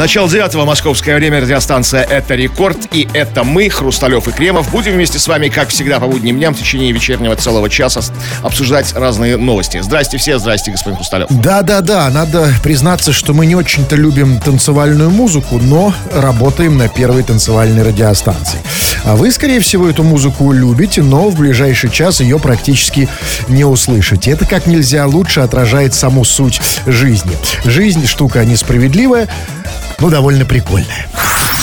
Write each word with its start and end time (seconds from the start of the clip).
Начало 0.00 0.30
девятого 0.30 0.64
московское 0.64 1.14
время, 1.14 1.42
радиостанция 1.42 2.02
«Это 2.04 2.34
рекорд» 2.34 2.78
и 2.90 3.06
это 3.12 3.44
мы, 3.44 3.68
Хрусталев 3.68 4.26
и 4.28 4.32
Кремов. 4.32 4.70
Будем 4.70 4.92
вместе 4.92 5.18
с 5.18 5.28
вами, 5.28 5.48
как 5.48 5.68
всегда, 5.68 6.00
по 6.00 6.06
будним 6.06 6.38
дням 6.38 6.54
в 6.54 6.58
течение 6.58 6.90
вечернего 6.90 7.36
целого 7.36 7.68
часа 7.68 8.00
обсуждать 8.42 8.94
разные 8.94 9.36
новости. 9.36 9.78
Здрасте 9.82 10.16
все, 10.16 10.38
здрасте, 10.38 10.70
господин 10.70 10.96
Хрусталев. 10.96 11.28
Да-да-да, 11.28 12.08
надо 12.08 12.50
признаться, 12.62 13.12
что 13.12 13.34
мы 13.34 13.44
не 13.44 13.54
очень-то 13.54 13.94
любим 13.94 14.40
танцевальную 14.40 15.10
музыку, 15.10 15.58
но 15.58 15.92
работаем 16.14 16.78
на 16.78 16.88
первой 16.88 17.22
танцевальной 17.22 17.82
радиостанции. 17.82 18.58
А 19.04 19.16
вы, 19.16 19.30
скорее 19.30 19.60
всего, 19.60 19.86
эту 19.86 20.02
музыку 20.02 20.50
любите, 20.52 21.02
но 21.02 21.28
в 21.28 21.36
ближайший 21.36 21.90
час 21.90 22.20
ее 22.20 22.38
практически 22.38 23.06
не 23.48 23.64
услышите. 23.64 24.30
Это 24.30 24.46
как 24.46 24.66
нельзя 24.66 25.06
лучше 25.06 25.40
отражает 25.40 25.92
саму 25.92 26.24
суть 26.24 26.58
жизни. 26.86 27.36
Жизнь 27.66 28.06
штука 28.06 28.46
несправедливая, 28.46 29.28
ну, 30.00 30.10
довольно 30.10 30.44
прикольная. 30.44 31.08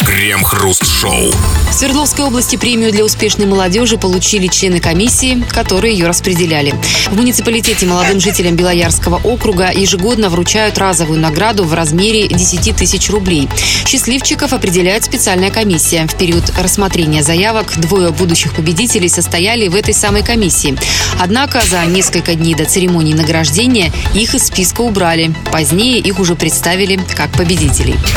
Крем-хруст-шоу. 0.05 1.32
В 1.70 1.73
Свердловской 1.73 2.26
области 2.26 2.55
премию 2.55 2.91
для 2.91 3.04
успешной 3.04 3.45
молодежи 3.45 3.98
получили 3.98 4.48
члены 4.48 4.80
комиссии, 4.80 5.44
которые 5.52 5.94
ее 5.94 6.08
распределяли. 6.08 6.73
В 7.09 7.16
муниципалитете 7.16 7.86
молодым 7.86 8.20
жителям 8.20 8.55
Белоярского 8.55 9.20
округа 9.23 9.72
ежегодно 9.72 10.30
вручают 10.30 10.78
разовую 10.78 11.20
награду 11.20 11.66
в 11.66 11.73
размере 11.73 12.28
10 12.28 12.76
тысяч 12.76 13.09
рублей. 13.09 13.50
Счастливчиков 13.86 14.54
определяет 14.54 15.04
специальная 15.04 15.52
комиссия. 15.52 16.08
В 16.08 16.16
период 16.16 16.44
рассмотрения 16.58 17.23
заявок 17.23 17.73
двое 17.78 18.12
будущих 18.12 18.54
победителей 18.54 19.09
состояли 19.09 19.67
в 19.67 19.76
этой 19.76 19.94
самой 19.94 20.23
комиссии. 20.23 20.78
Однако 21.20 21.62
за 21.62 21.86
несколько 21.86 22.36
дней 22.36 22.56
до 22.56 22.66
церемонии 22.66 23.14
награждения 23.14 23.92
их 24.14 24.36
из 24.36 24.48
списка 24.48 24.81
убрали. 24.81 25.34
Позднее 25.52 26.00
их 26.00 26.20
уже 26.20 26.36
представили 26.36 27.00
как 27.16 27.31
победителей. 27.31 27.95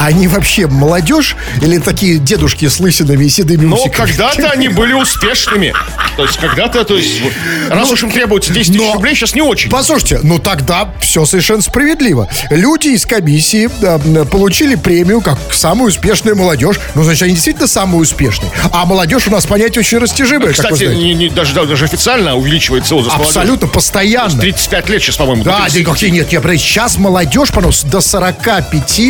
Они 0.00 0.28
вообще 0.28 0.68
молодежь 0.68 1.34
или 1.60 1.78
такие 1.78 2.18
дедушки 2.18 2.68
с 2.68 2.78
лысинами 2.78 3.24
и 3.24 3.28
седыми 3.28 3.66
Но 3.66 3.74
усиками? 3.74 4.06
когда-то 4.06 4.48
они 4.50 4.68
были 4.68 4.92
успешными. 4.92 5.74
То 6.16 6.22
есть 6.22 6.36
когда-то, 6.38 6.84
то 6.84 6.94
есть, 6.96 7.20
раз 7.68 7.90
уж 7.90 8.04
им 8.04 8.10
требуется 8.12 8.52
10 8.52 8.74
тысяч 8.76 8.92
рублей, 8.94 9.16
сейчас 9.16 9.34
не 9.34 9.40
очень. 9.42 9.68
Послушайте, 9.70 10.20
ну 10.22 10.38
тогда 10.38 10.94
все 11.00 11.24
совершенно 11.24 11.62
справедливо. 11.62 12.28
Люди 12.50 12.88
из 12.90 13.06
комиссии 13.06 13.68
м, 13.84 14.24
получили 14.28 14.76
премию 14.76 15.20
как 15.20 15.36
самая 15.52 15.88
успешная 15.88 16.36
молодежь. 16.36 16.76
Ну, 16.94 17.02
значит, 17.02 17.22
они 17.22 17.32
действительно 17.32 17.66
самые 17.66 18.00
успешные. 18.00 18.52
А 18.72 18.86
молодежь 18.86 19.26
у 19.26 19.32
нас 19.32 19.46
понятие 19.46 19.80
очень 19.80 19.98
растяжимое, 19.98 20.52
Кстати, 20.52 20.76
знаете. 20.84 20.94
не- 20.96 21.14
не- 21.14 21.28
даже, 21.28 21.54
даже 21.54 21.84
официально 21.86 22.36
увеличивается 22.36 22.94
возраст 22.94 23.16
молодежи. 23.16 23.38
Абсолютно 23.40 23.66
постоянно. 23.66 24.38
35 24.40 24.88
лет 24.90 25.02
сейчас, 25.02 25.16
по-моему. 25.16 25.42
Да, 25.42 25.50
до 25.52 25.58
да 25.58 25.64
30. 25.70 25.84
какие 25.92 26.10
нет, 26.10 26.32
я 26.32 26.38
говорю, 26.40 26.56
сейчас 26.56 26.98
молодежь, 26.98 27.48
пожалуйста, 27.50 27.88
до 27.88 28.00
45, 28.00 29.00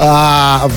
а 0.00 0.31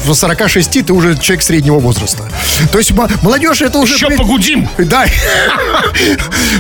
в 0.06 0.14
46 0.14 0.86
ты 0.86 0.94
уже 0.94 1.18
человек 1.18 1.44
среднего 1.44 1.80
возраста. 1.80 2.24
То 2.72 2.78
есть 2.78 2.92
мо- 2.92 3.10
молодежь 3.22 3.62
это 3.62 3.78
уже... 3.80 3.96
Еще 3.96 4.08
блин, 4.08 4.20
погудим. 4.20 4.70
Да. 4.78 5.06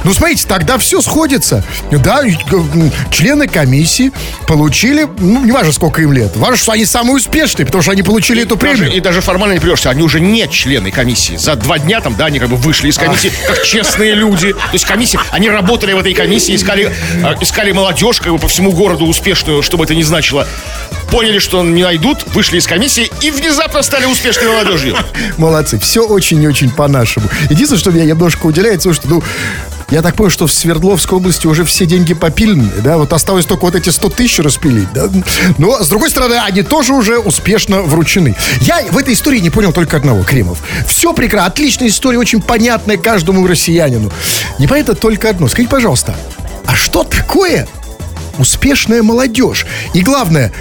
Ну, 0.03 0.13
смотрите, 0.13 0.45
тогда 0.47 0.77
все 0.77 1.01
сходится. 1.01 1.63
Да, 1.91 2.21
члены 3.11 3.47
комиссии 3.47 4.11
получили, 4.47 5.07
ну, 5.19 5.43
не 5.43 5.51
важно, 5.51 5.71
сколько 5.71 6.01
им 6.01 6.13
лет. 6.13 6.35
Важно, 6.35 6.57
что 6.57 6.71
они 6.71 6.85
самые 6.85 7.15
успешные, 7.17 7.65
потому 7.65 7.81
что 7.81 7.91
они 7.91 8.03
получили 8.03 8.43
эту 8.43 8.55
Даже- 8.55 8.77
премию. 8.77 8.95
и 8.97 8.99
даже 8.99 9.21
формально 9.21 9.53
не 9.53 9.59
придешься, 9.59 9.89
они 9.89 10.01
уже 10.03 10.19
не 10.19 10.47
члены 10.49 10.91
комиссии. 10.91 11.35
За 11.37 11.55
два 11.55 11.79
дня 11.79 12.01
там, 12.01 12.15
да, 12.15 12.25
они 12.25 12.39
как 12.39 12.49
бы 12.49 12.55
вышли 12.55 12.89
из 12.89 12.97
комиссии, 12.97 13.31
как 13.47 13.63
честные 13.63 14.13
люди. 14.15 14.53
То 14.53 14.59
есть 14.73 14.85
комиссия, 14.85 15.19
они 15.31 15.49
работали 15.49 15.93
в 15.93 15.99
этой 15.99 16.13
комиссии, 16.13 16.55
искали, 16.55 16.91
э, 17.23 17.33
искали 17.41 17.71
молодежь 17.71 18.19
как 18.19 18.31
бы 18.31 18.39
по 18.39 18.47
всему 18.47 18.71
городу 18.71 19.05
успешную, 19.05 19.61
чтобы 19.61 19.85
это 19.85 19.95
не 19.95 20.03
значило. 20.03 20.47
Поняли, 21.11 21.39
что 21.39 21.63
не 21.63 21.83
найдут, 21.83 22.25
вышли 22.33 22.57
из 22.57 22.67
комиссии 22.67 22.84
и 23.21 23.31
внезапно 23.31 23.81
стали 23.81 24.05
успешной 24.05 24.47
молодежью. 24.47 24.95
Молодцы, 25.37 25.79
все 25.79 26.05
очень 26.05 26.41
и 26.41 26.47
очень 26.47 26.69
по-нашему. 26.69 27.27
Единственное, 27.49 27.79
что 27.79 27.91
меня 27.91 28.05
немножко 28.05 28.45
уделяет, 28.45 28.81
слушайте, 28.81 29.07
ну, 29.09 29.23
я 29.89 30.01
так 30.01 30.15
понял, 30.15 30.31
что 30.31 30.47
в 30.47 30.51
Свердловской 30.51 31.17
области 31.17 31.45
уже 31.45 31.63
все 31.63 31.85
деньги 31.85 32.13
попилены, 32.13 32.69
да, 32.83 32.97
вот 32.97 33.13
осталось 33.13 33.45
только 33.45 33.65
вот 33.65 33.75
эти 33.75 33.89
100 33.89 34.09
тысяч 34.09 34.39
распилить, 34.39 34.91
да. 34.93 35.09
Но, 35.57 35.83
с 35.83 35.87
другой 35.87 36.09
стороны, 36.09 36.35
они 36.35 36.63
тоже 36.63 36.93
уже 36.93 37.19
успешно 37.19 37.81
вручены. 37.81 38.35
Я 38.61 38.81
в 38.89 38.97
этой 38.97 39.13
истории 39.13 39.39
не 39.39 39.51
понял 39.51 39.73
только 39.73 39.97
одного, 39.97 40.23
Кремов. 40.23 40.59
Все 40.87 41.13
прекрасно, 41.13 41.47
отличная 41.47 41.89
история, 41.89 42.17
очень 42.17 42.41
понятная 42.41 42.97
каждому 42.97 43.45
россиянину. 43.45 44.11
Непонятно 44.57 44.95
только 44.95 45.29
одно. 45.29 45.47
Скажите, 45.47 45.71
пожалуйста, 45.71 46.15
а 46.65 46.75
что 46.75 47.03
такое 47.03 47.67
успешная 48.39 49.03
молодежь? 49.03 49.67
И 49.93 50.01
главное, 50.01 50.51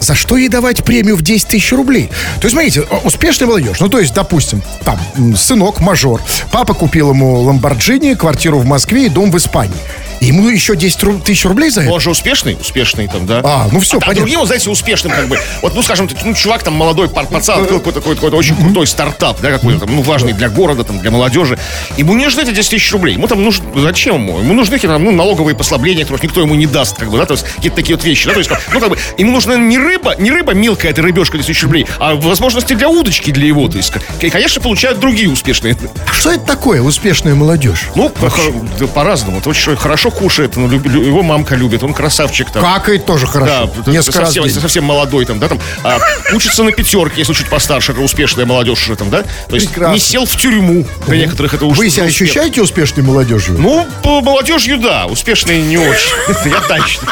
за 0.00 0.14
что 0.14 0.36
ей 0.36 0.48
давать 0.48 0.84
премию 0.84 1.16
в 1.16 1.22
10 1.22 1.48
тысяч 1.48 1.72
рублей? 1.72 2.10
То 2.40 2.44
есть, 2.44 2.52
смотрите, 2.52 2.82
успешная 3.04 3.48
молодежь. 3.48 3.80
Ну, 3.80 3.88
то 3.88 3.98
есть, 3.98 4.14
допустим, 4.14 4.62
там, 4.84 4.98
сынок, 5.36 5.80
мажор. 5.80 6.20
Папа 6.50 6.74
купил 6.74 7.10
ему 7.10 7.40
Ламборджини, 7.40 8.14
квартиру 8.14 8.58
в 8.58 8.66
Москве 8.66 9.06
и 9.06 9.08
дом 9.08 9.30
в 9.30 9.38
Испании. 9.38 9.74
Ему 10.24 10.48
еще 10.48 10.76
10 10.76 11.02
ру- 11.02 11.20
тысяч 11.22 11.44
рублей 11.44 11.70
за 11.70 11.82
это? 11.82 11.92
Он 11.92 12.00
же 12.00 12.10
успешный, 12.10 12.56
успешный 12.60 13.08
там, 13.08 13.26
да. 13.26 13.40
А, 13.44 13.68
ну 13.70 13.80
всё, 13.80 13.98
а, 13.98 14.00
понятно. 14.00 14.22
другим, 14.22 14.38
вот, 14.40 14.46
знаете, 14.46 14.70
успешным 14.70 15.12
как 15.12 15.28
бы. 15.28 15.38
Вот, 15.62 15.74
ну, 15.74 15.82
скажем, 15.82 16.08
ну, 16.24 16.34
чувак 16.34 16.62
там 16.62 16.74
молодой 16.74 17.08
пацан 17.08 17.60
открыл 17.62 17.78
какой-то, 17.78 18.00
какой-то, 18.00 18.16
какой-то 18.20 18.36
очень 18.36 18.56
крутой 18.56 18.86
стартап, 18.86 19.40
да, 19.40 19.50
какой-то 19.50 19.80
там, 19.80 19.94
ну, 19.96 20.02
важный 20.02 20.32
для 20.32 20.48
города, 20.48 20.84
там, 20.84 20.98
для 21.00 21.10
молодежи. 21.10 21.58
Ему 21.96 22.14
не 22.14 22.24
нужны 22.24 22.40
эти 22.42 22.52
10 22.52 22.70
тысяч 22.70 22.90
рублей. 22.92 23.14
Ему 23.14 23.26
там 23.26 23.42
нужно, 23.42 23.64
зачем 23.76 24.14
ему? 24.16 24.38
Ему 24.40 24.54
нужны 24.54 24.76
какие-то 24.76 24.98
ну, 24.98 25.12
налоговые 25.12 25.54
послабления, 25.56 26.02
которых 26.04 26.22
никто 26.22 26.40
ему 26.40 26.54
не 26.54 26.66
даст, 26.66 26.96
как 26.96 27.10
бы, 27.10 27.18
да, 27.18 27.26
то 27.26 27.32
есть 27.34 27.44
какие-то 27.56 27.76
такие 27.76 27.96
вот 27.96 28.04
вещи, 28.04 28.26
да, 28.26 28.32
то 28.32 28.38
есть, 28.38 28.50
ну, 28.72 28.80
как 28.80 28.90
бы, 28.90 28.98
ему 29.18 29.32
нужна 29.32 29.56
не 29.56 29.78
рыба, 29.78 30.14
не 30.18 30.30
рыба 30.30 30.54
мелкая, 30.54 30.92
эта 30.92 31.02
рыбешка 31.02 31.36
10 31.36 31.48
тысяч 31.48 31.62
рублей, 31.62 31.86
а 31.98 32.14
возможности 32.14 32.72
для 32.74 32.88
удочки 32.88 33.30
для 33.30 33.46
его, 33.46 33.68
то 33.68 33.76
есть, 33.76 33.92
и, 34.20 34.30
конечно, 34.30 34.60
получают 34.62 34.98
другие 35.00 35.30
успешные. 35.30 35.76
А 36.08 36.12
Что 36.12 36.30
это 36.32 36.44
такое, 36.44 36.80
успешная 36.82 37.34
молодежь? 37.34 37.88
Ну, 37.94 38.08
по- 38.08 38.32
да, 38.78 38.86
по-разному. 38.86 39.36
Вот 39.36 39.46
очень 39.46 39.76
хорошо 39.76 40.10
кушает, 40.14 40.56
ну, 40.56 40.68
люб- 40.68 40.86
его 40.86 41.22
мамка 41.22 41.54
любит, 41.56 41.82
он 41.82 41.92
красавчик 41.92 42.50
там. 42.50 42.62
Какает 42.62 43.04
тоже 43.06 43.26
хорошо. 43.26 43.70
Да, 43.84 43.90
Несколько 43.92 44.20
раз 44.20 44.28
совсем, 44.28 44.44
день. 44.44 44.54
совсем 44.60 44.84
молодой 44.84 45.24
там, 45.26 45.38
да, 45.38 45.48
там, 45.48 45.60
а, 45.82 45.98
учится 46.32 46.62
на 46.64 46.72
пятерке, 46.72 47.16
если 47.18 47.32
чуть 47.34 47.48
постарше, 47.48 47.92
это 47.92 48.00
успешная 48.00 48.46
молодежь 48.46 48.82
уже 48.82 48.96
там, 48.96 49.10
да, 49.10 49.22
то 49.48 49.54
есть 49.54 49.68
Прекрасно. 49.68 49.92
не 49.94 50.00
сел 50.00 50.24
в 50.26 50.36
тюрьму, 50.36 50.86
для 51.06 51.18
некоторых 51.18 51.54
это 51.54 51.66
уже 51.66 51.78
Вы 51.80 51.90
себя 51.90 52.04
успех. 52.04 52.22
ощущаете 52.22 52.62
успешной 52.62 53.04
молодежью? 53.04 53.56
Ну, 53.58 53.86
по 54.02 54.20
молодежью, 54.20 54.78
да, 54.78 55.06
успешные 55.06 55.62
не 55.62 55.76
очень, 55.78 56.12
я 56.46 56.60
точно. 56.60 57.08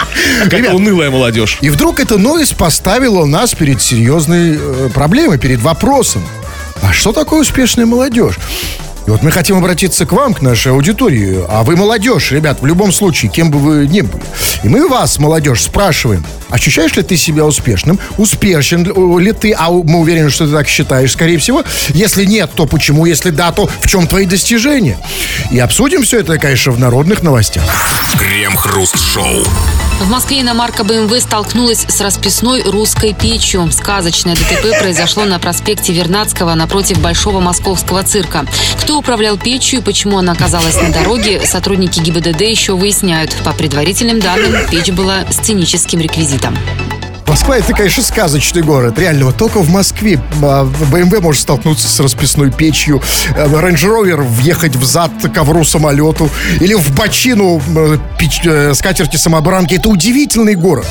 Ребят, 0.50 0.74
унылая 0.74 1.10
молодежь. 1.10 1.58
И 1.60 1.68
вдруг 1.70 2.00
эта 2.00 2.18
новость 2.18 2.56
поставила 2.56 3.24
нас 3.26 3.54
перед 3.54 3.82
серьезной 3.82 4.56
э, 4.58 4.88
проблемой, 4.94 5.38
перед 5.38 5.60
вопросом. 5.60 6.24
А 6.82 6.92
что 6.92 7.12
такое 7.12 7.40
успешная 7.42 7.86
молодежь? 7.86 8.36
И 9.06 9.10
вот 9.10 9.22
мы 9.22 9.30
хотим 9.30 9.56
обратиться 9.56 10.06
к 10.06 10.12
вам, 10.12 10.32
к 10.34 10.42
нашей 10.42 10.72
аудитории. 10.72 11.44
А 11.48 11.62
вы 11.64 11.76
молодежь, 11.76 12.30
ребят, 12.32 12.60
в 12.60 12.66
любом 12.66 12.92
случае, 12.92 13.30
кем 13.30 13.50
бы 13.50 13.58
вы 13.58 13.88
ни 13.88 14.00
были. 14.00 14.22
И 14.62 14.68
мы 14.68 14.88
вас, 14.88 15.18
молодежь, 15.18 15.62
спрашиваем, 15.62 16.24
ощущаешь 16.50 16.94
ли 16.94 17.02
ты 17.02 17.16
себя 17.16 17.44
успешным? 17.44 17.98
Успешен 18.16 18.84
ли 19.18 19.32
ты? 19.32 19.52
А 19.52 19.70
мы 19.70 19.98
уверены, 19.98 20.30
что 20.30 20.46
ты 20.46 20.52
так 20.52 20.68
считаешь, 20.68 21.12
скорее 21.12 21.38
всего. 21.38 21.64
Если 21.88 22.24
нет, 22.24 22.50
то 22.54 22.66
почему? 22.66 23.06
Если 23.06 23.30
да, 23.30 23.50
то 23.52 23.68
в 23.80 23.86
чем 23.88 24.06
твои 24.06 24.26
достижения? 24.26 24.98
И 25.50 25.58
обсудим 25.58 26.04
все 26.04 26.20
это, 26.20 26.38
конечно, 26.38 26.72
в 26.72 26.78
народных 26.78 27.22
новостях. 27.22 27.64
Крем-хруст-шоу. 28.18 29.44
В 30.02 30.10
Москве 30.10 30.40
иномарка 30.40 30.82
БМВ 30.82 31.16
столкнулась 31.20 31.86
с 31.88 32.00
расписной 32.00 32.62
русской 32.62 33.14
печью. 33.14 33.70
Сказочное 33.70 34.34
ДТП 34.34 34.76
произошло 34.80 35.24
на 35.26 35.38
проспекте 35.38 35.92
Вернадского 35.92 36.54
напротив 36.54 37.00
Большого 37.00 37.38
Московского 37.38 38.02
цирка. 38.02 38.44
Кто 38.80 38.98
управлял 38.98 39.38
печью 39.38 39.78
и 39.78 39.82
почему 39.82 40.18
она 40.18 40.32
оказалась 40.32 40.82
на 40.82 40.90
дороге, 40.90 41.46
сотрудники 41.46 42.00
ГИБДД 42.00 42.40
еще 42.40 42.74
выясняют. 42.74 43.32
По 43.44 43.52
предварительным 43.52 44.18
данным, 44.18 44.68
печь 44.68 44.90
была 44.90 45.24
сценическим 45.30 46.00
реквизитом. 46.00 46.58
Москва 47.26 47.56
это, 47.56 47.72
конечно, 47.72 48.02
сказочный 48.02 48.62
город. 48.62 48.98
Реально, 48.98 49.26
вот 49.26 49.36
только 49.36 49.58
в 49.60 49.70
Москве 49.70 50.20
а, 50.42 50.64
БМВ 50.64 51.20
может 51.20 51.42
столкнуться 51.42 51.88
с 51.88 51.98
расписной 52.00 52.50
печью, 52.50 53.02
Рейндж 53.36 53.86
Ровер 53.86 54.20
въехать 54.22 54.76
в 54.76 54.84
зад 54.84 55.10
ковру 55.34 55.64
самолету 55.64 56.28
или 56.60 56.74
в 56.74 56.94
бочину 56.94 57.60
печ- 58.18 58.42
э, 58.46 58.74
скатерти 58.74 59.16
самобранки. 59.16 59.74
Это 59.74 59.88
удивительный 59.88 60.56
город. 60.56 60.86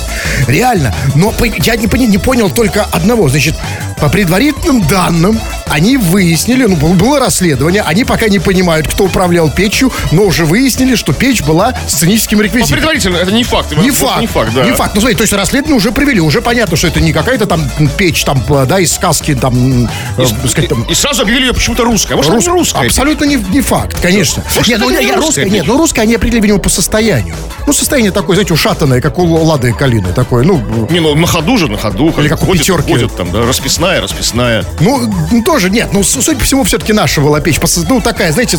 Реально. 0.48 0.96
Но 1.16 1.30
по- 1.32 1.46
я 1.46 1.76
не, 1.76 1.88
пони- 1.88 2.08
не 2.08 2.18
понял 2.18 2.50
только 2.50 2.86
одного. 2.86 3.30
Значит, 3.30 3.56
по 4.00 4.10
предварительным 4.10 4.82
данным, 4.88 5.40
они 5.68 5.98
выяснили, 5.98 6.66
ну, 6.66 6.76
был- 6.76 6.94
было 6.94 7.20
расследование, 7.20 7.84
они 7.84 8.04
пока 8.04 8.30
не 8.30 8.40
понимают, 8.40 8.88
кто 8.88 9.04
управлял 9.06 9.50
печью, 9.52 9.92
но 10.12 10.24
уже 10.24 10.46
выяснили, 10.46 10.96
что 10.96 11.14
печь 11.14 11.44
была 11.44 11.74
сценическим 11.88 12.40
Ну, 12.40 12.44
реквизитом. 12.46 12.78
предварительно, 12.78 13.18
это 13.18 13.32
не 13.32 13.44
факт. 13.44 13.78
Не 13.78 13.92
факт. 13.92 14.22
Не 14.22 14.28
факт, 14.28 14.54
да. 14.56 14.64
Не 14.64 14.72
факт. 14.72 14.96
Ну, 14.96 15.02
смотри, 15.02 15.16
то 15.16 15.22
есть 15.24 15.34
расследование 15.34 15.78
уже 15.78 15.92
провели. 15.92 16.21
Уже 16.22 16.42
понятно, 16.42 16.78
что 16.78 16.88
это 16.88 17.00
не 17.00 17.14
какая-то 17.14 17.46
там 17.46 17.70
печь, 17.98 18.24
там, 18.24 18.44
да, 18.68 18.80
из 18.80 18.94
сказки, 18.94 19.36
там, 19.36 19.86
э, 20.18 20.24
И, 20.44 20.48
сказать, 20.48 20.70
там, 20.70 20.84
и 20.84 20.94
сразу 20.94 21.24
объявили 21.24 21.48
ее 21.48 21.54
почему-то 21.54 21.84
русская. 21.84 22.16
Может, 22.16 22.32
Рус- 22.32 22.48
русская? 22.48 22.88
Абсолютно 22.88 23.26
не, 23.26 23.36
не 23.36 23.62
факт, 23.62 24.00
конечно. 24.02 24.44
Может, 24.56 24.68
нет, 24.68 24.80
ну, 24.80 24.90
не 24.90 24.96
я 24.96 25.16
русская 25.16 25.42
русская, 25.42 25.50
нет, 25.50 25.68
ну 25.68 25.78
русская 25.78 26.02
они 26.02 26.16
определили, 26.16 26.44
видимо, 26.44 26.60
по 26.60 26.70
состоянию. 26.70 27.36
Ну, 27.68 27.74
состояние 27.74 28.12
такое, 28.12 28.36
знаете, 28.36 28.54
ушатанное, 28.54 29.02
как 29.02 29.18
у 29.20 29.26
Лады 29.26 29.74
Калины, 29.74 30.14
такое, 30.14 30.44
ну, 30.44 30.62
Не, 30.90 31.00
ну 31.00 31.16
на 31.16 31.28
ходу 31.28 31.58
же, 31.58 31.68
на 31.68 31.78
ходу. 31.78 32.14
Или 32.18 32.28
как 32.28 32.42
у 32.44 32.46
ходят, 32.46 32.64
«пятерки». 32.64 32.92
ходят 32.92 33.16
там, 33.16 33.32
да, 33.32 33.46
расписная, 33.46 34.02
расписная. 34.02 34.66
Ну, 34.80 35.12
ну, 35.32 35.44
тоже 35.44 35.70
нет. 35.70 35.90
Ну, 35.94 36.04
судя 36.04 36.38
по 36.38 36.44
всему, 36.44 36.64
все-таки 36.64 36.94
наша 36.94 37.22
была 37.22 37.40
печь. 37.40 37.60
Ну, 37.88 38.02
такая, 38.02 38.32
знаете, 38.32 38.58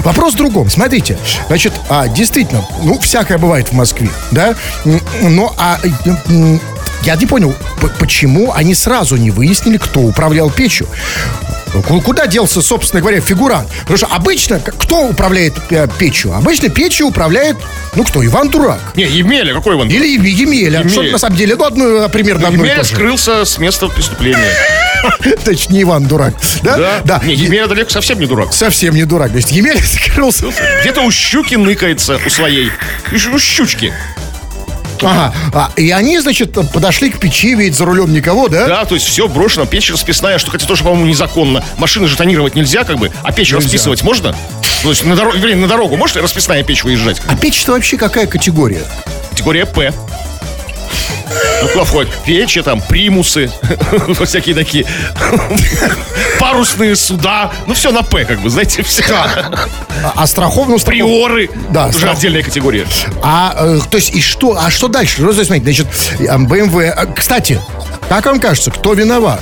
вопрос 0.00 0.34
в 0.34 0.36
другом. 0.36 0.70
Смотрите, 0.70 1.16
значит, 1.48 1.72
а, 1.88 2.08
действительно, 2.08 2.64
ну, 2.82 2.98
всякое 3.00 3.38
бывает 3.38 3.68
в 3.68 3.72
Москве, 3.72 4.10
да? 4.30 4.54
Но, 5.22 5.54
а, 5.58 5.78
я 7.04 7.16
не 7.16 7.26
понял, 7.26 7.54
почему 7.98 8.52
они 8.52 8.74
сразу 8.74 9.16
не 9.16 9.30
выяснили, 9.30 9.76
кто 9.78 10.00
управлял 10.00 10.50
печью. 10.50 10.86
Ку- 11.88 12.02
Куда 12.02 12.26
делся, 12.26 12.60
собственно 12.60 13.00
говоря, 13.00 13.20
фигурант? 13.22 13.68
Потому 13.80 13.96
что 13.96 14.06
обычно, 14.08 14.60
кто 14.60 15.06
управляет 15.08 15.54
э, 15.70 15.88
печью? 15.98 16.34
Обычно 16.34 16.68
печью 16.68 17.06
управляет, 17.06 17.56
ну 17.96 18.04
кто, 18.04 18.22
Иван 18.24 18.50
Дурак. 18.50 18.78
Не, 18.94 19.04
Емеля, 19.04 19.54
какой 19.54 19.74
он? 19.76 19.88
Или 19.88 20.18
Еме- 20.18 20.28
Емеля. 20.28 20.80
Емеля. 20.80 20.88
Что 20.90 21.02
на 21.04 21.18
самом 21.18 21.36
деле, 21.36 21.56
ну, 21.56 21.64
одно, 21.64 22.08
примерно 22.10 22.48
одно 22.48 22.62
и 22.62 22.68
Емеля 22.68 22.84
скрылся 22.84 23.46
с 23.46 23.56
места 23.56 23.88
преступления. 23.88 24.52
Точнее, 25.44 25.82
Иван 25.82 26.04
Дурак. 26.04 26.34
Да? 26.62 27.00
Да? 27.04 27.22
Не, 27.24 27.34
Емеля 27.34 27.66
далеко 27.66 27.88
совсем 27.90 28.20
не 28.20 28.26
дурак. 28.26 28.52
Совсем 28.52 28.94
не 28.94 29.04
дурак. 29.04 29.30
То 29.30 29.36
есть 29.38 29.50
Емеля 29.50 29.80
скрылся. 29.82 30.52
Где-то 30.82 31.00
у 31.00 31.10
щуки 31.10 31.54
ныкается, 31.54 32.20
у 32.24 32.28
своей. 32.28 32.70
У 33.32 33.38
щучки. 33.38 33.92
Ага. 35.02 35.34
А, 35.52 35.70
и 35.76 35.90
они, 35.90 36.18
значит, 36.18 36.52
подошли 36.72 37.10
к 37.10 37.18
печи, 37.18 37.54
ведь 37.54 37.74
за 37.74 37.84
рулем 37.84 38.12
никого, 38.12 38.48
да? 38.48 38.66
Да, 38.66 38.84
то 38.84 38.94
есть 38.94 39.06
все 39.06 39.28
брошено, 39.28 39.66
печь 39.66 39.90
расписная, 39.90 40.38
что, 40.38 40.50
хотя 40.50 40.66
тоже, 40.66 40.84
по-моему, 40.84 41.06
незаконно. 41.06 41.64
Машины 41.78 42.06
же 42.08 42.16
тонировать 42.16 42.54
нельзя, 42.54 42.84
как 42.84 42.98
бы, 42.98 43.10
а 43.22 43.32
печь 43.32 43.52
расписывать 43.52 44.02
можно? 44.02 44.34
То 44.82 44.88
есть 44.90 45.04
на 45.04 45.14
дорогу, 45.14 45.36
вернее, 45.36 45.56
на 45.56 45.68
дорогу 45.68 45.96
может 45.96 46.16
расписная 46.16 46.62
печь 46.62 46.84
выезжать? 46.84 47.20
А 47.28 47.36
печь-то 47.36 47.72
вообще 47.72 47.96
какая 47.96 48.26
категория? 48.26 48.82
Категория 49.30 49.66
П. 49.66 49.92
Ну, 51.62 51.68
куда 51.68 51.84
входят? 51.84 52.12
Печи, 52.24 52.60
там, 52.62 52.80
примусы, 52.80 53.50
всякие 54.24 54.54
такие, 54.54 54.84
парусные 56.38 56.96
суда, 56.96 57.52
ну, 57.66 57.74
все 57.74 57.92
на 57.92 58.02
П, 58.02 58.24
как 58.24 58.40
бы, 58.40 58.50
знаете, 58.50 58.82
все. 58.82 59.04
А, 59.14 60.12
а 60.16 60.26
страховную 60.26 60.78
страхов- 60.78 60.92
Приоры, 60.92 61.50
Да, 61.70 61.86
уже 61.86 62.08
отдельная 62.10 62.42
категория. 62.42 62.86
А, 63.22 63.54
э, 63.56 63.78
то 63.90 63.96
есть, 63.96 64.14
и 64.14 64.20
что? 64.20 64.56
А 64.60 64.70
что 64.70 64.88
дальше? 64.88 65.22
Ну, 65.22 65.32
смотрите, 65.32 65.62
значит, 65.64 65.86
BMW... 66.20 66.80
э, 66.96 67.06
Кстати, 67.14 67.60
как 68.08 68.26
вам 68.26 68.40
кажется, 68.40 68.70
кто 68.70 68.92
виноват? 68.94 69.40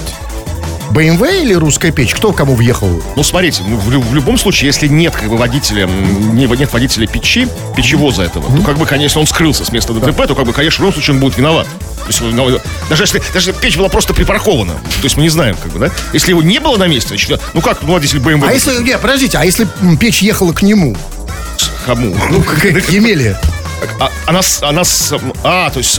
BMW 0.90 1.42
или 1.42 1.54
русская 1.54 1.92
печь? 1.92 2.12
Кто 2.14 2.32
кому 2.32 2.54
въехал? 2.54 3.02
Ну, 3.16 3.22
смотрите, 3.22 3.62
ну, 3.66 3.76
в, 3.76 3.86
в 3.86 4.14
любом 4.14 4.38
случае, 4.38 4.66
если 4.66 4.88
нет 4.88 5.14
как 5.14 5.28
бы 5.28 5.36
водителя, 5.36 5.86
не, 5.86 6.46
нет 6.46 6.72
водителя 6.72 7.06
печи, 7.06 7.48
печевоза 7.76 8.22
этого, 8.22 8.44
то 8.56 8.62
как 8.62 8.78
бы, 8.78 8.86
конечно, 8.86 9.20
он 9.20 9.26
скрылся 9.26 9.64
с 9.64 9.72
места 9.72 9.92
ДТП, 9.92 10.26
то 10.26 10.34
как 10.34 10.46
бы, 10.46 10.52
конечно, 10.52 10.78
в 10.78 10.80
любом 10.80 10.94
случае 10.94 11.14
он 11.14 11.20
будет 11.20 11.36
виноват. 11.38 11.66
То 12.00 12.06
есть, 12.08 12.22
он, 12.22 12.34
ну, 12.34 12.58
даже 12.88 13.04
если, 13.04 13.22
даже 13.32 13.52
печь 13.52 13.76
была 13.76 13.88
просто 13.88 14.14
припаркована, 14.14 14.72
то 14.74 15.04
есть 15.04 15.16
мы 15.16 15.22
не 15.22 15.28
знаем, 15.28 15.56
как 15.62 15.72
бы, 15.72 15.78
да? 15.78 15.90
Если 16.12 16.30
его 16.30 16.42
не 16.42 16.58
было 16.58 16.76
на 16.76 16.88
месте, 16.88 17.08
значит, 17.08 17.40
ну 17.54 17.60
как 17.60 17.82
ну, 17.82 17.92
водитель 17.92 18.18
BMW 18.18 18.48
А 18.48 18.52
если... 18.52 18.82
Нет, 18.82 19.00
подождите, 19.00 19.38
а 19.38 19.44
если 19.44 19.68
печь 19.98 20.22
ехала 20.22 20.52
к 20.52 20.62
нему? 20.62 20.96
кому? 21.86 22.16
Ну, 22.30 22.42
к, 22.42 22.56
к 22.60 22.90
Емеле. 22.90 23.38
А, 23.98 24.10
она, 24.26 24.42
с- 24.42 24.62
она, 24.62 24.84
с- 24.84 25.14
а, 25.42 25.70
то 25.70 25.78
есть 25.78 25.98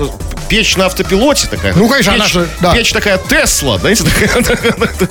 печь 0.51 0.75
на 0.75 0.87
автопилоте 0.87 1.47
такая. 1.47 1.73
Ну, 1.73 1.87
конечно, 1.87 2.11
печь, 2.11 2.19
она 2.21 2.27
же, 2.27 2.49
да. 2.59 2.73
Печь 2.73 2.91
такая 2.91 3.17
Тесла, 3.17 3.77
знаете, 3.77 4.03
такая. 4.03 4.43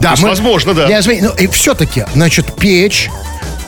Да, 0.00 0.10
есть, 0.10 0.22
возможно, 0.22 0.74
да. 0.74 0.86
Я, 0.86 1.00
ну, 1.22 1.30
и 1.34 1.46
все-таки, 1.46 2.04
значит, 2.12 2.54
печь, 2.56 3.08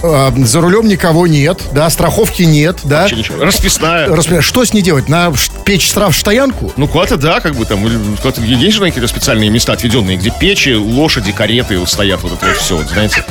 э, 0.02 0.30
за 0.36 0.60
рулем 0.60 0.86
никого 0.86 1.26
нет, 1.26 1.62
да, 1.72 1.88
страховки 1.88 2.42
нет, 2.42 2.80
да. 2.84 3.00
Вообще 3.00 3.16
ничего. 3.16 3.42
Расписная. 3.42 4.06
Распри- 4.08 4.42
Что 4.42 4.66
с 4.66 4.74
ней 4.74 4.82
делать? 4.82 5.08
На 5.08 5.32
печь 5.64 5.86
штраф 5.88 6.14
стоянку? 6.14 6.70
Ну, 6.76 6.86
куда-то, 6.86 7.16
да, 7.16 7.40
как 7.40 7.54
бы 7.54 7.64
там, 7.64 7.82
куда-то 8.18 8.42
есть 8.42 8.76
же 8.76 8.82
какие-то 8.82 9.08
специальные 9.08 9.48
места 9.48 9.72
отведенные, 9.72 10.18
где 10.18 10.30
печи, 10.30 10.74
лошади, 10.74 11.32
кареты 11.32 11.84
стоят, 11.86 12.22
вот 12.22 12.34
это 12.34 12.48
вот 12.48 12.56
все, 12.58 12.76
вот, 12.76 12.86
знаете. 12.88 13.24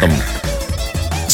Там 0.00 0.10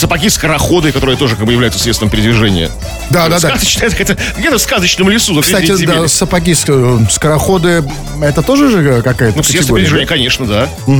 сапоги-скороходы, 0.04 0.92
которые 0.92 1.16
тоже 1.16 1.34
как 1.34 1.46
бы 1.46 1.52
являются 1.52 1.80
средством 1.80 2.10
передвижения. 2.10 2.70
Да, 3.08 3.28
да, 3.28 3.38
да. 3.40 3.48
Сказочная, 3.56 3.88
это 3.98 4.18
где-то 4.36 4.58
в 4.58 4.60
сказочном 4.60 5.08
лесу. 5.08 5.40
Кстати, 5.40 5.84
да, 5.86 6.06
сапоги, 6.08 6.52
ск- 6.52 7.10
скороходы, 7.10 7.82
это 8.20 8.42
тоже 8.42 8.68
же 8.70 9.00
какая-то 9.02 9.38
Ну, 9.38 9.42
средство 9.42 9.76
передвижения, 9.76 10.06
конечно, 10.06 10.44
да. 10.46 10.68
да? 10.86 10.94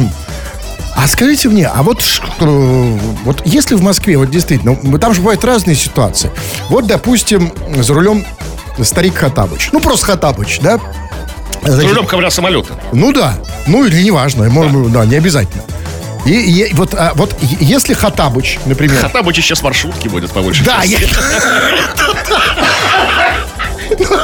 А 0.96 1.06
скажите 1.06 1.48
мне, 1.50 1.66
а 1.66 1.82
вот, 1.82 2.02
э, 2.40 2.98
вот 3.24 3.42
если 3.44 3.74
в 3.74 3.82
Москве, 3.82 4.16
вот 4.16 4.30
действительно, 4.30 4.78
ну, 4.82 4.96
там 4.98 5.12
же 5.12 5.20
бывают 5.20 5.44
разные 5.44 5.76
ситуации. 5.76 6.30
Вот, 6.70 6.86
допустим, 6.86 7.52
за 7.76 7.92
рулем 7.92 8.24
старик 8.80 9.16
Хатабыч. 9.16 9.68
Ну, 9.72 9.80
просто 9.80 10.06
Хатабыч, 10.06 10.60
да? 10.62 10.78
За 11.64 11.72
Значит, 11.72 11.90
рулем 11.90 12.06
ковра 12.06 12.30
самолета. 12.30 12.74
Ну 12.92 13.12
да, 13.12 13.34
ну 13.66 13.84
или 13.84 14.02
неважно, 14.02 14.48
может, 14.48 14.92
да, 14.92 15.04
не 15.04 15.16
обязательно. 15.16 15.62
И, 16.26 16.30
и 16.68 16.74
вот, 16.74 16.94
а, 16.94 17.12
вот 17.14 17.34
если 17.60 17.92
Хатабыч, 17.92 18.58
например... 18.64 18.98
Хатабычи 18.98 19.40
сейчас 19.40 19.62
маршрутки 19.62 20.08
водят 20.08 20.32
по 20.32 20.40
большей 20.42 20.64
Да, 20.64 20.82
я- 20.82 20.98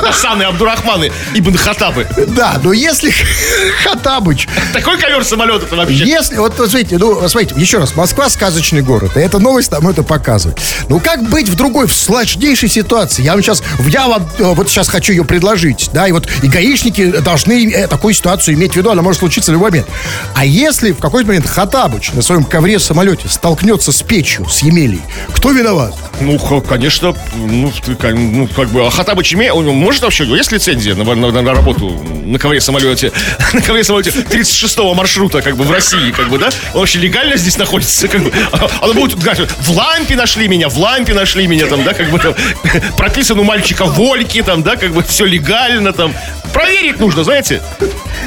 Асаны 0.09 0.45
Абдурахманы 0.45 1.13
Ибн 1.35 1.57
Хатабы. 1.57 2.07
да, 2.29 2.61
но 2.63 2.73
если 2.73 3.13
Хатабыч 3.85 4.49
Такой 4.73 4.99
ковер 4.99 5.25
самолета 5.25 5.67
это 5.67 5.77
вообще. 5.77 6.05
Если, 6.05 6.37
вот, 6.37 6.55
смотрите, 6.55 6.99
ну, 6.99 7.29
смотрите, 7.29 7.55
еще 7.57 7.79
раз, 7.79 7.95
Москва 7.95 8.29
сказочный 8.29 8.83
город, 8.83 9.17
и 9.17 9.21
эта 9.21 9.39
новость 9.39 9.71
нам 9.73 9.89
это 9.89 10.03
показывает. 10.03 10.59
Ну, 10.89 11.01
как 11.01 11.23
быть 11.29 11.49
в 11.49 11.57
другой, 11.57 11.87
в 11.87 11.95
сложнейшей 11.95 12.69
ситуации? 12.69 13.23
Я 13.23 13.33
вам 13.33 13.43
сейчас, 13.43 13.63
я 13.87 14.09
вам, 14.09 14.29
э, 14.39 14.45
вот 14.55 14.69
сейчас 14.69 14.89
хочу 14.89 15.13
ее 15.13 15.25
предложить, 15.25 15.91
да, 15.93 16.07
и 16.09 16.13
вот 16.13 16.29
и 16.43 16.49
гаишники 16.49 17.19
должны 17.21 17.71
э, 17.73 17.87
такую 17.89 18.15
ситуацию 18.15 18.55
иметь 18.55 18.73
в 18.73 18.77
виду, 18.77 18.91
она 18.91 19.03
может 19.03 19.21
случиться 19.21 19.51
в 19.51 19.55
любой 19.55 19.71
момент. 19.71 19.89
А 20.35 20.45
если 20.45 20.93
в 20.93 20.99
какой-то 20.99 21.29
момент 21.29 21.47
Хатабыч 21.47 22.13
на 22.13 22.23
своем 22.23 22.45
ковре-самолете 22.45 23.29
столкнется 23.29 23.93
с 23.93 24.03
печью, 24.03 24.49
с 24.49 24.61
Емелей, 24.63 25.03
кто 25.33 25.51
виноват? 25.51 25.95
Ну, 26.21 26.39
конечно, 26.61 27.15
ну, 27.35 27.73
ну, 28.03 28.49
как 28.49 28.69
бы, 28.69 28.87
а 28.87 28.91
Хатабыч 28.91 29.35
имеет, 29.35 29.50
у 29.55 29.63
него 29.63 29.73
может 29.73 30.03
вообще, 30.03 30.25
у 30.25 30.27
него 30.27 30.37
есть 30.37 30.53
лицензия 30.53 30.95
на, 30.95 31.05
на- 31.15 31.43
на 31.43 31.55
работу 31.55 31.89
на 32.25 32.39
ковре 32.39 32.61
самолете, 32.61 33.13
на 33.53 33.61
ковре 33.63 33.83
самолете 33.85 34.11
36-го 34.11 34.95
маршрута, 34.95 35.43
как 35.43 35.57
бы, 35.57 35.65
в 35.65 35.71
России, 35.71 36.11
как 36.13 36.29
бы, 36.29 36.39
да? 36.39 36.49
Он 36.75 36.81
вообще 36.81 36.99
легально 36.99 37.37
здесь 37.37 37.57
находится, 37.59 38.09
как 38.09 38.23
бы, 38.23 38.33
а 38.53 38.87
он 38.87 38.95
будет 38.97 39.19
говорить, 39.19 39.49
в 39.61 39.71
лампе 39.71 40.17
нашли 40.17 40.49
меня, 40.49 40.69
в 40.69 40.79
лампе 40.79 41.15
нашли 41.15 41.47
меня, 41.47 41.67
там, 41.67 41.83
да, 41.85 41.93
как 41.95 42.11
бы, 42.11 42.19
там, 42.19 42.35
прописан 42.97 43.39
у 43.39 43.45
мальчика 43.45 43.85
Вольки, 43.85 44.43
там, 44.43 44.63
да, 44.63 44.77
как 44.77 44.93
бы, 44.93 45.03
все 45.03 45.25
легально, 45.25 45.93
там, 45.93 46.15
проверить 46.53 46.99
нужно, 47.01 47.25
знаете? 47.25 47.63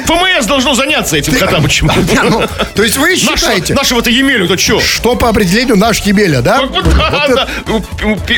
ФМС 0.06 0.46
должно 0.46 0.74
заняться 0.74 1.16
этим 1.16 1.34
Хатабычем. 1.34 1.90
Ну, 2.24 2.42
то 2.74 2.82
есть 2.82 2.96
вы 2.96 3.16
считаете, 3.16 3.74
нашего-то 3.74 4.10
Емелю, 4.10 4.48
то 4.48 4.56
что? 4.56 4.80
что 4.80 5.14
по 5.14 5.28
определению 5.28 5.76
наш 5.76 6.00
Емеля, 6.00 6.40
да? 6.40 6.62
Да, 6.96 7.26
да. 7.28 7.48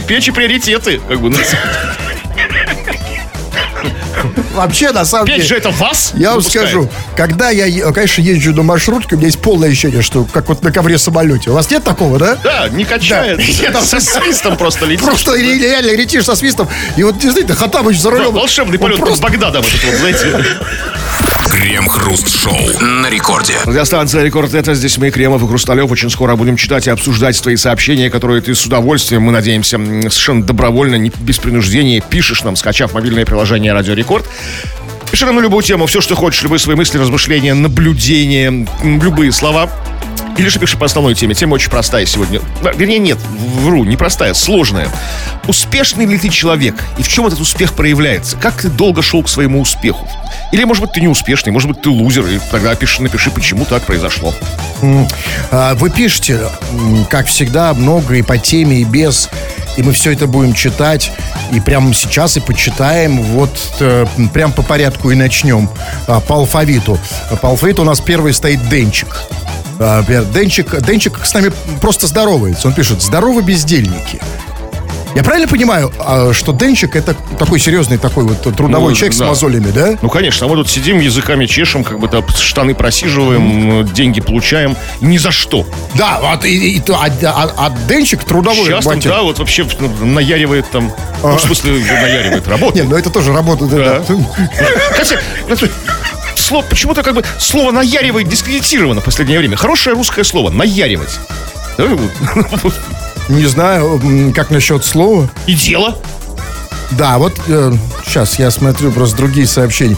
Печи 0.07 0.31
приоритеты, 0.33 1.01
как 1.09 1.21
бы. 1.21 1.33
Вообще, 4.55 4.91
на 4.91 5.05
самом 5.05 5.27
Печь 5.27 5.37
деле... 5.37 5.49
же 5.49 5.57
это 5.57 5.71
вас 5.71 6.13
Я 6.15 6.29
вам 6.31 6.39
выпускает. 6.39 6.69
скажу, 6.71 6.89
когда 7.15 7.51
я, 7.51 7.93
конечно, 7.93 8.23
езжу 8.23 8.55
на 8.55 8.63
маршрутке, 8.63 9.15
у 9.15 9.19
меня 9.19 9.27
есть 9.29 9.41
полное 9.41 9.69
ощущение, 9.69 10.01
что 10.01 10.25
как 10.25 10.49
вот 10.49 10.63
на 10.63 10.73
ковре 10.73 10.97
самолете. 10.97 11.51
У 11.51 11.53
вас 11.53 11.71
нет 11.71 11.85
такого, 11.85 12.19
да? 12.19 12.37
Да, 12.43 12.69
не 12.71 12.85
качает. 12.85 13.39
Да. 13.73 13.83
Со 13.83 14.01
свистом 14.01 14.57
просто 14.57 14.87
летит. 14.87 15.05
Просто 15.05 15.35
ре- 15.35 15.59
реально 15.59 15.95
летишь 15.95 16.25
со 16.25 16.35
свистом, 16.35 16.69
и 16.97 17.03
вот 17.03 17.19
действительно 17.19 17.55
Хатабыч 17.55 17.99
за 17.99 18.11
Да, 18.11 18.17
рулем. 18.17 18.33
волшебный 18.33 18.79
полет 18.79 18.97
просто- 18.99 19.23
над 19.23 19.33
Багдадом 19.33 19.63
этот 19.63 19.85
вот, 19.85 19.95
знаете. 19.95 20.45
Крем-хруст-шоу 21.51 22.81
на 22.81 23.09
рекорде. 23.09 23.55
Радиостанция 23.65 24.23
«Рекорд»— 24.23 24.55
это 24.55 24.75
здесь 24.75 24.99
мы, 24.99 25.11
Кремов 25.11 25.43
и 25.43 25.47
Хрусталев. 25.47 25.91
Очень 25.91 26.11
скоро 26.11 26.37
будем 26.37 26.57
читать 26.57 26.87
и 26.87 26.91
обсуждать 26.91 27.41
твои 27.41 27.57
сообщения, 27.57 28.11
которые 28.11 28.43
ты 28.43 28.55
с 28.55 28.65
удовольствием, 28.67 29.23
мы 29.23 29.33
надеемся, 29.33 29.79
совершенно 29.79 30.43
добровольно, 30.45 30.97
не 30.97 31.11
без 31.21 31.39
принуждения 31.39 32.01
пишешь 32.01 32.43
нам, 32.43 32.57
скачав 32.57 32.93
мобильное 32.95 33.25
приложение 33.25 33.73
«Радио 33.73 33.95
Рекорд». 33.95 34.27
Пиши 35.11 35.25
нам 35.25 35.37
на 35.37 35.41
любую 35.41 35.63
тему, 35.63 35.87
все, 35.87 36.01
что 36.01 36.15
хочешь, 36.15 36.43
любые 36.43 36.59
свои 36.59 36.77
мысли, 36.77 36.99
размышления, 36.99 37.55
наблюдения, 37.55 38.67
любые 38.83 39.33
слова. 39.33 39.71
Или 40.39 40.49
же 40.49 40.59
пиши 40.59 40.77
по 40.77 40.85
основной 40.87 41.15
теме. 41.15 41.35
Тема 41.35 41.55
очень 41.55 41.71
простая 41.71 42.05
сегодня. 42.07 42.41
А, 42.63 42.73
Вернее, 42.75 42.99
нет, 42.99 43.19
вру, 43.63 43.85
не 43.85 43.97
простая, 43.97 44.35
сложная. 44.35 44.89
Успешный 45.47 46.05
ли 46.05 46.19
ты 46.19 46.29
человек? 46.29 46.75
И 46.99 47.03
в 47.03 47.09
чем 47.09 47.27
этот 47.27 47.41
успех 47.41 47.73
проявляется? 47.73 48.37
Как 48.37 48.61
ты 48.61 48.69
долго 48.69 49.01
шел 49.03 49.23
к 49.23 49.29
своему 49.29 49.61
успеху? 49.61 50.07
Или, 50.53 50.65
может 50.65 50.83
быть, 50.83 50.93
ты 50.93 51.01
не 51.01 51.09
успешный, 51.09 51.53
может 51.53 51.69
быть, 51.69 51.81
ты 51.81 51.89
лузер, 51.89 52.27
и 52.27 52.39
тогда 52.51 52.75
пиши, 52.75 53.03
напиши, 53.03 53.31
почему 53.31 53.65
так 53.65 53.83
произошло. 53.85 54.35
А, 55.51 55.75
Вы 55.75 55.91
пишете, 55.91 56.41
как 57.09 57.27
всегда, 57.27 57.73
много 57.75 58.15
и 58.17 58.23
по 58.23 58.37
теме, 58.39 58.79
и 58.81 58.85
без. 58.85 59.31
и 59.77 59.83
мы 59.83 59.93
все 59.93 60.13
это 60.13 60.27
будем 60.27 60.53
читать. 60.53 61.13
И 61.53 61.61
прямо 61.61 61.95
сейчас 61.95 62.37
и 62.37 62.41
почитаем. 62.41 63.23
Вот 63.23 63.57
э, 63.81 64.05
прям 64.35 64.53
по 64.53 64.63
порядку 64.63 65.11
и 65.11 65.15
начнем. 65.15 65.69
А, 66.09 66.21
по 66.21 66.35
алфавиту. 66.37 66.99
По 67.41 67.49
алфавиту 67.51 67.83
у 67.83 67.85
нас 67.85 68.01
первый 68.01 68.35
стоит 68.35 68.69
Денчик. 68.69 69.17
А, 69.79 70.03
Денчик, 70.33 70.81
Денчик 70.83 71.25
с 71.25 71.35
нами 71.35 71.53
просто 71.81 72.07
здоровается. 72.07 72.69
Он 72.69 72.75
пишет, 72.75 73.03
здоровы 73.03 73.43
бездельники. 73.43 74.21
Я 75.15 75.23
правильно 75.23 75.49
понимаю, 75.49 75.91
а, 75.99 76.35
что 76.35 76.53
Денчик 76.53 76.95
это 76.95 77.15
такой 77.39 77.59
серьезный 77.59 77.97
такой 77.97 78.25
вот 78.25 78.43
трудовой 78.55 78.91
Ну, 78.91 78.95
человек 78.95 79.17
да. 79.17 79.25
с 79.25 79.29
мозолями, 79.29 79.71
да? 79.71 79.97
Ну, 80.03 80.11
конечно, 80.11 80.47
а 80.47 80.49
мы 80.51 80.57
тут 80.57 80.69
сидим, 80.69 81.01
языками 81.01 81.47
чешем, 81.47 81.85
как 81.85 81.99
бы 81.99 82.07
там 82.09 82.23
штаны 82.29 82.75
просиживаем, 82.75 83.87
деньги 83.95 84.21
получаем. 84.21 84.77
Ни 85.01 85.17
за 85.17 85.31
что. 85.31 85.67
Да, 85.95 86.21
а, 86.23 86.47
и- 86.47 86.77
и- 86.77 86.83
а, 86.93 87.07
а- 87.23 87.51
а 87.57 87.71
Денчик 87.89 88.25
трудовой 88.25 88.67
Сейчас 88.67 88.85
там, 88.85 89.01
да, 89.01 89.23
вот 89.23 89.39
вообще 89.39 89.67
ну, 89.81 89.89
наяривает 90.05 90.71
там... 90.71 90.93
Ну, 91.23 91.37
в 91.37 91.41
смысле, 91.41 91.73
наяривает, 91.83 92.47
работает. 92.49 92.85
Нет, 92.85 92.91
ну 92.91 92.97
это 92.99 93.09
тоже 93.09 93.33
работа. 93.33 93.65
да, 93.67 94.03
да. 94.07 94.17
Хотя, 94.93 95.17
слово, 96.47 96.65
почему-то 96.65 97.03
как 97.03 97.15
бы 97.15 97.25
слово 97.39 97.73
наяривает 97.73 98.29
дискредитировано 98.29 99.01
в 99.01 99.05
последнее 99.05 99.39
время. 99.39 99.57
Хорошее 99.57 99.97
русское 99.97 100.25
слово 100.25 100.51
наяривать. 100.51 101.19
Вот. 101.79 102.75
Не 103.29 103.47
знаю, 103.47 104.33
как 104.35 104.51
насчет 104.51 104.85
слова. 104.85 105.29
И 105.47 105.55
дело. 105.55 105.99
Да, 106.93 107.19
вот 107.19 107.35
сейчас 108.07 108.39
я 108.39 108.51
смотрю 108.51 108.93
просто 108.93 109.17
другие 109.17 109.47
сообщения. 109.47 109.97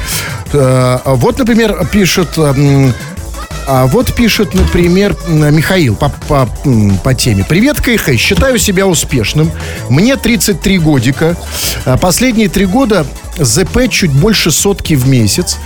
Э, 0.52 0.99
вот, 1.05 1.38
например, 1.38 1.87
пишет. 1.93 2.38
м, 2.38 2.95
а 3.67 3.87
вот 3.87 4.14
пишет, 4.14 4.55
например, 4.55 5.14
Михаил 5.28 5.95
по, 5.95 6.09
по, 6.26 6.49
по 7.05 7.14
теме. 7.14 7.45
Привет, 7.47 7.83
КХ. 7.83 8.17
Считаю 8.19 8.59
себя 8.59 8.87
успешным. 8.87 9.52
Мне 9.90 10.17
33 10.17 10.78
годика. 10.78 11.37
А 11.85 11.99
Последние 11.99 12.49
три 12.49 12.64
года 12.64 13.07
ЗП 13.37 13.90
чуть 13.90 14.11
больше 14.11 14.50
сотки 14.50 14.95
в 14.95 15.07
месяц. 15.07 15.59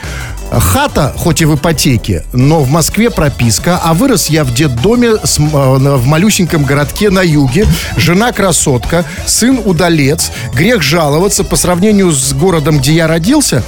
Хата, 0.60 1.12
хоть 1.16 1.40
и 1.40 1.44
в 1.44 1.54
ипотеке, 1.54 2.24
но 2.32 2.60
в 2.60 2.70
Москве 2.70 3.10
прописка, 3.10 3.80
а 3.82 3.94
вырос 3.94 4.28
я 4.28 4.44
в 4.44 4.52
детдоме 4.52 5.16
с 5.24 5.38
э, 5.38 5.42
в 5.42 6.06
малюсеньком 6.06 6.64
городке 6.64 7.10
на 7.10 7.22
юге. 7.22 7.66
Жена 7.96 8.32
красотка, 8.32 9.04
сын 9.26 9.60
удалец. 9.64 10.30
Грех 10.54 10.82
жаловаться 10.82 11.44
по 11.44 11.56
сравнению 11.56 12.10
с 12.12 12.32
городом, 12.34 12.78
где 12.78 12.92
я 12.92 13.06
родился. 13.06 13.62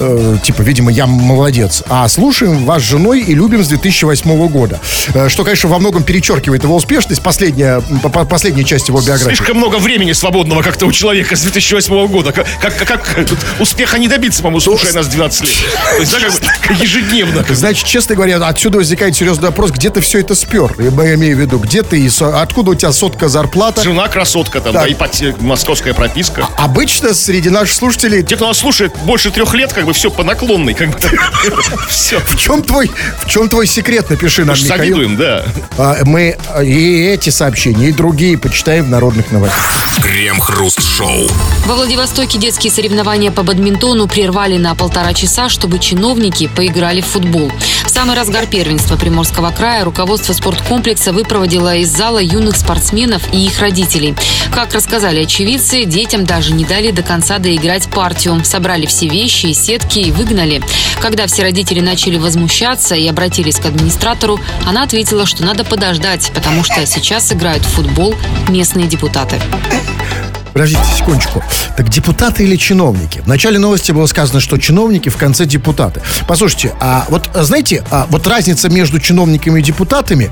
Э, 0.00 0.36
типа, 0.42 0.62
видимо, 0.62 0.90
я 0.90 1.06
молодец. 1.06 1.82
А 1.88 2.08
слушаем 2.08 2.64
вас 2.64 2.82
с 2.82 2.86
женой 2.86 3.20
и 3.20 3.34
любим 3.34 3.62
с 3.62 3.68
2008 3.68 4.48
года. 4.48 4.80
Э, 5.14 5.28
что, 5.28 5.44
конечно, 5.44 5.68
во 5.68 5.78
многом 5.78 6.02
перечеркивает 6.02 6.62
его 6.64 6.74
успешность. 6.76 7.22
Последняя, 7.22 7.80
по- 8.02 8.08
по- 8.08 8.24
последняя 8.24 8.64
часть 8.64 8.88
его 8.88 9.00
биографии. 9.00 9.36
Слишком 9.36 9.58
много 9.58 9.76
времени 9.76 10.12
свободного 10.12 10.62
как-то 10.62 10.86
у 10.86 10.92
человека 10.92 11.36
с 11.36 11.42
2008 11.42 12.06
года. 12.08 12.32
Как, 12.32 12.46
как, 12.60 12.76
как 12.86 13.28
тут 13.28 13.38
успеха 13.60 13.98
не 13.98 14.08
добиться, 14.08 14.42
по-моему, 14.42 14.60
слушая 14.60 14.92
нас 14.92 15.06
12 15.06 15.42
лет. 15.42 15.50
То 15.96 16.00
есть, 16.00 16.12
да, 16.12 16.52
как 16.62 16.76
бы 16.76 16.82
ежедневно. 16.84 17.44
Значит, 17.50 17.86
честно 17.86 18.14
говоря, 18.14 18.36
отсюда 18.46 18.78
возникает 18.78 19.14
серьезный 19.16 19.48
вопрос, 19.48 19.70
где 19.70 19.90
ты 19.90 20.00
все 20.00 20.20
это 20.20 20.34
спер? 20.34 20.74
Я 20.78 21.14
имею 21.14 21.36
в 21.36 21.40
виду, 21.40 21.58
где 21.58 21.82
ты, 21.82 22.00
и 22.00 22.10
откуда 22.20 22.70
у 22.70 22.74
тебя 22.74 22.92
сотка 22.92 23.28
зарплата? 23.28 23.82
Жена 23.82 24.08
красотка 24.08 24.60
там, 24.60 24.72
да, 24.72 24.88
ипоте- 24.88 25.34
московская 25.42 25.94
прописка. 25.94 26.46
Обычно 26.56 27.14
среди 27.14 27.50
наших 27.50 27.74
слушателей 27.76 28.22
Те, 28.22 28.36
кто 28.36 28.46
нас 28.46 28.58
слушает 28.58 28.94
больше 29.04 29.30
трех 29.30 29.52
лет, 29.54 29.72
как 29.72 29.84
бы 29.84 29.89
все 29.92 30.10
по 30.10 30.24
наклонной, 30.24 30.74
как 30.74 30.90
бы. 30.90 30.98
Все. 31.88 32.20
в 32.20 32.36
чем 32.36 32.62
твой, 32.62 32.90
в 33.18 33.28
чем 33.28 33.48
твой 33.48 33.66
секрет? 33.66 34.10
Напиши 34.10 34.44
нам, 34.44 34.56
Михаил. 34.56 34.78
Завидуем, 34.78 35.16
да. 35.16 35.44
А, 35.78 35.96
Мы 36.04 36.36
и 36.62 37.06
эти 37.06 37.30
сообщения, 37.30 37.88
и 37.88 37.92
другие 37.92 38.38
почитаем 38.38 38.86
в 38.86 38.88
народных 38.88 39.32
новостях. 39.32 39.60
Крем-хруст-шоу. 40.02 41.28
Во 41.66 41.74
Владивостоке 41.74 42.38
детские 42.38 42.72
соревнования 42.72 43.30
по 43.30 43.42
бадминтону 43.42 44.06
прервали 44.08 44.56
на 44.56 44.74
полтора 44.74 45.12
часа, 45.14 45.48
чтобы 45.48 45.78
чиновники 45.78 46.48
поиграли 46.54 47.00
в 47.00 47.06
футбол. 47.06 47.50
В 47.84 47.90
самый 47.90 48.16
разгар 48.16 48.46
первенства 48.46 48.96
Приморского 48.96 49.50
края 49.50 49.84
руководство 49.84 50.32
спорткомплекса 50.32 51.12
выпроводило 51.12 51.76
из 51.76 51.90
зала 51.90 52.18
юных 52.18 52.56
спортсменов 52.56 53.22
и 53.32 53.46
их 53.46 53.58
родителей. 53.60 54.14
Как 54.52 54.74
рассказали 54.74 55.24
очевидцы, 55.24 55.84
детям 55.84 56.24
даже 56.24 56.52
не 56.52 56.64
дали 56.64 56.90
до 56.90 57.02
конца 57.02 57.38
доиграть 57.38 57.88
партию. 57.88 58.40
Собрали 58.44 58.86
все 58.86 59.08
вещи 59.08 59.46
и 59.46 59.54
сетки 59.54 59.79
и 59.96 60.12
выгнали. 60.12 60.62
Когда 61.00 61.26
все 61.26 61.42
родители 61.42 61.80
начали 61.80 62.16
возмущаться 62.16 62.94
и 62.94 63.06
обратились 63.08 63.56
к 63.56 63.66
администратору, 63.66 64.40
она 64.66 64.82
ответила, 64.82 65.26
что 65.26 65.44
надо 65.44 65.64
подождать, 65.64 66.30
потому 66.34 66.64
что 66.64 66.84
сейчас 66.86 67.32
играют 67.32 67.64
в 67.64 67.70
футбол 67.70 68.14
местные 68.48 68.86
депутаты. 68.86 69.40
Подождите 70.52 70.82
секундочку. 70.98 71.42
Так 71.76 71.88
депутаты 71.88 72.42
или 72.42 72.56
чиновники? 72.56 73.20
В 73.20 73.28
начале 73.28 73.58
новости 73.58 73.92
было 73.92 74.06
сказано, 74.06 74.40
что 74.40 74.58
чиновники, 74.58 75.08
в 75.08 75.16
конце 75.16 75.46
депутаты. 75.46 76.02
Послушайте, 76.26 76.72
а 76.80 77.06
вот 77.08 77.30
а, 77.34 77.44
знаете, 77.44 77.84
а, 77.90 78.06
вот 78.10 78.26
разница 78.26 78.68
между 78.68 78.98
чиновниками 78.98 79.60
и 79.60 79.62
депутатами, 79.62 80.30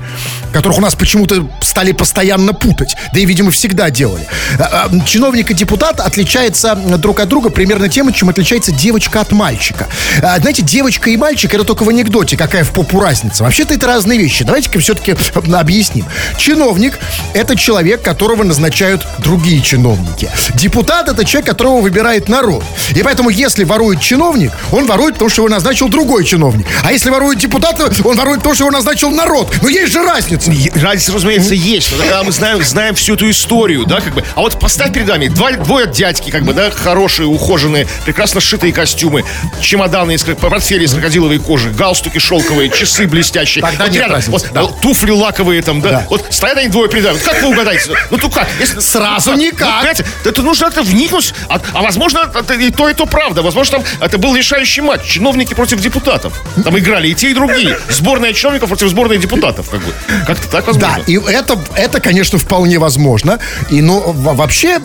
которых 0.51 0.77
у 0.77 0.81
нас 0.81 0.95
почему-то 0.95 1.49
стали 1.61 1.93
постоянно 1.93 2.53
путать, 2.53 2.95
да 3.13 3.19
и, 3.19 3.25
видимо, 3.25 3.51
всегда 3.51 3.89
делали. 3.89 4.27
А, 4.59 4.89
а, 4.91 5.05
Чиновник 5.05 5.51
и 5.51 5.53
депутат 5.53 6.01
отличаются 6.01 6.75
друг 6.75 7.19
от 7.21 7.29
друга 7.29 7.49
примерно 7.49 7.87
тем, 7.87 8.11
чем 8.11 8.29
отличается 8.29 8.71
девочка 8.71 9.21
от 9.21 9.31
мальчика. 9.31 9.87
Знаете, 10.17 10.63
девочка 10.63 11.09
и 11.09 11.17
мальчик 11.17 11.53
это 11.53 11.63
только 11.63 11.83
в 11.83 11.89
анекдоте, 11.89 12.35
какая 12.35 12.63
в 12.63 12.71
попу 12.71 12.99
разница. 12.99 13.43
Вообще-то 13.43 13.73
это 13.73 13.87
разные 13.87 14.19
вещи. 14.19 14.43
Давайте-ка 14.43 14.79
все-таки 14.79 15.15
объясним. 15.53 16.05
Чиновник 16.37 16.99
это 17.33 17.55
человек, 17.55 18.01
которого 18.01 18.43
назначают 18.43 19.05
другие 19.19 19.61
чиновники. 19.61 20.08
Депутат 20.55 21.07
это 21.07 21.25
человек, 21.25 21.49
которого 21.49 21.81
выбирает 21.81 22.29
народ. 22.29 22.63
И 22.95 23.03
поэтому, 23.03 23.29
если 23.29 23.63
ворует 23.63 24.01
чиновник, 24.01 24.51
он 24.71 24.85
ворует, 24.85 25.13
потому 25.13 25.29
что 25.29 25.41
его 25.41 25.49
назначил 25.49 25.89
другой 25.89 26.25
чиновник. 26.25 26.65
А 26.83 26.91
если 26.91 27.09
ворует 27.09 27.39
депутат, 27.39 27.79
он 27.79 28.15
ворует, 28.15 28.37
потому 28.37 28.55
что 28.55 28.65
его 28.65 28.71
назначил 28.71 29.11
народ. 29.11 29.53
Но 29.61 29.69
есть 29.69 29.93
же 29.93 30.03
разница. 30.03 30.51
Разница, 30.75 31.13
разумеется, 31.13 31.53
есть. 31.53 31.91
Но 31.91 31.97
тогда 31.99 32.23
мы 32.23 32.31
знаем, 32.31 32.63
знаем 32.63 32.95
всю 32.95 33.15
эту 33.15 33.29
историю, 33.29 33.85
да, 33.85 34.01
как 34.01 34.13
бы. 34.13 34.23
А 34.35 34.41
вот 34.41 34.59
поставь 34.59 34.93
перед 34.93 35.07
нами 35.07 35.27
два, 35.27 35.51
двое 35.51 35.87
дядьки, 35.87 36.29
как 36.29 36.43
бы, 36.43 36.53
да, 36.53 36.71
хорошие, 36.71 37.27
ухоженные, 37.27 37.87
прекрасно 38.05 38.41
сшитые 38.41 38.73
костюмы, 38.73 39.23
чемоданы 39.61 40.13
из, 40.13 40.23
портфели 40.23 40.85
из 40.85 40.93
крокодиловой 40.93 41.39
кожи, 41.39 41.69
галстуки 41.69 42.19
шелковые, 42.19 42.69
часы 42.69 43.07
блестящие. 43.07 43.63
Тогда 43.63 43.85
вот 43.85 43.91
нет 43.91 44.01
рядом, 44.01 44.15
разницы, 44.15 44.31
вот, 44.31 44.53
да. 44.53 44.61
вот 44.63 44.81
туфли 44.81 45.11
лаковые 45.11 45.61
там, 45.61 45.81
да. 45.81 45.89
Да. 45.89 46.05
Вот 46.09 46.25
стоят 46.29 46.57
они 46.57 46.69
двое 46.69 46.89
перед 46.89 47.03
нами. 47.03 47.15
Вот 47.15 47.23
Как 47.23 47.41
вы 47.41 47.49
угадаете? 47.49 47.91
Ну, 48.09 48.17
то 48.17 48.29
как? 48.29 48.47
Если, 48.59 48.79
Сразу 48.79 49.31
ну, 49.31 49.37
как? 49.37 49.45
никак. 49.45 49.83
Ну, 49.83 49.89
понимаете, 50.03 50.29
это 50.29 50.41
нужно 50.41 50.65
как-то 50.67 50.83
вникнуть. 50.83 51.33
А, 51.47 51.59
а 51.73 51.81
возможно, 51.81 52.19
это 52.33 52.53
и 52.53 52.71
то, 52.71 52.89
и 52.89 52.93
то 52.93 53.05
правда. 53.05 53.41
Возможно, 53.41 53.79
там 53.79 53.87
это 54.01 54.17
был 54.17 54.35
решающий 54.35 54.81
матч. 54.81 55.03
Чиновники 55.03 55.53
против 55.53 55.79
депутатов. 55.81 56.33
Там 56.63 56.77
играли 56.77 57.07
и 57.09 57.13
те, 57.15 57.31
и 57.31 57.33
другие. 57.33 57.77
Сборная 57.89 58.33
чиновников 58.33 58.69
против 58.69 58.89
сборной 58.89 59.17
депутатов. 59.17 59.69
Как 59.69 59.79
бы. 59.81 59.93
Как-то 60.27 60.47
так 60.49 60.67
возможно. 60.67 60.97
Да, 60.97 61.03
и 61.11 61.17
это, 61.17 61.57
это, 61.75 61.99
конечно, 61.99 62.37
вполне 62.37 62.79
возможно. 62.79 63.39
И, 63.69 63.81
но 63.81 63.99
во- 63.99 64.33
вообще, 64.33 64.79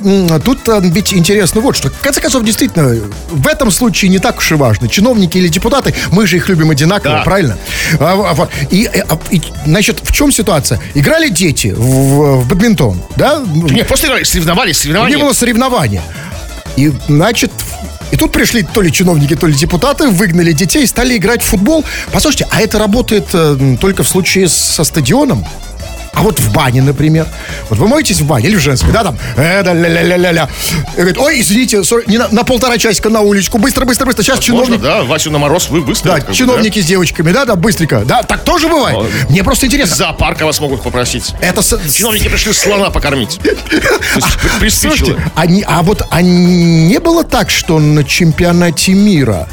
тут 0.45 0.69
а, 0.69 0.81
ведь 0.81 1.13
интересно 1.13 1.61
вот 1.61 1.77
что. 1.77 1.89
В 1.91 2.01
конце 2.01 2.21
концов, 2.21 2.45
действительно, 2.45 3.01
в 3.31 3.47
этом 3.47 3.71
случае 3.71 4.11
не 4.11 4.19
так 4.19 4.39
уж 4.39 4.53
и 4.53 4.55
важно. 4.55 4.89
Чиновники 4.89 5.39
или 5.39 5.49
депутаты, 5.49 5.95
мы 6.11 6.27
же 6.27 6.37
их 6.37 6.49
любим 6.49 6.71
одинаково, 6.71 7.17
Да. 7.19 7.23
правильно? 7.23 7.59
А, 8.01 8.49
и, 8.71 8.89
э, 8.93 9.03
а, 9.09 9.19
и, 9.31 9.41
значит, 9.67 10.01
в 10.03 10.13
чем 10.13 10.33
ситуация? 10.33 10.81
Играли 10.95 11.29
дети 11.29 11.75
в, 11.77 12.41
в- 12.41 12.49
бадминтон, 12.49 13.01
да? 13.17 13.43
Нет, 13.55 13.87
просто 13.87 14.07
играли, 14.09 14.25
соревновались, 14.25 14.79
Не 15.09 15.13
соревнования. 15.13 15.25
было 15.25 15.33
соревнования. 15.33 16.03
И, 16.77 16.93
значит, 17.09 17.53
и 18.11 18.17
тут 18.17 18.33
пришли 18.33 18.63
то 18.63 18.81
ли 18.81 18.93
чиновники, 18.93 19.35
то 19.35 19.47
ли 19.47 19.55
депутаты, 19.55 20.09
выгнали 20.09 20.53
детей, 20.53 20.87
стали 20.87 21.17
играть 21.17 21.43
в 21.43 21.47
футбол. 21.47 21.85
Послушайте, 22.13 22.47
а 22.51 22.61
это 22.61 22.79
работает 22.79 23.27
э, 23.33 23.77
только 23.81 24.03
в 24.03 24.09
случае 24.09 24.49
со 24.49 24.85
стадионом? 24.85 25.45
А 26.15 26.23
вот 26.23 26.39
в 26.39 26.53
бане, 26.53 26.83
например. 26.83 27.27
Вот 27.69 27.79
вы 27.79 27.89
моетесь 27.89 28.21
в 28.21 28.27
бане 28.27 28.49
или 28.49 28.57
в 28.57 28.61
женской, 28.61 28.93
да, 28.93 29.03
там, 29.03 29.19
э, 29.37 29.63
да, 29.63 29.73
ля-ля-ля-ля-ля. 29.73 30.49
И 30.95 30.97
говорит, 30.97 31.19
ой, 31.19 31.41
извините, 31.41 31.83
сори, 31.85 32.05
не 32.07 32.19
на, 32.19 32.29
на 32.29 32.45
полтора 32.45 32.79
часика 32.79 33.11
на 33.11 33.21
уличку, 33.21 33.59
быстро, 33.59 33.85
быстро, 33.85 34.07
быстро. 34.07 34.23
Сейчас 34.23 34.39
чиновник, 34.39 34.81
да, 34.81 35.03
Васю 35.03 35.31
на 35.31 35.39
мороз 35.39 35.69
вы 35.71 35.83
быстро. 35.83 36.13
да, 36.13 36.21
как 36.21 36.29
бы, 36.29 36.35
чиновники 36.35 36.81
с 36.81 36.87
девочками, 36.87 37.33
да, 37.33 37.45
да, 37.45 37.57
быстренько. 37.57 38.05
Да, 38.05 38.23
так 38.23 38.45
тоже 38.45 38.69
бывает. 38.69 38.97
Ладно. 38.97 39.11
Мне 39.29 39.43
просто 39.43 39.63
да. 39.63 39.67
Из 39.67 39.73
интересно. 39.73 39.97
зоопарка 39.97 40.47
вас 40.47 40.61
могут 40.61 40.83
попросить. 40.83 41.35
Это 41.41 41.63
Чиновники 41.91 42.29
пришли 42.29 42.53
слона 42.53 42.91
покормить. 42.91 43.41
Приспичило. 44.61 44.95
Слушайте, 44.95 45.33
а, 45.35 45.45
а 45.67 45.83
вот 45.83 46.07
а 46.11 46.23
не 46.23 46.99
было 47.01 47.25
так, 47.25 47.51
что 47.51 47.79
на 47.79 48.05
чемпионате 48.05 48.93
мира 48.93 49.49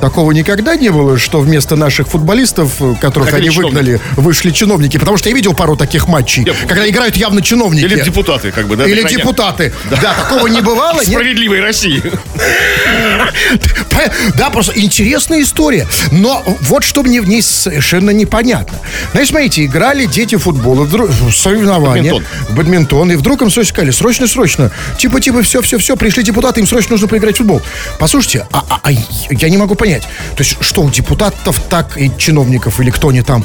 такого 0.00 0.32
никогда 0.32 0.76
не 0.76 0.90
было, 0.90 1.18
что 1.18 1.40
вместо 1.40 1.76
наших 1.76 2.08
футболистов, 2.08 2.72
э, 2.80 2.94
которых 3.00 3.28
Выходили 3.30 3.48
они 3.50 3.56
выгнали, 3.56 4.00
вышли 4.16 4.50
чиновники? 4.50 4.98
Потому 4.98 5.16
что 5.16 5.28
я 5.28 5.34
видел 5.34 5.54
пару 5.54 5.76
таких 5.76 6.08
матчей, 6.08 6.44
Нет, 6.44 6.56
когда 6.66 6.88
играют 6.88 7.16
явно 7.16 7.42
чиновники. 7.42 7.84
Или 7.84 8.00
депутаты, 8.00 8.50
как 8.52 8.66
бы, 8.66 8.76
да. 8.76 8.86
Или 8.86 9.02
депутаты. 9.08 9.72
Да. 9.90 10.14
такого 10.14 10.46
не 10.46 10.60
бывало. 10.60 10.98
Нет? 11.00 11.08
справедливой 11.08 11.60
России. 11.60 12.02
Да, 14.36 14.50
просто 14.50 14.72
интересная 14.78 15.42
история. 15.42 15.86
Но 16.10 16.42
вот 16.62 16.84
что 16.84 17.02
мне 17.02 17.20
в 17.20 17.28
ней 17.28 17.42
совершенно 17.42 18.10
непонятно. 18.10 18.78
Знаешь, 19.12 19.28
смотрите, 19.28 19.64
играли 19.64 20.06
дети 20.06 20.34
в 20.34 20.40
футбол, 20.40 20.84
в 20.84 21.32
соревнования, 21.32 22.12
Бадминтон. 22.12 22.56
бадминтон, 22.56 23.12
и 23.12 23.16
вдруг 23.16 23.42
им 23.42 23.50
срочно 23.50 23.72
сказали, 23.74 23.90
срочно, 23.92 24.26
срочно, 24.26 24.70
типа, 24.98 25.20
типа, 25.20 25.42
все, 25.42 25.62
все, 25.62 25.78
все, 25.78 25.96
пришли 25.96 26.22
депутаты, 26.22 26.60
им 26.60 26.66
срочно 26.66 26.92
нужно 26.92 27.08
поиграть 27.08 27.36
в 27.36 27.38
футбол. 27.38 27.62
Послушайте, 27.98 28.46
а, 28.52 28.64
а- 28.68 28.80
а 28.82 28.90
я 28.92 29.48
не 29.48 29.56
могу 29.56 29.74
понять, 29.74 29.93
то 30.00 30.42
есть 30.42 30.56
что, 30.60 30.82
у 30.82 30.90
депутатов 30.90 31.60
так 31.68 31.96
и 31.96 32.10
чиновников 32.16 32.80
или 32.80 32.90
кто 32.90 33.08
они 33.08 33.22
там, 33.22 33.44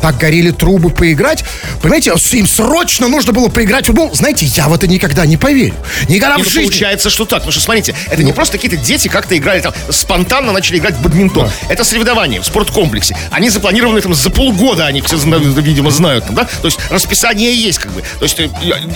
так 0.00 0.18
горели 0.18 0.50
трубы 0.50 0.90
поиграть. 0.90 1.44
Понимаете, 1.82 2.12
им 2.32 2.46
срочно 2.46 3.08
нужно 3.08 3.32
было 3.32 3.48
поиграть 3.48 3.84
в 3.84 3.86
футбол. 3.88 4.14
Знаете, 4.14 4.46
я 4.46 4.68
в 4.68 4.74
это 4.74 4.86
никогда 4.86 5.26
не 5.26 5.36
поверю. 5.36 5.74
Никогда 6.08 6.36
Не, 6.36 6.42
в 6.42 6.46
ну, 6.46 6.50
жизни. 6.52 6.64
получается, 6.68 7.10
что 7.10 7.24
так. 7.24 7.38
Потому 7.38 7.52
что, 7.52 7.60
смотрите, 7.60 7.94
это 8.10 8.22
не 8.22 8.32
просто 8.32 8.58
какие-то 8.58 8.76
дети 8.76 9.08
как-то 9.08 9.36
играли 9.36 9.60
там, 9.60 9.72
спонтанно 9.90 10.52
начали 10.52 10.78
играть 10.78 10.94
в 10.96 11.02
бадминтон. 11.02 11.50
Это 11.68 11.84
соревнования 11.84 12.40
в 12.40 12.46
спорткомплексе. 12.46 13.16
Они 13.30 13.50
запланированы 13.50 14.00
там 14.00 14.14
за 14.14 14.30
полгода, 14.30 14.86
они 14.86 15.00
все, 15.00 15.16
видимо, 15.16 15.90
знают. 15.90 16.26
Там, 16.26 16.34
да? 16.34 16.44
То 16.44 16.66
есть 16.66 16.78
расписание 16.90 17.54
есть 17.54 17.78
как 17.78 17.92
бы. 17.92 18.02
То 18.18 18.24
есть, 18.24 18.38
э, 18.40 18.48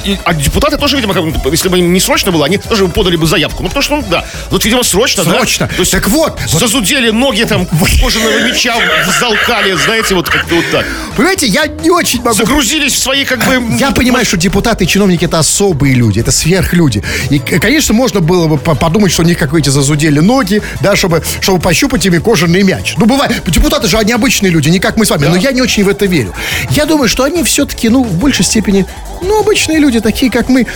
и- 0.05 0.13
и- 0.13 0.19
а 0.25 0.35
депутаты 0.35 0.77
тоже, 0.77 0.97
видимо, 0.97 1.15
как 1.15 1.25
бы, 1.25 1.51
если 1.51 1.69
бы 1.69 1.79
им 1.79 1.93
не 1.93 2.01
срочно 2.01 2.33
было, 2.33 2.47
они 2.47 2.59
тоже 2.59 2.87
подали 2.89 3.17
бы 3.17 3.27
заявку. 3.27 3.63
Ну, 3.63 3.69
потому 3.69 3.83
что, 3.83 3.97
ну, 3.97 4.05
да. 4.11 4.25
Вот, 4.51 4.65
видимо, 4.65 4.83
срочно, 4.83 5.25
да? 5.25 5.33
Срочно. 5.33 5.69
То 5.69 5.81
есть, 5.81 5.93
Так 5.93 6.09
вот, 6.09 6.39
вот- 6.49 6.61
Зазудели 6.61 7.11
ноги 7.11 7.43
там 7.45 7.67
кожаного 8.01 8.41
мяча 8.41 8.75
взалкали, 9.07 9.73
знаете, 9.75 10.15
вот 10.15 10.29
как-то 10.29 10.55
вот 10.55 10.65
так. 10.71 10.87
Понимаете, 11.17 11.47
я 11.47 11.67
не 11.67 11.91
очень 11.91 12.23
могу 12.23 12.37
Загрузились 12.37 12.95
в 12.95 12.99
свои, 12.99 13.25
как 13.25 13.45
бы... 13.45 13.63
Я 13.79 13.91
понимаю, 13.91 14.25
что 14.25 14.37
депутаты 14.37 14.85
и 14.85 14.87
чиновники 14.87 15.25
это 15.25 15.39
особые 15.39 15.95
люди, 15.95 16.21
это 16.21 16.33
сверхлюди. 16.33 17.03
И, 17.29 17.39
конечно, 17.39 17.95
можно 17.95 18.21
было 18.21 18.47
бы 18.47 18.59
по- 18.59 18.75
подумать, 18.75 19.13
что 19.13 19.23
у 19.23 19.27
них 19.27 19.39
как 19.39 19.53
эти 19.55 19.69
зазудели 19.69 20.21
ноги, 20.21 20.63
да, 20.81 20.97
чтобы, 20.97 21.23
чтобы 21.41 21.61
пощупать 21.61 22.07
ими 22.07 22.19
кожаный 22.19 22.63
мяч. 22.63 22.95
Ну, 22.97 23.07
бывает, 23.07 23.43
депутаты 23.47 23.89
же 23.89 23.99
они 23.99 24.13
обычные 24.13 24.51
люди, 24.51 24.69
не 24.69 24.81
как 24.81 24.97
мы 24.97 25.05
с 25.05 25.11
вами, 25.11 25.27
но 25.27 25.37
я 25.37 25.53
не 25.53 25.61
очень 25.61 25.85
в 25.85 25.89
это 25.89 26.07
верю. 26.07 26.35
Я 26.71 26.87
думаю, 26.87 27.09
что 27.09 27.25
они 27.25 27.43
все-таки, 27.43 27.89
ну, 27.89 28.05
в 28.05 28.15
большей 28.15 28.45
степени, 28.45 28.87
ну, 29.23 29.41
обычные 29.41 29.79
люди, 29.79 30.01
такие, 30.01 30.31
как 30.31 30.49
мы. 30.49 30.67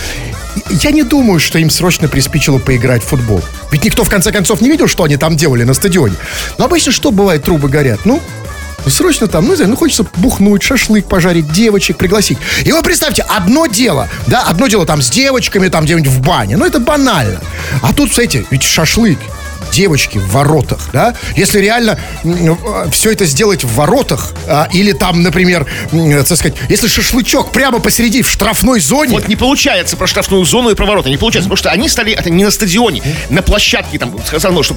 Я 0.82 0.90
не 0.90 1.02
думаю, 1.02 1.40
что 1.40 1.58
им 1.58 1.70
срочно 1.70 2.08
приспичило 2.08 2.58
поиграть 2.58 3.02
в 3.02 3.06
футбол. 3.06 3.42
Ведь 3.72 3.84
никто, 3.84 4.04
в 4.04 4.08
конце 4.08 4.30
концов, 4.30 4.60
не 4.60 4.70
видел, 4.70 4.86
что 4.88 5.04
они 5.04 5.16
там 5.16 5.36
делали 5.36 5.64
на 5.64 5.74
стадионе. 5.74 6.14
Но 6.58 6.66
обычно 6.66 6.92
что 6.92 7.10
бывает, 7.10 7.44
трубы 7.44 7.68
горят? 7.68 8.00
Ну, 8.04 8.20
Срочно 8.86 9.26
там, 9.26 9.44
ну, 9.44 9.50
не 9.50 9.56
знаю, 9.56 9.70
ну, 9.70 9.76
хочется 9.76 10.06
бухнуть, 10.16 10.62
шашлык 10.62 11.06
пожарить, 11.06 11.50
девочек 11.52 11.96
пригласить. 11.96 12.38
И 12.64 12.72
вы 12.72 12.82
представьте, 12.82 13.22
одно 13.22 13.66
дело, 13.66 14.08
да, 14.26 14.42
одно 14.42 14.66
дело 14.66 14.84
там 14.86 15.00
с 15.00 15.10
девочками, 15.10 15.68
там 15.68 15.84
где-нибудь 15.84 16.08
в 16.08 16.20
бане, 16.20 16.56
ну, 16.56 16.66
это 16.66 16.80
банально. 16.80 17.40
А 17.82 17.92
тут, 17.92 18.12
смотрите, 18.12 18.44
ведь 18.50 18.62
шашлык, 18.62 19.18
девочки 19.72 20.18
в 20.18 20.30
воротах, 20.32 20.90
да? 20.92 21.14
Если 21.36 21.58
реально 21.60 21.98
все 22.92 23.10
это 23.12 23.24
сделать 23.24 23.64
в 23.64 23.74
воротах, 23.74 24.32
а, 24.46 24.68
или 24.72 24.92
там, 24.92 25.22
например, 25.22 25.66
м, 25.92 26.10
так 26.24 26.38
сказать, 26.38 26.54
если 26.68 26.88
шашлычок 26.88 27.52
прямо 27.52 27.80
посреди 27.80 28.22
в 28.22 28.30
штрафной 28.30 28.80
зоне, 28.80 29.14
Вот 29.14 29.28
не 29.28 29.36
получается 29.36 29.96
про 29.96 30.06
штрафную 30.06 30.44
зону 30.44 30.70
и 30.70 30.74
про 30.74 30.86
ворота. 30.86 31.08
Не 31.08 31.16
получается, 31.16 31.48
потому 31.48 31.56
что 31.58 31.70
они 31.70 31.88
стали 31.88 32.12
это 32.12 32.30
не 32.30 32.44
на 32.44 32.50
стадионе, 32.50 33.02
на 33.30 33.42
площадке 33.42 33.98
там 33.98 34.14
сказано, 34.26 34.62
что 34.62 34.74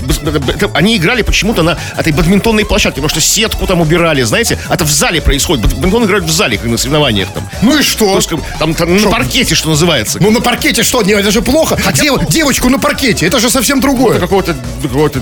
они 0.74 0.98
играли 0.98 1.22
почему-то 1.22 1.63
на 1.63 1.77
этой 1.98 2.13
бадминтонной 2.13 2.65
площадке, 2.65 3.01
потому 3.01 3.10
что 3.10 3.22
сетку 3.22 3.67
там 3.67 3.81
убирали, 3.81 4.22
знаете, 4.24 4.57
это 4.69 4.84
в 4.86 4.91
зале 4.91 5.22
происходит. 5.22 5.65
Бадминтон 5.65 6.05
играют 6.05 6.25
в 6.25 6.31
зале, 6.31 6.57
как 6.57 6.67
на 6.67 6.77
соревнованиях 6.77 7.29
там. 7.34 7.48
ну 7.62 7.77
и 7.77 7.81
что? 7.84 8.10
То 8.12 8.15
есть, 8.17 8.29
там, 8.60 8.74
там 8.74 8.93
на 8.96 9.00
Шо? 9.01 9.10
паркете, 9.10 9.55
что 9.55 9.69
называется. 9.69 10.17
Ну, 10.22 10.31
на 10.31 10.41
паркете 10.41 10.84
что? 10.84 11.01
Это 11.01 11.31
же 11.31 11.41
плохо. 11.41 11.77
Дев- 11.93 12.27
девочку 12.29 12.69
на 12.69 12.79
паркете, 12.79 13.25
это 13.27 13.39
же 13.39 13.50
совсем 13.50 13.79
другое. 13.79 14.17
Это 14.17 14.22
какой-то 14.27 14.55
какой-то 14.82 15.22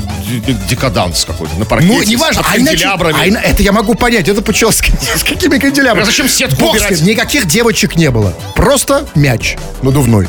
декаданс 0.69 1.25
какой-то 1.25 1.55
на 1.55 1.65
паркете. 1.65 1.93
Ну, 1.93 2.03
неважно. 2.03 2.43
А 2.49 2.57
иначе, 2.57 2.87
а 2.87 3.27
ина- 3.27 3.37
это 3.39 3.61
я 3.63 3.71
могу 3.71 3.95
понять. 3.95 4.27
Это 4.27 4.41
почему 4.41 4.71
с, 4.71 4.77
с 5.15 5.23
какими 5.23 5.57
канделябрами? 5.57 6.03
А 6.03 6.05
зачем 6.05 6.27
сетку 6.27 6.59
Бог 6.61 6.75
убирать? 6.75 7.01
никаких 7.01 7.45
девочек 7.45 7.95
не 7.95 8.11
было. 8.11 8.33
Просто 8.55 9.07
мяч 9.15 9.55
надувной. 9.81 10.27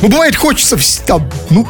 Ну, 0.00 0.08
бывает, 0.08 0.36
хочется 0.36 0.76
там, 1.06 1.28
ну, 1.50 1.66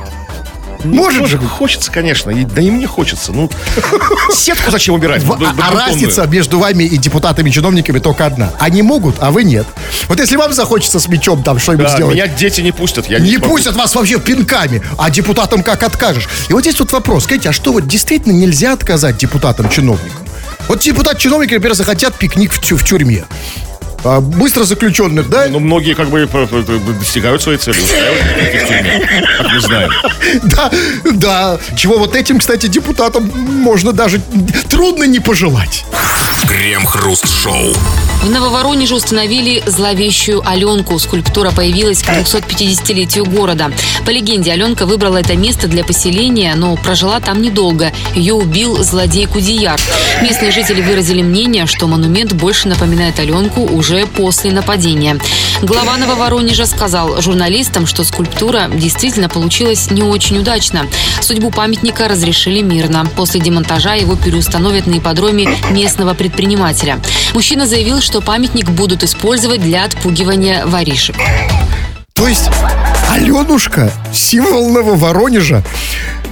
может 0.84 1.26
же 1.26 1.38
хочется, 1.38 1.90
конечно. 1.90 2.30
и- 2.30 2.44
Да 2.44 2.62
и 2.62 2.70
мне 2.70 2.86
хочется. 2.86 3.32
Ну, 3.32 3.50
сетку 4.32 4.70
зачем 4.70 4.94
убирать? 4.94 5.22
В- 5.22 5.32
а- 5.32 5.34
а 5.34 5.38
бадминтонную? 5.38 5.78
разница 5.86 6.26
между 6.26 6.58
вами 6.58 6.84
и 6.84 6.96
депутатами, 6.96 7.50
чиновниками 7.50 7.98
только 7.98 8.26
одна. 8.26 8.52
Они 8.58 8.82
могут, 8.82 9.16
а 9.20 9.30
вы 9.30 9.44
нет. 9.44 9.66
Вот 10.08 10.18
если 10.20 10.36
вам 10.36 10.52
захочется 10.52 11.00
с 11.00 11.08
мячом 11.08 11.42
там 11.42 11.58
что-нибудь 11.58 11.86
Да, 11.86 11.94
сделать, 11.94 12.14
меня 12.14 12.26
дети 12.28 12.60
не 12.60 12.72
пустят. 12.72 13.08
Я 13.08 13.18
не 13.18 13.36
смогу. 13.36 13.48
пустят 13.54 13.76
вас 13.76 13.94
вообще 13.94 14.18
пинками, 14.20 14.82
а 14.96 15.10
депутатам 15.10 15.62
как 15.62 15.82
откажешь. 15.82 16.28
И 16.48 16.52
вот 16.52 16.62
здесь 16.62 16.78
вот 16.78 16.92
вопрос, 16.92 17.24
скажите, 17.24 17.48
а 17.50 17.52
что 17.52 17.72
вот 17.72 17.86
действительно 17.86 18.32
нельзя 18.32 18.72
отказать 18.72 19.16
депутатам-чиновникам? 19.18 20.26
Вот 20.68 20.80
депутат-чиновники, 20.80 21.54
например, 21.54 21.74
захотят 21.74 22.14
пикник 22.14 22.52
в, 22.52 22.60
тю- 22.60 22.76
в 22.76 22.84
тюрьме. 22.84 23.24
А, 24.10 24.20
быстро 24.20 24.64
заключенных, 24.64 25.28
да? 25.28 25.48
Ну, 25.50 25.58
многие 25.58 25.92
как 25.94 26.08
бы 26.08 26.26
п- 26.26 26.46
п- 26.46 26.62
п- 26.62 26.78
достигают 26.98 27.42
своей 27.42 27.58
цели, 27.58 27.76
как 29.38 29.52
мы 29.52 29.60
знаем. 29.60 29.90
Да, 30.44 30.70
да. 31.12 31.58
Чего 31.76 31.98
вот 31.98 32.16
этим, 32.16 32.38
кстати, 32.38 32.68
депутатам 32.68 33.30
можно 33.62 33.92
даже 33.92 34.20
трудно 34.70 35.04
не 35.04 35.20
пожелать. 35.20 35.84
Крем-хруст-шоу. 36.48 37.74
В 38.22 38.30
Нововоронеже 38.30 38.96
установили 38.96 39.62
зловещую 39.64 40.42
Аленку. 40.44 40.98
Скульптура 40.98 41.52
появилась 41.52 42.02
к 42.02 42.08
250-летию 42.08 43.24
города. 43.24 43.70
По 44.04 44.10
легенде, 44.10 44.50
Аленка 44.52 44.86
выбрала 44.86 45.18
это 45.18 45.36
место 45.36 45.68
для 45.68 45.84
поселения, 45.84 46.54
но 46.56 46.74
прожила 46.74 47.20
там 47.20 47.40
недолго. 47.40 47.92
Ее 48.16 48.34
убил 48.34 48.82
злодей 48.82 49.26
Кудияр. 49.26 49.80
Местные 50.20 50.50
жители 50.50 50.82
выразили 50.82 51.22
мнение, 51.22 51.66
что 51.66 51.86
монумент 51.86 52.32
больше 52.32 52.66
напоминает 52.66 53.20
Аленку 53.20 53.62
уже 53.62 54.04
после 54.06 54.50
нападения. 54.50 55.18
Глава 55.62 55.96
Нововоронежа 55.96 56.66
сказал 56.66 57.22
журналистам, 57.22 57.86
что 57.86 58.02
скульптура 58.02 58.68
действительно 58.72 59.28
получилась 59.28 59.92
не 59.92 60.02
очень 60.02 60.38
удачно. 60.38 60.86
Судьбу 61.20 61.50
памятника 61.50 62.08
разрешили 62.08 62.62
мирно. 62.62 63.06
После 63.16 63.40
демонтажа 63.40 63.94
его 63.94 64.16
переустановят 64.16 64.86
на 64.86 64.98
ипподроме 64.98 65.48
местного 65.70 66.14
предпринимателя. 66.14 67.00
Мужчина 67.32 67.66
заявил, 67.66 68.00
что 68.08 68.22
памятник 68.22 68.70
будут 68.70 69.04
использовать 69.04 69.60
для 69.60 69.84
отпугивания 69.84 70.64
воришек. 70.64 71.14
То 72.14 72.26
есть 72.26 72.48
Аленушка, 73.10 73.92
символ 74.14 74.70
Нововоронежа, 74.70 75.62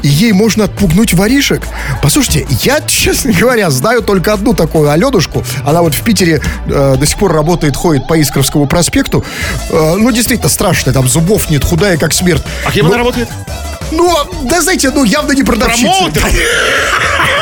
и 0.02 0.08
ей 0.08 0.32
можно 0.32 0.64
отпугнуть 0.64 1.12
воришек. 1.12 1.62
Послушайте, 2.00 2.46
я, 2.62 2.80
честно 2.86 3.34
говоря, 3.34 3.68
знаю 3.70 4.00
только 4.00 4.32
одну 4.32 4.54
такую 4.54 4.88
Аленушку. 4.88 5.44
Она 5.66 5.82
вот 5.82 5.92
в 5.92 6.00
Питере 6.00 6.40
э, 6.66 6.96
до 6.98 7.04
сих 7.04 7.18
пор 7.18 7.34
работает, 7.34 7.76
ходит 7.76 8.08
по 8.08 8.16
Искровскому 8.16 8.66
проспекту. 8.66 9.22
Э, 9.68 9.96
ну, 9.98 10.10
действительно, 10.10 10.48
страшная, 10.48 10.94
там 10.94 11.06
зубов 11.06 11.50
нет, 11.50 11.62
худая, 11.62 11.98
как 11.98 12.14
смерть. 12.14 12.42
А 12.64 12.72
кем 12.72 12.86
Ну, 12.86 12.92
она 12.92 12.98
работает? 12.98 13.28
Ну, 13.92 14.16
да 14.44 14.62
знаете, 14.62 14.90
ну 14.92 15.04
явно 15.04 15.32
не 15.32 15.42
продавщица. 15.42 15.92
Промоутер? 15.92 16.22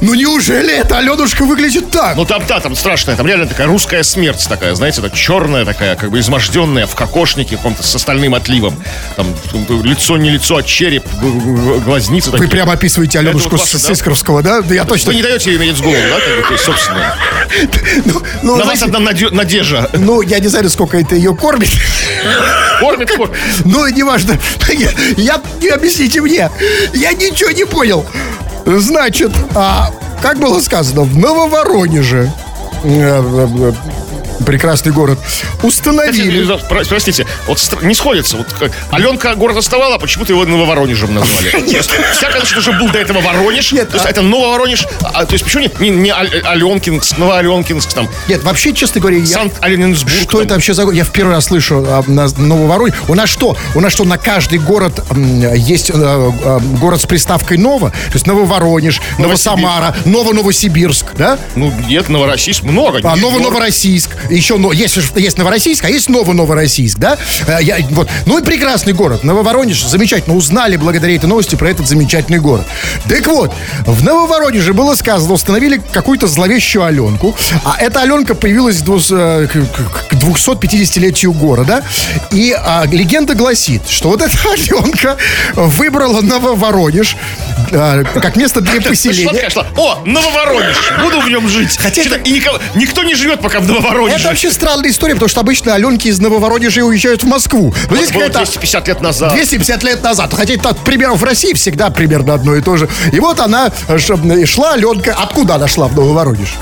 Ну 0.00 0.14
неужели 0.14 0.72
эта 0.74 0.96
Аленушка 0.98 1.44
выглядит 1.44 1.90
так? 1.90 2.16
Ну 2.16 2.24
там, 2.24 2.42
да, 2.48 2.58
там 2.60 2.74
страшная, 2.74 3.16
там 3.16 3.26
реально 3.26 3.46
такая 3.46 3.66
русская 3.66 4.02
смерть 4.02 4.46
такая, 4.48 4.74
знаете, 4.74 5.02
так 5.02 5.12
черная 5.14 5.64
такая, 5.66 5.94
как 5.96 6.10
бы 6.10 6.18
изможденная, 6.20 6.86
в 6.86 6.94
кокошнике 6.94 7.56
каком-то 7.56 7.82
с 7.82 7.94
остальным 7.94 8.34
отливом. 8.34 8.82
Там 9.16 9.26
лицо 9.84 10.16
не 10.16 10.30
лицо, 10.30 10.56
а 10.56 10.62
череп, 10.62 11.04
г- 11.20 11.30
г- 11.30 11.78
глазницы 11.80 12.30
Вы 12.30 12.48
прямо 12.48 12.72
описываете 12.72 13.18
Аленушку 13.18 13.50
классно, 13.56 13.78
с, 13.78 13.84
да? 13.84 13.92
Искровского, 13.92 14.42
да? 14.42 14.62
Да 14.62 14.74
я 14.74 14.84
точно... 14.84 15.10
Вы 15.10 15.16
не 15.16 15.22
даете 15.22 15.50
ей 15.50 15.58
иметь 15.58 15.80
голову, 15.82 15.96
да, 16.08 16.18
как 16.20 16.36
бы, 16.36 16.42
то 16.46 16.52
есть, 16.52 16.64
собственно. 16.64 17.14
Ну, 18.04 18.22
ну, 18.42 18.56
На 18.56 18.64
вас 18.64 18.78
знаете, 18.78 18.84
одна 18.96 19.00
наде- 19.10 19.30
надежда. 19.30 19.90
ну, 19.92 20.22
я 20.22 20.38
не 20.38 20.48
знаю, 20.48 20.70
сколько 20.70 20.96
это 20.96 21.14
ее 21.14 21.34
кормит. 21.34 21.68
Кормит, 22.78 23.10
кормит. 23.10 23.36
Ну, 23.64 23.86
неважно. 23.88 24.38
Я, 24.70 24.90
я, 25.16 25.42
не 25.60 25.68
объясните 25.68 26.20
мне. 26.20 26.48
Я 26.94 27.12
ничего 27.12 27.50
не 27.50 27.66
понял. 27.66 28.06
Значит, 28.78 29.32
а, 29.54 29.90
как 30.22 30.38
было 30.38 30.60
сказано, 30.60 31.02
в 31.02 31.16
Нововоронеже 31.16 32.30
э, 32.84 32.88
э, 32.88 33.22
э, 33.22 33.72
прекрасный 34.44 34.92
город 34.92 35.18
установили. 35.62 36.46
Про- 36.68 36.84
Простите, 36.84 37.26
вот 37.46 37.60
не 37.82 37.94
сходится. 37.94 38.36
Вот 38.36 38.46
как 38.58 38.72
Аленка 38.90 39.34
город 39.34 39.56
оставала, 39.56 39.96
а 39.96 39.98
почему-то 39.98 40.32
его 40.32 40.44
Нововоронежем 40.44 41.14
назвали. 41.14 41.50
То 41.50 41.58
есть, 41.58 41.90
Всяко, 42.12 42.38
значит, 42.38 42.56
уже 42.58 42.72
был 42.72 42.88
до 42.90 42.98
этого 42.98 43.20
Воронеж. 43.20 43.72
Нет, 43.72 43.88
то 43.88 43.94
есть 43.96 44.06
а- 44.06 44.10
это 44.10 44.22
Нововоронеж. 44.22 44.86
а, 45.02 45.24
то 45.24 45.32
есть 45.32 45.44
почему 45.44 45.62
не, 45.80 45.90
не, 45.90 45.96
не 45.96 46.10
Аленкинск, 46.10 47.18
Новоаленкинск, 47.18 47.92
там, 47.92 48.08
Нет, 48.28 48.42
вообще, 48.44 48.72
честно 48.72 49.00
говоря, 49.00 49.18
я... 49.18 49.26
Санкт-Оленинсбург. 49.26 50.14
Что 50.22 50.30
там. 50.38 50.40
это 50.42 50.54
вообще 50.54 50.74
за 50.74 50.84
город? 50.84 50.96
Я 50.96 51.04
в 51.04 51.10
первый 51.12 51.34
раз 51.34 51.46
слышу 51.46 51.84
а, 51.86 52.02
на 52.06 52.28
Нововоронеж. 52.36 52.94
У 53.08 53.14
нас 53.14 53.28
что? 53.30 53.56
У 53.74 53.80
нас 53.80 53.92
что, 53.92 54.04
на 54.04 54.18
каждый 54.18 54.58
город 54.58 55.04
м, 55.10 55.54
есть 55.54 55.90
э, 55.90 55.94
э, 55.94 56.58
город 56.80 57.00
с 57.00 57.06
приставкой 57.06 57.58
Ново? 57.58 57.90
То 57.90 58.14
есть 58.14 58.26
Нововоронеж, 58.26 59.00
Новосамара, 59.18 59.94
Ново-Новосибирск, 60.04 61.06
да? 61.16 61.38
Ну, 61.56 61.72
нет, 61.88 62.08
Новороссийск 62.08 62.62
много. 62.62 63.00
А. 63.02 63.16
Ново-Новороссийск. 63.16 64.10
Еще, 64.30 64.56
но 64.56 64.72
есть, 64.72 64.98
есть 65.16 65.38
Новороссийск, 65.38 65.84
а 65.84 65.88
есть 65.90 66.08
Новый 66.08 66.34
Новороссийск, 66.34 66.98
да? 66.98 67.16
Э, 67.46 67.58
Я, 67.60 67.78
вот. 67.90 68.08
Ну 68.26 68.38
и 68.38 68.42
прекрасный 68.42 68.92
город. 68.92 69.24
Нововоронеж, 69.24 69.84
замечательно. 69.84 70.36
Узнали 70.36 70.76
благодаря 70.76 71.14
этой 71.16 71.26
новости 71.26 71.54
про 71.56 71.70
этот 71.70 71.86
замечательный 71.88 72.38
город. 72.38 72.66
Так 73.08 73.26
вот, 73.26 73.52
в 73.86 74.04
Нововоронеже 74.04 74.72
было 74.72 74.94
сказано, 74.94 75.32
установили 75.34 75.80
какую-то 75.92 76.26
зловещую 76.26 76.84
Аленку, 76.84 77.36
а 77.64 77.76
эта 77.80 78.00
Аленка 78.02 78.34
появилась 78.34 78.78
к 78.82 78.88
э, 79.10 79.46
к 79.48 79.52
к- 79.52 80.08
к 80.10 80.14
250-летию 80.14 81.32
города, 81.32 81.82
и 82.32 82.52
а, 82.56 82.84
легенда 82.90 83.34
гласит, 83.34 83.82
что 83.88 84.08
вот 84.10 84.22
эта 84.22 84.36
Аленка 84.52 85.16
выбрала 85.54 86.20
Нововоронеж 86.20 87.16
э, 87.70 88.04
как 88.20 88.36
место 88.36 88.60
для 88.60 88.80
поселения. 88.80 89.48
шла? 89.50 89.66
О, 89.76 90.02
Нововоронеж, 90.04 90.76
буду 91.02 91.20
в 91.20 91.28
нем 91.28 91.48
жить. 91.48 91.76
Хотя 91.78 92.02
это- 92.02 92.16
и 92.16 92.32
никого- 92.32 92.58
никто 92.74 93.02
не 93.02 93.14
живет 93.14 93.40
пока 93.40 93.60
в 93.60 93.66
Нововоронеже. 93.68 94.19
Это 94.20 94.28
вообще 94.28 94.50
странная 94.50 94.90
история, 94.90 95.14
потому 95.14 95.30
что 95.30 95.40
обычно 95.40 95.74
Аленки 95.74 96.08
из 96.08 96.20
Нововоронежа 96.20 96.82
уезжают 96.82 97.22
в 97.22 97.26
Москву. 97.26 97.74
Но 97.88 97.96
здесь 97.96 98.10
Это 98.10 98.18
было 98.18 98.26
какая-то 98.26 98.50
250 98.50 98.88
лет 98.88 99.00
назад. 99.00 99.32
250 99.32 99.82
лет 99.82 100.02
назад. 100.02 100.34
Хотя 100.34 100.54
это, 100.54 100.74
примерно, 100.74 101.14
в 101.14 101.24
России 101.24 101.54
всегда 101.54 101.88
примерно 101.90 102.34
одно 102.34 102.54
и 102.54 102.60
то 102.60 102.76
же. 102.76 102.88
И 103.12 103.18
вот 103.18 103.40
она 103.40 103.70
шла, 104.44 104.74
Аленка. 104.74 105.14
Откуда 105.14 105.54
она 105.54 105.66
шла 105.66 105.88
в 105.88 105.96
Нововоронеж? 105.96 106.54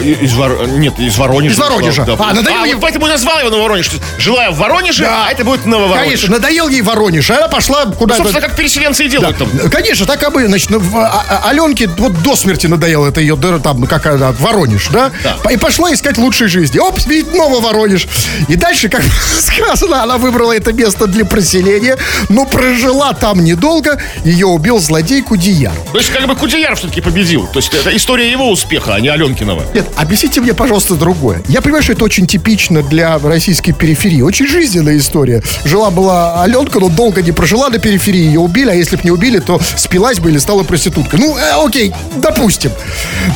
Из 0.00 0.34
Вор- 0.34 0.66
Нет, 0.68 0.98
из 0.98 1.16
Воронежа. 1.18 1.54
Из 1.54 1.58
Воронежа. 1.58 2.04
Да. 2.04 2.16
А, 2.18 2.32
надоело 2.34 2.62
А, 2.62 2.66
ей- 2.66 2.74
вот 2.74 2.82
поэтому 2.82 3.06
и 3.06 3.10
назвала 3.10 3.40
его 3.40 3.50
Нововоронеж. 3.50 3.86
что 3.86 3.96
Жила 4.18 4.44
я 4.44 4.50
в 4.50 4.56
Воронеже, 4.56 5.04
Да. 5.04 5.26
а 5.26 5.30
это 5.32 5.44
будет 5.44 5.66
Нововоронеж. 5.66 6.04
Конечно, 6.04 6.30
надоел 6.36 6.68
ей 6.68 6.82
Воронеж. 6.82 7.30
А 7.30 7.36
она 7.38 7.48
пошла 7.48 7.84
Ну, 7.84 7.92
куда-то. 7.92 8.22
собственно, 8.22 8.46
как 8.46 8.56
переселенцы 8.56 9.04
и 9.04 9.08
Да. 9.08 9.10
делают 9.18 9.38
там. 9.38 9.48
Конечно, 9.70 10.06
так 10.06 10.22
обычно. 10.22 10.48
Значит, 10.48 10.70
в- 10.70 10.96
а- 10.96 11.24
а- 11.28 11.48
Аленке 11.50 11.88
вот 11.88 12.22
до 12.22 12.36
смерти 12.36 12.66
надоело 12.66 13.06
это 13.08 13.20
ее, 13.20 13.36
да, 13.36 13.58
там, 13.58 13.82
как 13.86 14.06
она, 14.06 14.32
Воронеж, 14.32 14.88
да? 14.88 15.10
Да. 15.22 15.50
И 15.50 15.56
пошла 15.56 15.92
искать 15.92 16.18
лучшей 16.18 16.48
жизни. 16.48 16.78
Оп, 16.78 16.98
видит, 17.06 17.34
новый 17.34 17.60
Воронеж. 17.60 18.06
И 18.48 18.56
дальше, 18.56 18.88
как 18.88 19.02
сказано, 19.38 20.02
она 20.02 20.18
выбрала 20.18 20.52
это 20.56 20.72
место 20.72 21.06
для 21.06 21.24
проселения, 21.24 21.96
но 22.28 22.44
прожила 22.46 23.12
там 23.12 23.44
недолго. 23.44 24.00
Ее 24.24 24.46
убил 24.46 24.78
злодей 24.78 25.22
Кудияр. 25.22 25.72
То 25.92 25.98
есть, 25.98 26.10
как 26.10 26.26
бы 26.26 26.34
Кудеяр 26.36 26.76
все-таки 26.76 27.00
победил. 27.00 27.46
То 27.46 27.58
есть, 27.58 27.72
это 27.74 27.94
история 27.96 28.30
его 28.30 28.50
успеха, 28.50 28.94
а 28.94 29.00
не 29.00 29.08
Аленкинова. 29.08 29.64
Нет, 29.74 29.89
объясните 29.96 30.40
мне, 30.40 30.54
пожалуйста, 30.54 30.94
другое. 30.94 31.42
Я 31.48 31.60
понимаю, 31.60 31.82
что 31.82 31.92
это 31.92 32.04
очень 32.04 32.26
типично 32.26 32.82
для 32.82 33.18
российской 33.18 33.72
периферии. 33.72 34.22
Очень 34.22 34.46
жизненная 34.46 34.98
история. 34.98 35.42
Жила-была 35.64 36.42
Аленка, 36.42 36.80
но 36.80 36.88
долго 36.88 37.22
не 37.22 37.32
прожила 37.32 37.68
на 37.68 37.78
периферии. 37.78 38.24
Ее 38.24 38.40
убили, 38.40 38.70
а 38.70 38.74
если 38.74 38.96
бы 38.96 39.02
не 39.04 39.10
убили, 39.10 39.38
то 39.38 39.60
спилась 39.76 40.20
бы 40.20 40.30
или 40.30 40.38
стала 40.38 40.62
проституткой. 40.62 41.20
Ну, 41.20 41.36
э, 41.36 41.64
окей, 41.64 41.92
допустим. 42.16 42.70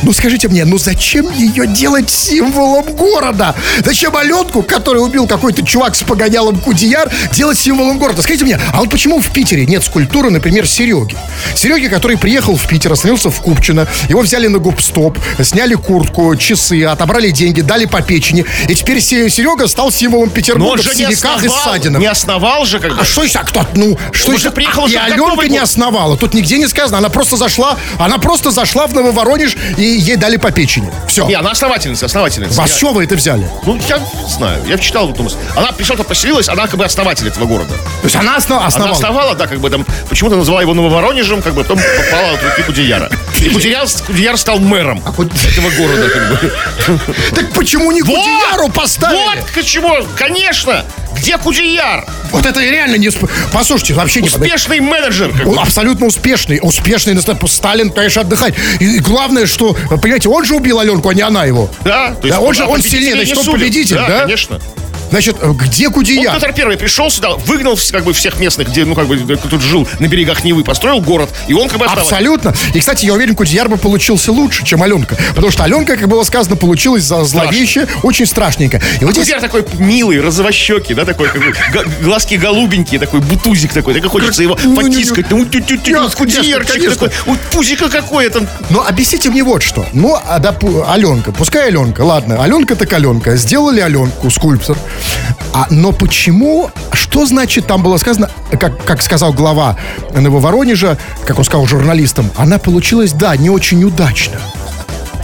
Ну, 0.03 0.13
скажите 0.13 0.47
мне, 0.47 0.65
ну 0.65 0.77
зачем 0.77 1.31
ее 1.31 1.67
делать 1.67 2.09
символом 2.09 2.95
города? 2.95 3.55
Зачем 3.83 4.15
Аленку, 4.15 4.61
которую 4.61 5.05
убил 5.05 5.27
какой-то 5.27 5.65
чувак 5.65 5.95
с 5.95 6.03
погонялом 6.03 6.59
Кудияр, 6.59 7.11
делать 7.31 7.57
символом 7.57 7.97
города? 7.99 8.21
Скажите 8.21 8.45
мне, 8.45 8.59
а 8.73 8.79
вот 8.79 8.89
почему 8.89 9.19
в 9.19 9.31
Питере 9.31 9.65
нет 9.65 9.83
скульптуры, 9.83 10.29
например, 10.29 10.67
Сереги? 10.67 11.15
Сереги, 11.55 11.87
который 11.87 12.17
приехал 12.17 12.55
в 12.55 12.67
Питер, 12.67 12.93
остановился 12.93 13.29
в 13.29 13.39
Купчино, 13.41 13.87
его 14.09 14.21
взяли 14.21 14.47
на 14.47 14.59
гоп-стоп, 14.59 15.17
сняли 15.41 15.75
куртку, 15.75 16.35
часы, 16.45 16.83
отобрали 16.83 17.31
деньги, 17.31 17.61
дали 17.61 17.85
по 17.85 18.01
печени, 18.01 18.45
и 18.69 18.75
теперь 18.75 19.01
Се- 19.01 19.29
Серега 19.29 19.67
стал 19.67 19.91
символом 19.91 20.29
Петербурга 20.29 20.81
в 20.81 20.93
синяках 20.93 21.43
и 21.43 21.49
ссадинах. 21.49 21.99
не 22.01 22.07
основал 22.07 22.65
же, 22.65 22.79
как 22.79 22.91
бы. 22.95 23.01
А 23.01 23.05
что 23.05 23.23
еще? 23.23 23.39
А 23.39 23.43
кто? 23.43 23.65
Ну, 23.75 23.97
что 24.11 24.33
еще? 24.33 24.51
приехал 24.51 24.87
и 24.87 24.95
Аленка 24.95 25.47
не 25.47 25.57
основала. 25.57 26.17
Тут 26.17 26.33
нигде 26.33 26.57
не 26.57 26.67
сказано. 26.67 26.97
Она 26.99 27.09
просто 27.09 27.35
зашла, 27.37 27.77
она 27.99 28.17
просто 28.17 28.51
зашла 28.51 28.87
в 28.87 28.93
Нововоронеж, 28.93 29.55
и 29.77 29.83
ей 29.83 30.15
дали 30.17 30.37
по 30.37 30.51
печени. 30.51 30.89
Все. 31.07 31.25
Не, 31.27 31.33
она 31.35 31.51
основательница, 31.51 32.05
основательница. 32.05 32.65
С 32.65 32.77
чего 32.77 32.93
вы 32.93 33.03
это 33.03 33.15
взяли? 33.15 33.49
Ну, 33.65 33.79
я 33.89 33.97
не 33.97 34.29
знаю. 34.31 34.61
Я 34.67 34.77
читал 34.77 35.07
вот 35.07 35.17
думаю, 35.17 35.35
Она 35.55 35.71
пришла-то 35.71 36.03
поселилась, 36.03 36.47
она 36.49 36.67
как 36.67 36.77
бы 36.77 36.85
основатель 36.85 37.27
этого 37.27 37.45
города. 37.45 37.73
То 37.73 38.03
есть 38.05 38.15
она 38.15 38.35
осно- 38.37 38.57
Она 38.57 38.67
основала. 38.67 38.93
основала, 38.95 39.35
да, 39.35 39.47
как 39.47 39.59
бы 39.59 39.69
там, 39.69 39.85
почему-то 40.09 40.35
назвала 40.35 40.61
его 40.61 40.73
Нововоронежем, 40.73 41.41
как 41.41 41.53
бы 41.53 41.63
потом 41.63 41.79
попала 41.79 42.35
в 42.37 42.43
руки 42.43 42.63
Кудеяра. 42.63 43.09
И 43.39 43.49
Кудеяр, 43.53 43.87
Кудеяр 44.05 44.37
стал 44.37 44.59
мэром 44.59 45.01
Куд- 45.01 45.31
этого 45.51 45.69
города, 45.71 46.09
как 46.09 46.29
бы. 46.29 46.34
Так 47.33 47.51
почему 47.53 47.91
не 47.91 48.01
Кудеяру 48.01 48.69
поставили? 48.69 49.39
Вот 49.39 49.51
почему, 49.53 49.95
конечно! 50.17 50.85
Где 51.15 51.37
Кудеяр? 51.37 52.05
Вот 52.31 52.45
это 52.45 52.59
реально 52.59 52.97
не... 52.97 53.09
Послушайте, 53.53 53.93
вообще 53.93 54.21
не... 54.21 54.27
Успешный 54.27 54.81
менеджер. 54.81 55.31
Он 55.45 55.59
абсолютно 55.59 56.07
успешный. 56.07 56.59
Успешный. 56.61 57.15
Сталин, 57.47 57.89
конечно, 57.89 58.21
отдыхать. 58.21 58.53
И, 58.81 58.99
главное, 58.99 59.45
что, 59.45 59.73
понимаете, 60.01 60.27
он 60.29 60.43
же 60.43 60.55
убил 60.55 60.79
Аленку, 60.79 61.07
а 61.09 61.13
не 61.13 61.21
она 61.21 61.45
его. 61.45 61.71
Да, 61.85 62.15
Да, 62.21 62.39
он 62.41 62.53
же- 62.53 62.65
он 62.65 62.81
сильнее, 62.81 63.13
не 63.15 63.25
значит, 63.25 63.37
он 63.47 63.53
победитель, 63.53 63.95
да? 63.95 64.21
конечно. 64.21 64.59
Значит, 65.15 65.37
э, 65.39 65.53
где 65.53 65.87
Он 65.87 65.93
Кудеяр? 65.93 66.35
Петр 66.35 66.51
Первый 66.51 66.75
пришел 66.75 67.09
сюда, 67.09 67.35
выгнал 67.35 67.79
как 67.89 68.03
бы 68.03 68.11
всех 68.11 68.37
местных, 68.37 68.67
где, 68.67 68.83
ну, 68.83 68.95
как 68.95 69.07
бы, 69.07 69.15
кто 69.37 69.47
тут 69.47 69.61
жил 69.61 69.87
на 69.99 70.07
берегах 70.07 70.43
Невы, 70.43 70.65
построил 70.65 70.99
город, 70.99 71.29
и 71.47 71.53
он 71.53 71.69
как 71.69 71.79
бы 71.79 71.85
остался. 71.85 72.15
Абсолютно. 72.17 72.53
И, 72.73 72.81
кстати, 72.81 73.05
я 73.05 73.13
уверен, 73.13 73.33
Кудеяр 73.33 73.69
бы 73.69 73.77
получился 73.77 74.33
лучше, 74.33 74.65
чем 74.65 74.83
Аленка. 74.83 75.15
Потому 75.29 75.51
что 75.51 75.63
Аленка, 75.63 75.95
как 75.95 76.09
было 76.09 76.25
сказано, 76.25 76.57
получилась 76.57 77.03
за 77.03 77.23
зловеще, 77.23 77.87
очень 78.03 78.25
страшненько. 78.25 78.81
И 78.99 79.05
вот 79.05 79.13
здесь... 79.13 79.23
Кудеяр 79.23 79.39
такой 79.39 79.65
милый, 79.79 80.19
розовощекий, 80.19 80.93
да, 80.93 81.05
такой, 81.05 81.29
как 81.29 81.41
бы, 81.41 81.55
глазки 82.01 82.35
голубенькие, 82.35 82.99
такой 82.99 83.21
бутузик 83.21 83.71
такой, 83.71 83.93
так 83.93 84.03
и 84.03 84.09
хочется 84.09 84.43
его 84.43 84.59
Ну, 84.65 84.75
потискать. 84.75 85.31
Ну, 85.31 85.45
тю-тю-тю, 85.45 85.91
Я- 85.91 86.01
ну, 86.01 86.09
Кудеярчик 86.09 86.73
конечно, 86.73 87.07
такой, 87.07 87.11
вот 87.25 87.39
пузико 87.53 87.89
какое 87.89 88.29
там. 88.29 88.49
Но 88.69 88.85
объясните 88.85 89.29
мне 89.29 89.45
вот 89.45 89.63
что. 89.63 89.85
Ну, 89.93 90.13
а 90.15 90.41
Аленка, 90.89 91.31
пускай 91.31 91.69
Аленка, 91.69 92.01
ладно, 92.01 92.43
Аленка 92.43 92.75
так 92.75 92.91
Аленка. 92.91 93.37
Сделали 93.37 93.79
Аленку, 93.79 94.29
скульптор. 94.29 94.77
А, 95.53 95.67
но 95.69 95.91
почему, 95.93 96.69
что 96.91 97.25
значит, 97.25 97.65
там 97.65 97.81
было 97.81 97.97
сказано, 97.97 98.29
как, 98.59 98.83
как 98.83 99.01
сказал 99.01 99.31
глава 99.31 99.77
Нововоронежа, 100.13 100.97
как 101.25 101.37
он 101.39 101.45
сказал 101.45 101.65
журналистам, 101.65 102.29
она 102.35 102.57
получилась, 102.57 103.13
да, 103.13 103.35
не 103.37 103.49
очень 103.49 103.83
удачно. 103.83 104.39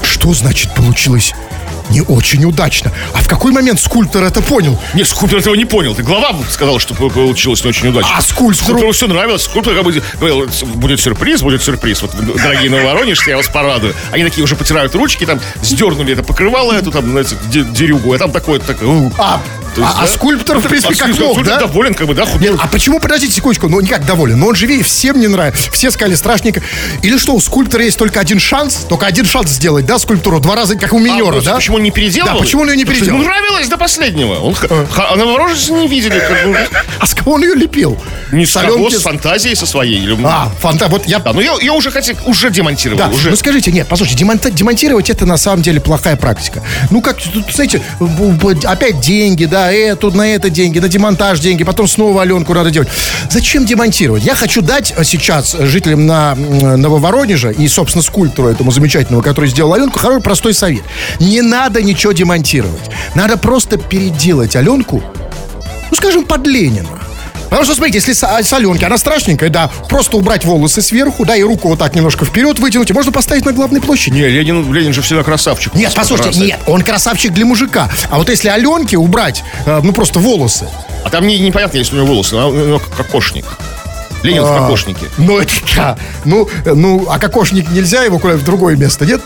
Что 0.04 0.34
значит 0.34 0.74
получилось 0.74 1.34
не 1.90 2.02
очень 2.02 2.46
удачно? 2.46 2.92
А 3.14 3.18
в 3.22 3.28
какой 3.28 3.52
момент 3.52 3.80
скульптор 3.80 4.24
это 4.24 4.42
понял? 4.42 4.80
Не, 4.94 5.04
скульптор 5.04 5.40
этого 5.40 5.56
не 5.56 5.66
понял. 5.66 5.94
Ты 5.94 6.04
глава 6.04 6.34
сказал, 6.50 6.80
что 6.80 6.94
получилось 6.94 7.64
не 7.64 7.70
очень 7.70 7.90
удачно. 7.90 8.10
А 8.16 8.22
скульптору? 8.22 8.66
Скульптору 8.70 8.92
все 8.94 9.08
нравилось. 9.08 9.44
Скульптор 9.44 9.76
как 9.76 9.84
бы 9.84 10.02
говорил, 10.18 10.48
будет 10.76 11.02
сюрприз, 11.02 11.42
будет 11.42 11.62
сюрприз. 11.62 12.02
Вот, 12.04 12.12
дорогие 12.42 12.70
Нововоронежцы, 12.70 13.32
я 13.32 13.38
вас 13.38 13.48
порадую. 13.48 13.94
Они 14.12 14.24
такие 14.24 14.44
уже 14.44 14.56
потирают 14.56 14.96
ручки, 14.96 15.26
там, 15.26 15.42
сдернули 15.62 16.14
это 16.14 16.24
покрывало, 16.24 16.72
эту 16.72 16.92
там, 16.92 17.10
знаете, 17.12 17.36
де- 17.50 17.64
дерюгу, 17.66 18.14
а 18.14 18.18
там 18.18 18.32
такое, 18.32 18.60
такое. 18.60 19.12
А, 19.18 19.42
То 19.76 19.82
есть, 19.82 19.94
а- 19.96 20.00
а 20.00 20.06
да? 20.06 20.08
скульптор, 20.08 20.58
в 20.60 20.68
принципе, 20.68 20.94
А 20.96 20.98
как 21.08 21.20
мог, 21.20 21.44
да? 21.44 21.60
доволен, 21.60 21.94
как 21.94 22.08
бы, 22.08 22.14
да, 22.14 22.26
худой. 22.26 22.50
Нет, 22.50 22.60
а 22.62 22.68
почему, 22.68 23.00
подождите 23.00 23.34
секундочку, 23.34 23.70
ну 23.70 23.80
никак 23.80 24.06
доволен, 24.06 24.40
но 24.40 24.48
он 24.48 24.56
живее, 24.56 24.84
всем 24.84 25.20
не 25.20 25.28
нравится, 25.28 25.72
все 25.72 25.92
сказали 25.92 26.16
страшненько. 26.16 26.62
Или 27.04 27.18
что, 27.18 27.34
у 27.34 27.40
скульптора 27.40 27.84
есть 27.84 27.98
только 27.98 28.20
один 28.20 28.40
шанс, 28.40 28.86
только 28.90 29.06
один 29.06 29.26
шанс 29.26 29.52
сделать, 29.52 29.86
да, 29.86 29.98
скульптуру, 30.00 30.40
два 30.40 30.56
раза, 30.56 30.76
как 30.76 30.92
у 30.94 31.00
минера, 31.00 31.38
А, 31.38 31.42
да? 31.42 31.56
Почему 31.56 31.78
он 31.78 31.84
не 31.84 31.92
переделывал? 31.92 32.36
Да, 32.38 32.40
почему 32.44 32.64
он 32.64 32.70
ее 32.72 32.78
не 32.78 32.86
переделал? 32.86 33.20
Ему 33.20 33.24
нравилось 33.24 33.68
до 33.70 33.78
последнего. 33.78 34.36
Он, 34.36 34.56
а 34.98 35.16
Новорожецы 35.16 35.72
не 35.74 35.88
видели. 35.88 36.20
Как 36.20 36.48
бы, 36.48 36.58
А 37.00 37.06
с 37.08 37.14
кого 37.14 37.34
он 37.34 37.44
ее 37.44 37.56
лепил? 37.56 37.98
не 38.32 38.46
с 38.46 38.54
кого, 38.54 38.90
с 38.90 39.02
фантазией 39.02 39.56
со 39.56 39.66
своей. 39.66 40.02
Или- 40.02 40.18
А, 40.24 40.52
фанта, 40.60 40.88
вот 40.88 41.06
я... 41.06 41.20
Да, 41.20 41.34
ну 41.34 41.42
я, 41.42 41.54
я 41.62 41.74
уже 41.74 41.92
хотел, 41.92 42.16
уже 42.26 42.50
демонтировал. 42.50 43.00
Да, 43.00 43.08
уже. 43.10 43.30
ну 43.30 43.36
скажите, 43.36 43.72
нет, 43.72 43.88
послушайте, 43.88 44.26
демонтировать 44.52 45.10
это 45.10 45.26
на 45.26 45.38
самом 45.38 45.62
деле 45.62 45.80
плохая 45.80 46.16
практика. 46.16 46.64
Ну 46.90 47.02
как, 47.02 47.18
знаете, 47.54 47.82
опять 48.66 49.00
деньги, 49.02 49.46
да, 49.46 49.61
это, 49.70 50.10
на 50.12 50.34
это 50.34 50.50
деньги, 50.50 50.80
на 50.80 50.88
демонтаж 50.88 51.40
деньги, 51.42 51.66
потом 51.66 51.88
снова 51.88 52.22
Аленку 52.22 52.54
надо 52.54 52.72
делать. 52.72 52.88
Зачем 53.30 53.66
демонтировать? 53.66 54.24
Я 54.24 54.36
хочу 54.36 54.62
дать 54.62 54.94
э, 54.96 55.04
сейчас 55.04 55.56
жителям 55.60 56.06
на 56.06 56.36
Нововоронежа 56.36 57.50
и, 57.52 57.68
собственно, 57.68 58.02
скульптору 58.02 58.48
этому 58.48 58.72
замечательному, 58.72 59.22
который 59.22 59.50
сделал 59.50 59.74
Аленку, 59.74 60.00
хороший 60.00 60.24
простой 60.24 60.54
совет. 60.54 60.84
Не 61.20 61.42
надо 61.42 61.84
ничего 61.84 62.14
демонтировать. 62.14 62.90
Надо 63.16 63.38
просто 63.38 63.78
переделать 63.78 64.56
Аленку, 64.56 65.04
ну, 65.90 65.98
скажем, 65.98 66.24
под 66.24 66.48
Ленина. 66.48 67.11
Потому 67.52 67.66
что, 67.66 67.76
смотрите, 67.76 67.98
если 67.98 68.14
с, 68.14 68.24
с 68.24 68.54
Аленки, 68.54 68.86
она 68.86 68.98
страшненькая, 68.98 69.50
да, 69.50 69.70
просто 69.90 70.16
убрать 70.16 70.46
волосы 70.46 70.82
сверху, 70.82 71.26
да, 71.26 71.36
и 71.36 71.44
руку 71.44 71.68
вот 71.68 71.80
так 71.80 71.94
немножко 71.94 72.24
вперед 72.24 72.58
вытянуть, 72.60 72.90
и 72.90 72.94
можно 72.94 73.12
поставить 73.12 73.44
на 73.44 73.52
главной 73.52 73.82
площади. 73.82 74.14
Не, 74.14 74.30
Ленин, 74.30 74.74
Ленин 74.74 74.94
же 74.94 75.02
всегда 75.02 75.22
красавчик. 75.22 75.74
Нет, 75.76 75.92
послушайте, 75.94 76.30
Раз. 76.30 76.48
нет, 76.48 76.60
он 76.66 76.82
красавчик 76.82 77.34
для 77.34 77.46
мужика. 77.46 77.90
А 78.10 78.18
вот 78.20 78.30
если 78.30 78.48
Аленке 78.48 78.96
убрать, 78.96 79.44
э, 79.66 79.82
ну, 79.84 79.92
просто 79.92 80.20
волосы, 80.20 80.70
А 81.04 81.10
там 81.10 81.28
не, 81.28 81.40
непонятно, 81.40 81.78
есть 81.78 81.92
у 81.92 81.98
него 81.98 82.06
волосы, 82.06 82.36
но 82.36 82.50
у 82.50 82.54
него 82.54 82.80
кокошник. 82.80 83.44
Ленин 84.24 84.44
в 84.44 84.46
А, 84.52 84.60
кокошнике. 84.60 85.08
Ну, 85.18 85.40
это 85.40 85.54
да. 85.76 85.98
Ну, 86.26 86.48
ну, 86.66 87.08
а 87.10 87.18
кокошник 87.20 87.70
нельзя 87.72 88.04
его 88.04 88.20
куда 88.20 88.36
в 88.36 88.44
другое 88.44 88.76
место, 88.76 89.06
нет? 89.06 89.22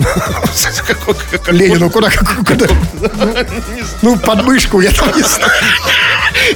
Ленину 1.48 1.90
куда, 1.90 2.10
куда? 2.48 2.68
Ну, 4.02 4.18
подмышку, 4.18 4.80
я 4.82 4.92
там 4.92 5.16
не 5.16 5.24
знаю. 5.24 5.52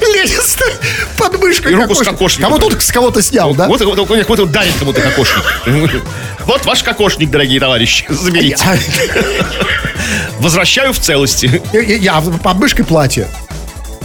Ленин 0.02 0.42
стоит 0.42 0.80
под 1.18 1.40
мышкой 1.42 1.72
И 1.72 1.76
руку 1.76 1.96
с 1.96 2.00
кокошник. 2.00 2.14
кокошником. 2.14 2.54
Кого 2.54 2.70
тут 2.70 2.82
с 2.82 2.92
кого-то 2.92 3.22
снял, 3.22 3.54
да? 3.56 3.68
Вот, 3.68 3.82
вот, 3.82 3.98
вот, 3.98 4.10
вот, 4.28 4.40
вот 4.40 4.52
дарит 4.52 4.74
кому-то 4.80 5.02
кокошник. 5.02 5.44
Вот 6.46 6.66
ваш 6.66 6.84
кокошник, 6.84 7.30
дорогие 7.30 7.60
товарищи. 7.60 8.06
Заберите. 8.10 8.64
Возвращаю 10.40 10.94
в 10.94 11.00
целости. 11.00 11.62
Я, 11.74 11.82
я- 11.82 11.98
я 11.98 12.22
под 12.22 12.58
мышкой 12.58 12.86
платье. 12.86 13.28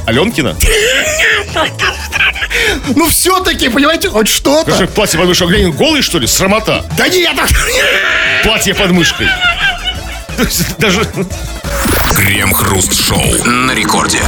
Аленкина? 0.06 0.54
Ну, 2.94 3.08
все-таки, 3.08 3.68
понимаете, 3.68 4.08
хоть 4.08 4.28
что-то. 4.28 4.70
Скажи, 4.70 4.86
платье 4.88 5.18
под 5.18 5.28
мышкой. 5.28 5.48
Глянь, 5.48 5.70
голый, 5.72 6.02
что 6.02 6.18
ли? 6.18 6.26
Срамота. 6.26 6.84
Да 6.96 7.08
нет, 7.08 7.34
Платье 8.42 8.74
под 8.74 8.90
мышкой. 8.90 9.28
Даже... 10.78 11.06
Крем-хруст-шоу 12.14 13.44
на 13.44 13.72
рекорде. 13.72 14.20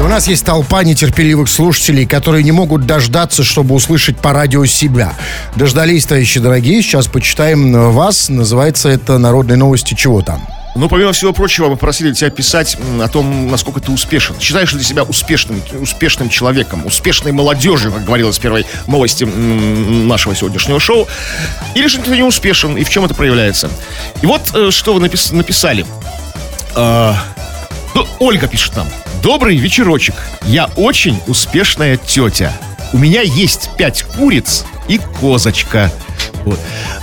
У 0.00 0.04
нас 0.04 0.26
есть 0.26 0.44
толпа 0.44 0.82
нетерпеливых 0.82 1.48
слушателей, 1.48 2.04
которые 2.04 2.42
не 2.42 2.52
могут 2.52 2.84
дождаться, 2.84 3.44
чтобы 3.44 3.74
услышать 3.74 4.18
по 4.18 4.32
радио 4.32 4.66
себя. 4.66 5.14
Дождались, 5.56 6.04
товарищи 6.04 6.40
дорогие, 6.40 6.82
сейчас 6.82 7.06
почитаем 7.06 7.92
вас. 7.92 8.28
Называется 8.28 8.88
это 8.88 9.18
«Народные 9.18 9.56
новости 9.56 9.94
чего 9.94 10.20
там?». 10.20 10.46
Ну, 10.74 10.88
помимо 10.88 11.12
всего 11.12 11.32
прочего, 11.32 11.68
мы 11.68 11.76
просили 11.76 12.12
тебя 12.12 12.30
писать 12.30 12.76
о 13.00 13.08
том, 13.08 13.48
насколько 13.48 13.80
ты 13.80 13.92
успешен. 13.92 14.34
Считаешь 14.40 14.72
ли 14.72 14.78
ты 14.78 14.84
себя 14.84 15.04
успешным, 15.04 15.62
успешным 15.80 16.28
человеком, 16.28 16.84
успешной 16.84 17.30
молодежью, 17.30 17.92
как 17.92 18.04
говорилось 18.04 18.38
в 18.38 18.40
первой 18.40 18.66
новости 18.88 19.22
нашего 19.24 20.34
сегодняшнего 20.34 20.80
шоу, 20.80 21.06
или 21.76 21.86
же 21.86 21.98
ты 21.98 22.10
не 22.16 22.24
успешен, 22.24 22.76
и 22.76 22.82
в 22.82 22.90
чем 22.90 23.04
это 23.04 23.14
проявляется. 23.14 23.70
И 24.20 24.26
вот 24.26 24.42
э, 24.52 24.70
что 24.72 24.94
вы 24.94 25.00
напис- 25.06 25.32
написали. 25.32 25.86
А, 26.74 27.16
ну, 27.94 28.06
Ольга 28.18 28.48
пишет 28.48 28.74
нам. 28.76 28.88
Добрый 29.22 29.56
вечерочек. 29.56 30.16
Я 30.42 30.66
очень 30.74 31.20
успешная 31.28 31.96
тетя. 31.96 32.52
У 32.94 32.96
меня 32.96 33.22
есть 33.22 33.70
пять 33.76 34.04
куриц 34.04 34.64
и 34.86 34.98
козочка. 35.20 35.90
Вот. 36.44 36.60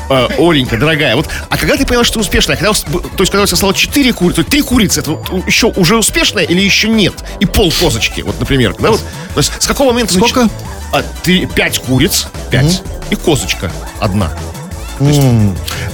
А, 0.09 0.29
Оленька, 0.37 0.77
дорогая, 0.77 1.17
вот, 1.17 1.27
а 1.49 1.57
когда 1.57 1.75
ты 1.75 1.85
поняла, 1.85 2.05
что 2.05 2.13
ты 2.13 2.19
успешная? 2.21 2.55
Когда, 2.55 2.71
то 2.71 3.01
есть, 3.19 3.29
когда 3.29 3.43
у 3.43 3.45
тебя 3.45 3.57
стало 3.57 3.73
четыре 3.73 4.13
курицы, 4.13 4.45
три 4.45 4.61
курицы, 4.61 5.01
это 5.01 5.11
вот 5.11 5.45
еще 5.45 5.67
уже 5.67 5.97
успешная 5.97 6.45
или 6.45 6.61
еще 6.61 6.87
нет? 6.87 7.15
И 7.41 7.45
пол 7.45 7.73
козочки, 7.77 8.21
вот, 8.21 8.39
например. 8.39 8.73
Да, 8.79 8.91
вот, 8.91 9.01
то 9.01 9.39
есть, 9.39 9.51
с 9.61 9.67
какого 9.67 9.91
момента... 9.91 10.13
Сколько? 10.13 10.47
А, 10.93 11.03
ты 11.23 11.45
пять 11.45 11.79
куриц, 11.79 12.27
пять, 12.49 12.83
и 13.09 13.15
козочка 13.15 13.69
одна. 13.99 14.31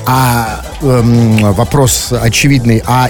А 0.06 0.62
эм, 0.82 1.38
вопрос 1.54 2.10
очевидный, 2.12 2.82
а 2.86 3.10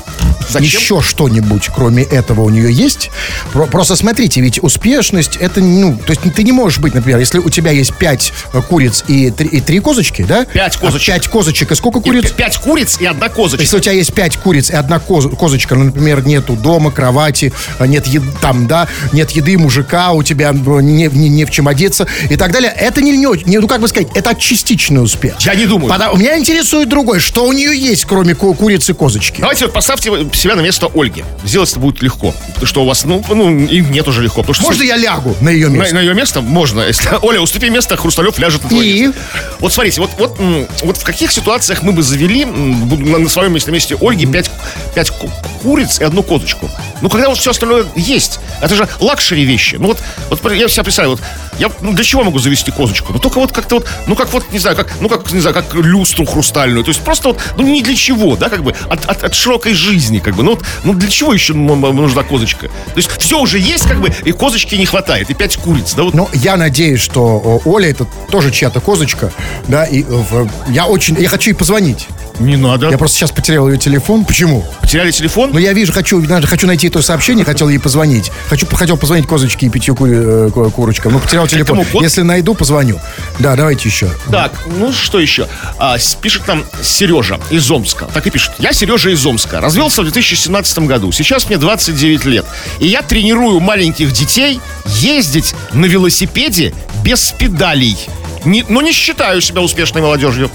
Зачем? 0.50 0.64
еще 0.66 1.02
что-нибудь, 1.02 1.70
кроме 1.76 2.04
этого, 2.04 2.42
у 2.42 2.50
нее 2.50 2.72
есть? 2.72 3.12
Про- 3.54 3.68
просто 3.68 3.96
смотрите, 3.96 4.42
ведь 4.42 4.64
успешность 4.64 5.36
это, 5.36 5.60
ну, 5.62 5.96
то 5.96 6.12
есть 6.14 6.22
ты 6.34 6.44
не 6.44 6.52
можешь 6.52 6.80
быть, 6.80 6.96
например, 6.96 7.20
если 7.20 7.38
у 7.40 7.50
тебя 7.50 7.72
есть 7.72 7.94
пять 7.96 8.34
э, 8.54 8.62
куриц 8.62 9.04
и 9.08 9.30
три, 9.30 9.48
и 9.50 9.62
три 9.62 9.80
козочки, 9.80 10.24
да? 10.24 10.46
Пять 10.46 10.78
А 10.78 10.80
козочек. 10.80 11.08
пять 11.14 11.28
козочек 11.28 11.72
и 11.72 11.76
сколько 11.76 12.00
куриц? 12.00 12.24
п- 12.32 12.36
пять 12.36 12.58
куриц 12.58 12.98
и 13.00 13.06
одна 13.06 13.30
козочка. 13.30 13.62
Если 13.64 13.78
у 13.78 13.80
тебя 13.80 13.94
есть 13.94 14.14
пять 14.14 14.38
куриц 14.38 14.70
и 14.72 14.76
одна 14.76 15.00
коз- 15.00 15.28
козочка, 15.38 15.76
ну, 15.76 15.86
например, 15.86 16.26
нету 16.26 16.54
дома, 16.56 16.90
кровати, 16.92 17.54
а, 17.80 17.86
нет 17.86 18.08
еды, 18.08 18.28
там, 18.42 18.66
да, 18.68 18.88
нет 19.12 19.32
еды 19.32 19.58
мужика, 19.58 20.12
у 20.14 20.24
тебя 20.24 20.52
ну, 20.54 20.80
не, 20.80 21.08
не- 21.08 21.30
не 21.30 21.46
в 21.46 21.52
чем 21.52 21.68
одеться 21.68 22.08
и 22.30 22.36
так 22.38 22.52
далее, 22.52 22.72
это 22.76 23.02
не, 23.02 23.12
не- 23.18 23.58
ну, 23.60 23.68
как 23.68 23.82
бы 23.82 23.88
сказать, 23.88 24.08
это 24.16 24.34
частичный 24.36 25.04
успех. 25.04 25.36
Я 25.42 25.54
не 25.54 25.66
думаю. 25.66 25.87
Пода- 25.90 26.12
Меня 26.16 26.38
интересует 26.38 26.90
другое, 26.90 27.20
что 27.20 27.46
у 27.46 27.54
нее 27.54 27.78
есть, 27.78 28.06
кроме 28.06 28.36
ку- 28.36 28.54
курицы 28.54 28.94
козочки. 28.94 29.42
Давайте 29.42 29.66
вот 29.66 29.74
поставьте 29.74 30.10
себя 30.34 30.56
на 30.56 30.62
место 30.62 30.90
Ольги. 30.94 31.24
Сделать 31.44 31.70
это 31.72 31.80
будет 31.80 32.02
легко. 32.02 32.34
Что 32.64 32.84
у 32.84 32.86
вас, 32.86 33.04
ну, 33.06 33.24
ну 33.30 33.58
и 33.58 33.80
нет 33.82 34.08
уже 34.08 34.22
легко. 34.24 34.42
Потому 34.42 34.54
что 34.56 34.64
Можно 34.64 34.84
я 34.84 34.98
лягу 34.98 35.36
на 35.42 35.50
ее 35.50 35.68
на, 35.70 35.78
место? 35.78 35.96
на 35.96 36.00
ее 36.00 36.14
место 36.14 36.42
можно. 36.42 36.82
Если, 36.88 37.10
Оля, 37.22 37.42
уступи 37.42 37.70
место, 37.70 37.98
Хрусталев 37.98 38.38
ляжет 38.40 38.64
на 38.64 38.70
твое 38.70 38.90
И? 38.90 39.02
место. 39.08 39.20
Вот 39.60 39.74
смотрите, 39.74 40.02
вот, 40.02 40.12
вот, 40.18 40.40
вот 40.84 40.98
в 40.98 41.04
каких 41.04 41.32
ситуациях 41.32 41.82
мы 41.84 41.92
бы 41.92 42.04
завели 42.04 42.46
на, 42.46 43.18
на 43.20 43.30
своем 43.30 43.54
месте, 43.54 43.72
месте 43.72 43.98
Ольги 44.00 44.26
пять, 44.26 44.50
пять 44.96 45.10
ку- 45.12 45.32
куриц 45.64 46.00
и 46.00 46.04
одну 46.04 46.24
козочку? 46.24 46.70
Ну, 47.02 47.10
когда 47.10 47.30
вот 47.30 47.38
все 47.38 47.52
остальное 47.52 47.86
есть. 47.96 48.40
Это 48.62 48.76
же 48.76 48.88
luxury 49.00 49.44
вещи. 49.46 49.76
Ну, 49.80 49.88
вот, 49.88 50.00
вот 50.30 50.52
я 50.54 50.68
себя 50.68 50.84
представляю, 50.84 51.16
вот, 51.18 51.22
я, 51.60 51.70
ну, 51.82 51.94
для 51.94 52.04
чего 52.04 52.24
могу 52.24 52.40
завести 52.40 52.72
козочку? 52.72 53.14
Ну, 53.14 53.20
только 53.20 53.40
вот 53.40 53.52
как-то 53.52 53.76
вот, 53.76 53.88
ну, 54.08 54.16
как 54.16 54.32
вот, 54.34 54.46
не 54.52 54.60
знаю, 54.60 54.76
как, 54.76 54.94
ну, 55.00 55.10
как, 55.10 55.32
не 55.32 55.40
знаю, 55.40 55.54
как 55.56 55.74
люстру 55.74 56.26
хрустальную. 56.26 56.84
То 56.84 56.90
есть 56.90 57.02
просто 57.02 57.30
вот, 57.30 57.40
ну, 57.58 57.64
не 57.64 57.82
для 57.82 57.96
чего, 57.96 58.36
да, 58.36 58.50
как 58.50 58.64
бы, 58.64 58.74
от, 58.90 59.06
от, 59.06 59.24
от 59.24 59.34
широкой 59.34 59.74
жизни, 59.74 60.20
как 60.20 60.36
бы. 60.36 60.44
Ну, 60.44 60.52
вот, 60.52 60.64
ну, 60.84 60.94
для 60.94 61.10
чего 61.10 61.34
еще 61.34 61.54
нужна 61.54 62.24
козочка? 62.24 62.68
То 62.68 62.94
есть 62.98 63.10
все 63.20 63.40
уже 63.40 63.60
есть, 63.60 63.88
как 63.88 64.00
бы, 64.02 64.12
и 64.26 64.32
козочки 64.32 64.76
не 64.76 64.86
хватает, 64.86 65.30
и 65.30 65.34
пять 65.34 65.58
куриц, 65.58 65.94
да, 65.96 66.04
вот. 66.04 66.14
Ну, 66.14 66.30
я 66.34 66.58
надеюсь, 66.58 67.02
что 67.02 67.62
Оля 67.66 67.90
это 67.90 68.06
тоже 68.32 68.52
чья-то 68.52 68.80
козочка, 68.80 69.32
да, 69.68 69.86
и 69.86 70.04
э, 70.04 70.06
в- 70.08 70.50
я 70.70 70.86
очень, 70.86 71.16
я 71.20 71.30
хочу 71.30 71.50
ей 71.52 71.56
позвонить. 71.56 72.08
Не 72.40 72.56
надо. 72.56 72.90
Я 72.90 73.00
просто 73.00 73.18
сейчас 73.18 73.32
потерял 73.32 73.68
ее 73.68 73.80
телефон. 73.80 74.24
Почему? 74.24 74.64
Потеряли 74.80 75.10
телефон? 75.10 75.50
Ну, 75.54 75.58
я 75.58 75.74
вижу, 75.74 75.92
хочу, 75.92 76.22
даже 76.22 76.46
хочу 76.46 76.68
найти 76.68 76.86
это 76.88 77.02
сообщение, 77.02 77.44
хотел 77.44 77.68
ей 77.68 77.80
позвонить. 77.80 78.32
Хочу, 78.48 78.68
хотел 78.68 78.96
позвонить 78.96 79.26
козочке 79.26 79.66
и 79.66 79.70
пятью 79.70 79.96
кури- 79.96 80.48
э, 80.48 80.50
ку- 80.54 80.70
курочкам. 80.70 81.14
Ну, 81.14 81.20
потерял 81.20 81.47
телефон. 81.48 81.78
кому, 81.78 81.86
кот? 81.92 82.04
Если 82.04 82.22
найду, 82.22 82.54
позвоню. 82.54 83.00
Да, 83.40 83.56
давайте 83.56 83.90
еще. 83.90 84.10
Так, 84.32 84.54
ну 84.66 84.92
что 84.92 85.20
еще? 85.20 85.48
А, 85.78 85.98
пишет 86.22 86.48
нам 86.48 86.66
Сережа 86.82 87.40
из 87.50 87.70
Омска. 87.70 88.06
Так 88.14 88.28
и 88.28 88.30
пишет. 88.30 88.52
Я 88.60 88.74
Сережа 88.74 89.10
из 89.10 89.26
Омска. 89.26 89.62
Развелся 89.62 90.02
в 90.02 90.06
2017 90.06 90.80
году. 90.80 91.12
Сейчас 91.12 91.48
мне 91.48 91.58
29 91.58 92.26
лет. 92.26 92.46
И 92.80 92.88
я 92.88 93.02
тренирую 93.02 93.60
маленьких 93.60 94.12
детей 94.12 94.60
ездить 94.86 95.56
на 95.74 95.86
велосипеде 95.86 96.74
без 97.04 97.32
педалей. 97.32 97.98
Не, 98.46 98.64
но 98.70 98.82
не 98.82 98.92
считаю 98.92 99.42
себя 99.42 99.62
успешной 99.62 100.02
молодежью. 100.02 100.50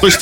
То 0.00 0.06
есть, 0.06 0.20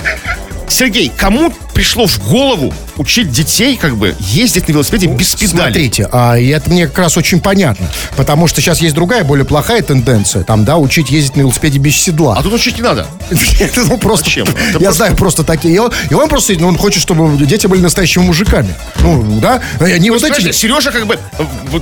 Сергей, 0.69 1.11
кому 1.17 1.53
пришло 1.75 2.07
в 2.07 2.19
голову 2.29 2.73
учить 2.97 3.31
детей, 3.31 3.77
как 3.77 3.97
бы, 3.97 4.15
ездить 4.21 4.69
на 4.69 4.73
велосипеде 4.73 5.09
без 5.09 5.35
педалей? 5.35 5.49
Смотрите, 5.49 6.09
а, 6.13 6.39
и 6.39 6.49
это 6.49 6.71
мне 6.71 6.87
как 6.87 6.99
раз 6.99 7.17
очень 7.17 7.41
понятно. 7.41 7.91
Потому 8.17 8.47
что 8.47 8.61
сейчас 8.61 8.81
есть 8.81 8.95
другая, 8.95 9.25
более 9.25 9.45
плохая 9.45 9.83
тенденция. 9.83 10.45
Там, 10.45 10.65
да, 10.65 10.79
учить 10.79 11.11
ездить 11.11 11.37
на 11.37 11.41
велосипеде 11.41 11.79
без 11.79 11.97
седла. 11.97 12.37
А 12.39 12.43
тут 12.43 12.53
учить 12.53 12.77
не 12.77 12.83
надо. 12.83 13.07
Ну, 13.87 13.99
просто, 13.99 14.25
Зачем? 14.27 14.47
Я 14.81 14.93
знаю 14.93 15.17
просто 15.17 15.43
такие. 15.45 15.75
И 15.75 16.15
он, 16.15 16.29
просто, 16.29 16.55
ну, 16.59 16.69
он 16.69 16.79
хочет, 16.79 17.03
чтобы 17.03 17.37
дети 17.45 17.67
были 17.67 17.81
настоящими 17.81 18.23
мужиками. 18.23 18.75
Ну, 19.01 19.41
да? 19.41 19.61
Они 19.81 20.11
вот 20.11 20.23
эти... 20.23 20.53
Сережа 20.53 20.91
как 20.91 21.07
бы, 21.07 21.19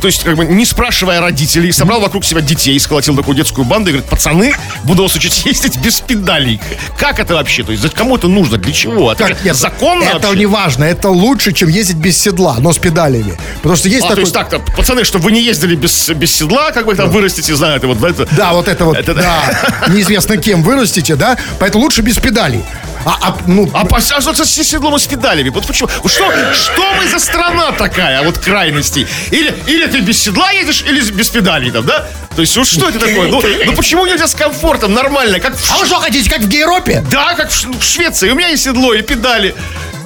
то 0.00 0.06
есть 0.06 0.24
как 0.24 0.36
бы 0.36 0.44
не 0.44 0.64
спрашивая 0.64 1.20
родителей, 1.20 1.70
собрал 1.72 2.00
вокруг 2.00 2.24
себя 2.24 2.40
детей, 2.40 2.78
сколотил 2.80 3.14
такую 3.14 3.36
детскую 3.36 3.64
банду 3.64 3.90
и 3.90 3.92
говорит, 3.92 4.10
пацаны, 4.10 4.54
буду 4.84 5.02
вас 5.02 5.14
учить 5.14 5.44
ездить 5.44 5.76
без 5.78 6.00
педалей. 6.00 6.60
Как 6.98 7.20
это 7.20 7.34
вообще? 7.34 7.62
То 7.62 7.72
есть 7.72 7.88
кому 7.94 8.16
это 8.16 8.28
нужно? 8.28 8.56
Для 8.56 8.72
чего? 8.72 9.12
Это 9.12 9.28
Как? 9.28 9.44
Законно 9.82 10.04
Это 10.04 10.18
вообще? 10.28 10.38
не 10.38 10.46
важно. 10.46 10.84
Это 10.84 11.08
лучше, 11.10 11.52
чем 11.52 11.68
ездить 11.68 11.96
без 11.96 12.16
седла, 12.18 12.56
но 12.58 12.72
с 12.72 12.78
педалями. 12.78 13.36
Потому 13.56 13.76
что 13.76 13.88
есть 13.88 14.00
А, 14.04 14.08
то 14.08 14.08
такой... 14.10 14.22
есть 14.22 14.34
так-то, 14.34 14.58
пацаны, 14.76 15.04
чтобы 15.04 15.24
вы 15.24 15.32
не 15.32 15.42
ездили 15.42 15.74
без, 15.74 16.08
без 16.10 16.32
седла, 16.34 16.70
как 16.72 16.86
бы 16.86 16.94
там 16.94 17.10
вырастите, 17.10 17.54
знаете, 17.56 17.86
вот 17.86 18.02
это. 18.02 18.26
Да, 18.36 18.52
вот 18.52 18.68
это 18.68 18.84
вот, 18.84 18.96
Это- 18.96 19.14
да, 19.14 19.88
неизвестно 19.88 20.36
кем 20.36 20.62
вырастите, 20.62 21.16
да, 21.16 21.36
поэтому 21.58 21.84
лучше 21.84 22.02
без 22.02 22.18
педалей. 22.18 22.62
А, 23.04 23.18
а, 23.20 23.38
ну, 23.46 23.68
А 23.74 23.84
по- 23.84 23.96
а 23.96 24.00
что 24.00 24.44
с 24.44 24.48
седлом 24.48 24.96
и 24.96 24.98
с 24.98 25.06
педалями? 25.06 25.48
Вот 25.48 25.66
почему? 25.66 25.88
Что, 25.88 26.54
что 26.54 26.94
мы 26.94 27.08
за 27.08 27.18
страна 27.18 27.72
такая, 27.72 28.22
вот 28.22 28.38
крайностей? 28.38 29.06
Или, 29.30 29.54
или 29.66 29.86
ты 29.86 30.00
без 30.00 30.22
седла 30.22 30.50
едешь, 30.52 30.82
или 30.86 31.00
без 31.10 31.28
педалей 31.30 31.70
там, 31.70 31.84
да? 31.84 32.06
То 32.34 32.42
есть, 32.42 32.56
вот 32.56 32.66
что 32.66 32.88
это 32.88 32.98
такое? 32.98 33.28
Ну, 33.28 33.42
ну 33.66 33.72
почему 33.74 34.06
нельзя 34.06 34.26
с 34.26 34.34
комфортом, 34.34 34.94
нормально, 34.94 35.40
как 35.40 35.56
в 35.56 35.72
а 35.72 35.78
вы 35.78 35.86
что 35.86 35.96
хотите, 35.96 36.30
как 36.30 36.40
в 36.40 36.48
Гейропе? 36.48 37.04
Да, 37.10 37.34
как 37.34 37.50
в 37.50 37.78
в 37.78 37.84
Швеции. 37.84 38.30
У 38.30 38.34
меня 38.34 38.48
есть 38.48 38.64
седло 38.64 38.94
и 38.94 39.02
педали. 39.02 39.54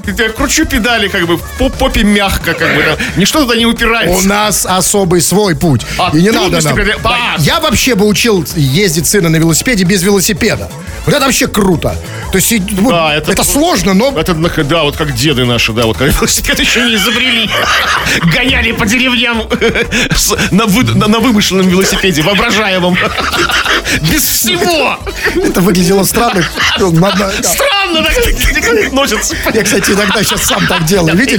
Я 0.07 0.29
кручу 0.31 0.65
педали, 0.67 1.09
как 1.09 1.27
бы, 1.27 1.39
по 1.59 1.69
попе 1.69 2.03
мягко, 2.05 2.55
как 2.55 2.75
бы, 2.77 2.83
там. 2.83 2.97
Ничто 3.17 3.41
туда 3.41 3.57
не 3.57 3.67
У 3.67 3.71
упирается. 3.71 4.27
нас 4.29 4.67
особый 4.67 5.21
свой 5.21 5.55
путь. 5.57 5.83
А 5.99 6.11
и 6.15 6.23
не 6.23 6.31
надо 6.31 6.61
нам. 6.63 6.75
преодоле- 6.77 6.99
А! 7.05 7.37
Я 7.39 7.61
вообще 7.61 7.95
бы 7.95 8.07
учил 8.07 8.45
ездить 8.55 9.07
сына 9.07 9.29
на 9.29 9.37
велосипеде 9.37 9.85
без 9.85 10.03
велосипеда. 10.03 10.71
Вот 11.05 11.15
это 11.15 11.25
вообще 11.25 11.47
круто. 11.47 11.97
То 12.33 12.39
есть, 12.39 12.51
и, 12.53 12.59
вот, 12.73 12.91
Да, 12.93 13.15
это, 13.15 13.33
это- 13.33 13.45
сложно, 13.45 13.95
но... 13.95 14.13
Это, 14.17 14.35
да, 14.35 14.83
вот 14.83 14.97
как 14.97 15.15
деды 15.15 15.45
наши, 15.45 15.73
да, 15.73 15.87
вот 15.87 15.97
когда 15.99 16.13
велосипед 16.13 16.59
еще 16.61 16.83
не 16.83 16.97
изобрели. 16.97 17.49
Гоняли 18.35 18.73
по 18.73 18.87
деревням 18.87 19.43
на, 20.51 20.67
вы- 20.67 20.83
на- 20.95 21.07
на 21.09 21.19
вымышленном 21.21 21.69
велосипеде, 21.69 22.23
воображаемом. 22.23 22.97
Без 24.03 24.23
всего. 24.25 24.99
Это 25.37 25.61
выглядело 25.61 26.03
странно. 26.05 26.45
Надо- 26.79 27.33
Странно, 28.05 28.83
так 28.83 28.93
носятся. 28.93 29.35
Я, 29.55 29.63
кстати, 29.63 29.91
иногда 29.91 30.23
сейчас 30.23 30.43
сам 30.43 30.67
так 30.67 30.85
делаю. 30.85 31.17
Видели? 31.17 31.39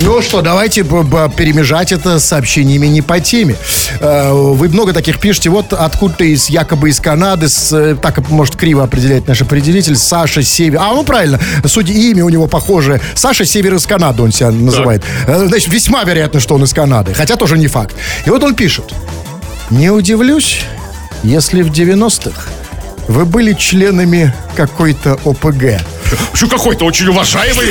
Ну 0.00 0.22
что, 0.22 0.42
давайте 0.42 0.84
перемежать 0.84 1.90
это 1.90 2.20
сообщениями 2.20 2.86
не 2.86 3.02
по 3.02 3.18
теме. 3.18 3.56
Э, 4.00 4.30
Вы 4.32 4.68
много 4.68 4.92
таких 4.92 5.18
пишете. 5.18 5.50
Вот 5.50 5.72
откуда-то 5.72 6.24
из, 6.24 6.48
якобы 6.48 6.90
из 6.90 7.00
Канады, 7.00 7.48
с, 7.48 7.72
э, 7.72 7.96
так 8.00 8.28
может 8.30 8.54
криво 8.54 8.84
определять 8.84 9.26
наш 9.26 9.42
определитель, 9.42 9.96
Саша 9.96 10.42
Север. 10.44 10.78
А, 10.80 10.94
ну 10.94 11.02
правильно, 11.02 11.40
судя 11.66 11.92
имя 11.92 12.24
у 12.24 12.28
него 12.28 12.46
похожее. 12.46 13.00
Саша 13.16 13.44
Север 13.44 13.74
из 13.74 13.86
Канады 13.86 14.22
он 14.22 14.30
себя 14.30 14.52
называет. 14.52 15.02
Э, 15.26 15.46
Значит, 15.48 15.68
весьма 15.72 16.04
вероятно, 16.04 16.38
что 16.38 16.54
он 16.54 16.62
из 16.62 16.72
Канады. 16.72 17.12
Хотя 17.12 17.34
тоже 17.36 17.58
не 17.58 17.66
факт. 17.66 17.96
И 18.24 18.30
вот 18.30 18.42
он 18.44 18.54
пишет. 18.54 18.94
Не 19.70 19.90
удивлюсь, 19.90 20.60
если 21.24 21.62
в 21.62 21.72
90-х 21.72 22.50
вы 23.08 23.24
были 23.24 23.52
членами 23.54 24.32
какой-то 24.56 25.18
ОПГ. 25.24 25.80
Что 26.32 26.48
какой-то 26.48 26.86
очень 26.86 27.06
уважаемый, 27.08 27.66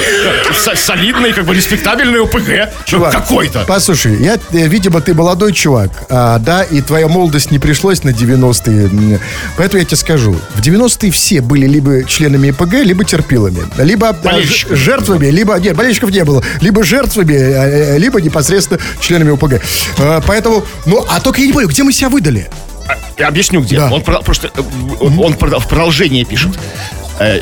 со- 0.53 0.75
солидный, 0.75 1.33
как 1.33 1.45
бы 1.45 1.55
респектабельный 1.55 2.21
ОПГ. 2.21 2.69
Чувак, 2.85 3.11
Какой-то. 3.11 3.63
Послушай, 3.67 4.17
я, 4.21 4.35
э, 4.51 4.67
видимо, 4.67 5.01
ты 5.01 5.15
молодой 5.15 5.53
чувак, 5.53 5.89
а, 6.09 6.37
да, 6.37 6.61
и 6.63 6.81
твоя 6.81 7.07
молодость 7.07 7.49
не 7.49 7.57
пришлось 7.57 8.03
на 8.03 8.11
90-е. 8.11 8.85
М, 8.85 9.19
Поэтому 9.57 9.79
я 9.79 9.85
тебе 9.85 9.97
скажу, 9.97 10.35
в 10.53 10.61
90-е 10.61 11.11
все 11.11 11.41
были 11.41 11.65
либо 11.65 12.03
членами 12.03 12.49
ИПГ, 12.49 12.73
либо 12.83 13.03
терпилами. 13.05 13.61
Либо 13.79 14.15
ж- 14.43 14.67
жертвами, 14.69 15.27
либо... 15.27 15.55
Нет, 15.59 15.75
болельщиков 15.75 16.11
не 16.11 16.23
было. 16.23 16.43
Либо 16.61 16.83
жертвами, 16.83 17.33
э, 17.33 17.95
э, 17.95 17.97
либо 17.97 18.21
непосредственно 18.21 18.79
членами 18.99 19.31
ОПГ. 19.31 19.61
Э, 19.97 20.21
Поэтому, 20.27 20.63
ну, 20.85 21.03
а 21.09 21.19
только 21.21 21.41
я 21.41 21.47
не 21.47 21.53
понял, 21.53 21.69
где 21.69 21.81
мы 21.83 21.91
себя 21.91 22.09
выдали? 22.09 22.47
Я 23.17 23.27
объясню, 23.27 23.61
где. 23.61 23.77
Да. 23.77 23.89
Он 23.91 24.01
про- 24.01 24.21
просто 24.21 24.51
э, 24.55 24.61
он 24.99 25.33
прода- 25.33 25.59
в 25.59 25.67
продолжение 25.67 26.23
пишет. 26.23 26.57
Э, 27.19 27.41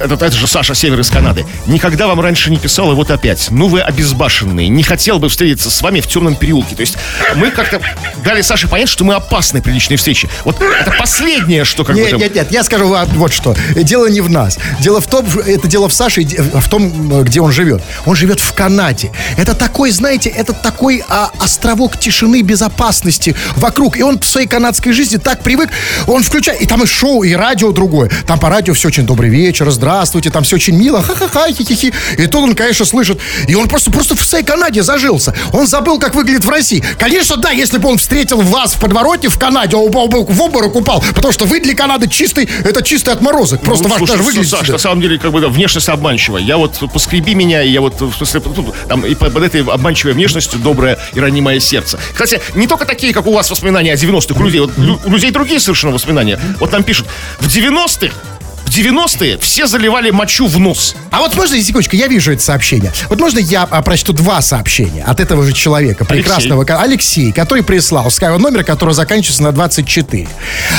Это, 0.00 0.14
это 0.14 0.30
же 0.32 0.46
Саша 0.46 0.74
Север 0.74 1.00
из 1.00 1.10
Канады. 1.10 1.44
Никогда 1.66 2.06
вам 2.06 2.20
раньше 2.20 2.50
не 2.50 2.56
писал, 2.56 2.92
и 2.92 2.94
вот 2.94 3.10
опять. 3.10 3.48
Ну 3.50 3.68
вы 3.68 3.80
обезбашенные. 3.80 4.68
Не 4.68 4.82
хотел 4.82 5.18
бы 5.18 5.28
встретиться 5.28 5.70
с 5.70 5.82
вами 5.82 6.00
в 6.00 6.06
темном 6.06 6.34
переулке. 6.36 6.74
То 6.74 6.80
есть 6.80 6.96
мы 7.36 7.50
как-то 7.50 7.80
дали 8.24 8.40
Саше 8.42 8.68
понять, 8.68 8.88
что 8.88 9.04
мы 9.04 9.14
опасны 9.14 9.60
при 9.60 9.72
личной 9.72 9.96
встрече. 9.96 10.28
Вот 10.44 10.60
это 10.60 10.90
последнее, 10.98 11.64
что 11.64 11.84
как 11.84 11.96
бы 11.96 12.02
Нет, 12.02 12.10
там- 12.10 12.20
нет, 12.20 12.34
нет, 12.34 12.52
я 12.52 12.62
скажу 12.64 12.88
вам 12.88 13.06
вот 13.10 13.32
что. 13.32 13.54
Дело 13.74 14.08
не 14.08 14.20
в 14.20 14.30
нас. 14.30 14.58
Дело 14.80 15.00
в 15.00 15.06
том, 15.06 15.26
это 15.46 15.68
дело 15.68 15.88
в 15.88 15.92
Саше, 15.92 16.22
в 16.22 16.68
том, 16.68 17.22
где 17.24 17.40
он 17.40 17.52
живет. 17.52 17.82
Он 18.06 18.16
живет 18.16 18.40
в 18.40 18.52
Канаде. 18.54 19.10
Это 19.36 19.54
такой, 19.54 19.90
знаете, 19.90 20.28
это 20.30 20.52
такой 20.52 21.02
а, 21.08 21.30
островок 21.38 21.98
тишины, 21.98 22.42
безопасности 22.42 23.34
вокруг. 23.56 23.96
И 23.98 24.02
он 24.02 24.18
в 24.18 24.24
своей 24.26 24.46
канадской 24.46 24.92
жизни 24.92 25.18
так 25.18 25.42
привык, 25.42 25.70
он 26.06 26.22
включает, 26.22 26.60
и 26.62 26.66
там 26.66 26.82
и 26.82 26.86
шоу, 26.86 27.22
и 27.24 27.34
радио 27.34 27.72
другое. 27.72 28.10
Там 28.26 28.38
по 28.38 28.48
радио 28.48 28.72
все 28.74 28.90
очень 29.00 29.06
добрый 29.06 29.30
вечер, 29.30 29.70
здравствуйте, 29.70 30.30
там 30.30 30.44
все 30.44 30.56
очень 30.56 30.76
мило, 30.76 31.02
ха-ха-ха, 31.02 31.48
хи-хи-хи. 31.48 31.92
И 32.18 32.26
тут 32.26 32.42
он, 32.42 32.54
конечно, 32.54 32.84
слышит, 32.84 33.18
и 33.48 33.54
он 33.54 33.66
просто, 33.66 33.90
просто 33.90 34.14
в 34.14 34.22
своей 34.22 34.44
Канаде 34.44 34.82
зажился. 34.82 35.34
Он 35.52 35.66
забыл, 35.66 35.98
как 35.98 36.14
выглядит 36.14 36.44
в 36.44 36.50
России. 36.50 36.84
Конечно, 36.98 37.36
да, 37.36 37.50
если 37.50 37.78
бы 37.78 37.88
он 37.88 37.96
встретил 37.96 38.42
вас 38.42 38.74
в 38.74 38.80
подворотне 38.80 39.30
в 39.30 39.38
Канаде, 39.38 39.76
он 39.76 39.90
бы 39.90 40.22
в 40.22 40.42
обморок 40.42 40.76
упал, 40.76 41.02
потому 41.14 41.32
что 41.32 41.46
вы 41.46 41.60
для 41.60 41.74
Канады 41.74 42.08
чистый, 42.08 42.46
это 42.62 42.82
чистый 42.82 43.14
отморозок. 43.14 43.62
Просто 43.62 43.84
Ну, 43.84 43.90
ваш 43.90 43.98
слушай, 43.98 44.12
даже 44.12 44.22
выглядит. 44.22 44.50
Саш, 44.50 44.68
на 44.68 44.78
самом 44.78 45.00
деле, 45.00 45.18
как 45.18 45.32
бы, 45.32 45.40
да, 45.40 45.48
внешность 45.48 45.88
обманчивая. 45.88 46.42
Я 46.42 46.58
вот 46.58 46.78
поскреби 46.92 47.34
меня, 47.34 47.62
и 47.62 47.70
я 47.70 47.80
вот, 47.80 47.98
в 48.00 48.14
смысле, 48.14 48.42
там, 48.86 49.06
и 49.06 49.14
под 49.14 49.36
этой 49.36 49.62
обманчивой 49.62 50.12
внешностью 50.12 50.58
доброе 50.58 50.98
и 51.14 51.20
ранимое 51.20 51.58
сердце. 51.58 51.98
Кстати, 52.12 52.42
не 52.54 52.66
только 52.66 52.84
такие, 52.84 53.14
как 53.14 53.26
у 53.26 53.32
вас 53.32 53.50
воспоминания 53.50 53.94
о 53.94 53.96
90-х 53.96 54.38
у 54.38 54.44
людей. 54.44 54.60
Вот, 54.60 54.72
у 55.06 55.10
людей 55.10 55.30
другие 55.30 55.58
совершенно 55.58 55.94
воспоминания. 55.94 56.38
Вот 56.58 56.70
там 56.70 56.82
пишут, 56.82 57.06
в 57.38 57.46
90-х 57.46 58.14
в 58.39 58.39
90-е 58.70 59.36
все 59.38 59.66
заливали 59.66 60.10
мочу 60.10 60.46
в 60.46 60.58
нос. 60.58 60.94
А 61.10 61.18
вот 61.18 61.34
можно, 61.36 61.60
секундочку, 61.60 61.96
я 61.96 62.06
вижу 62.06 62.32
это 62.32 62.40
сообщение. 62.42 62.92
Вот 63.08 63.18
можно 63.20 63.38
я 63.38 63.64
а, 63.68 63.82
прочту 63.82 64.12
два 64.12 64.40
сообщения 64.40 65.02
от 65.04 65.18
этого 65.20 65.44
же 65.44 65.52
человека, 65.52 66.04
прекрасного 66.04 66.64
ко- 66.64 66.80
Алексей, 66.80 67.32
который 67.32 67.62
прислал 67.64 68.06
ска- 68.08 68.38
номер, 68.38 68.62
который 68.64 68.94
заканчивается 68.94 69.42
на 69.42 69.52
24. 69.52 70.28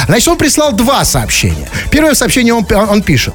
Значит, 0.08 0.28
он 0.30 0.38
прислал 0.38 0.72
два 0.72 1.04
сообщения. 1.06 1.70
Первое 1.92 2.16
сообщение 2.16 2.54
он, 2.54 2.66
он- 2.74 2.90
он 2.90 3.02
пишет, 3.02 3.34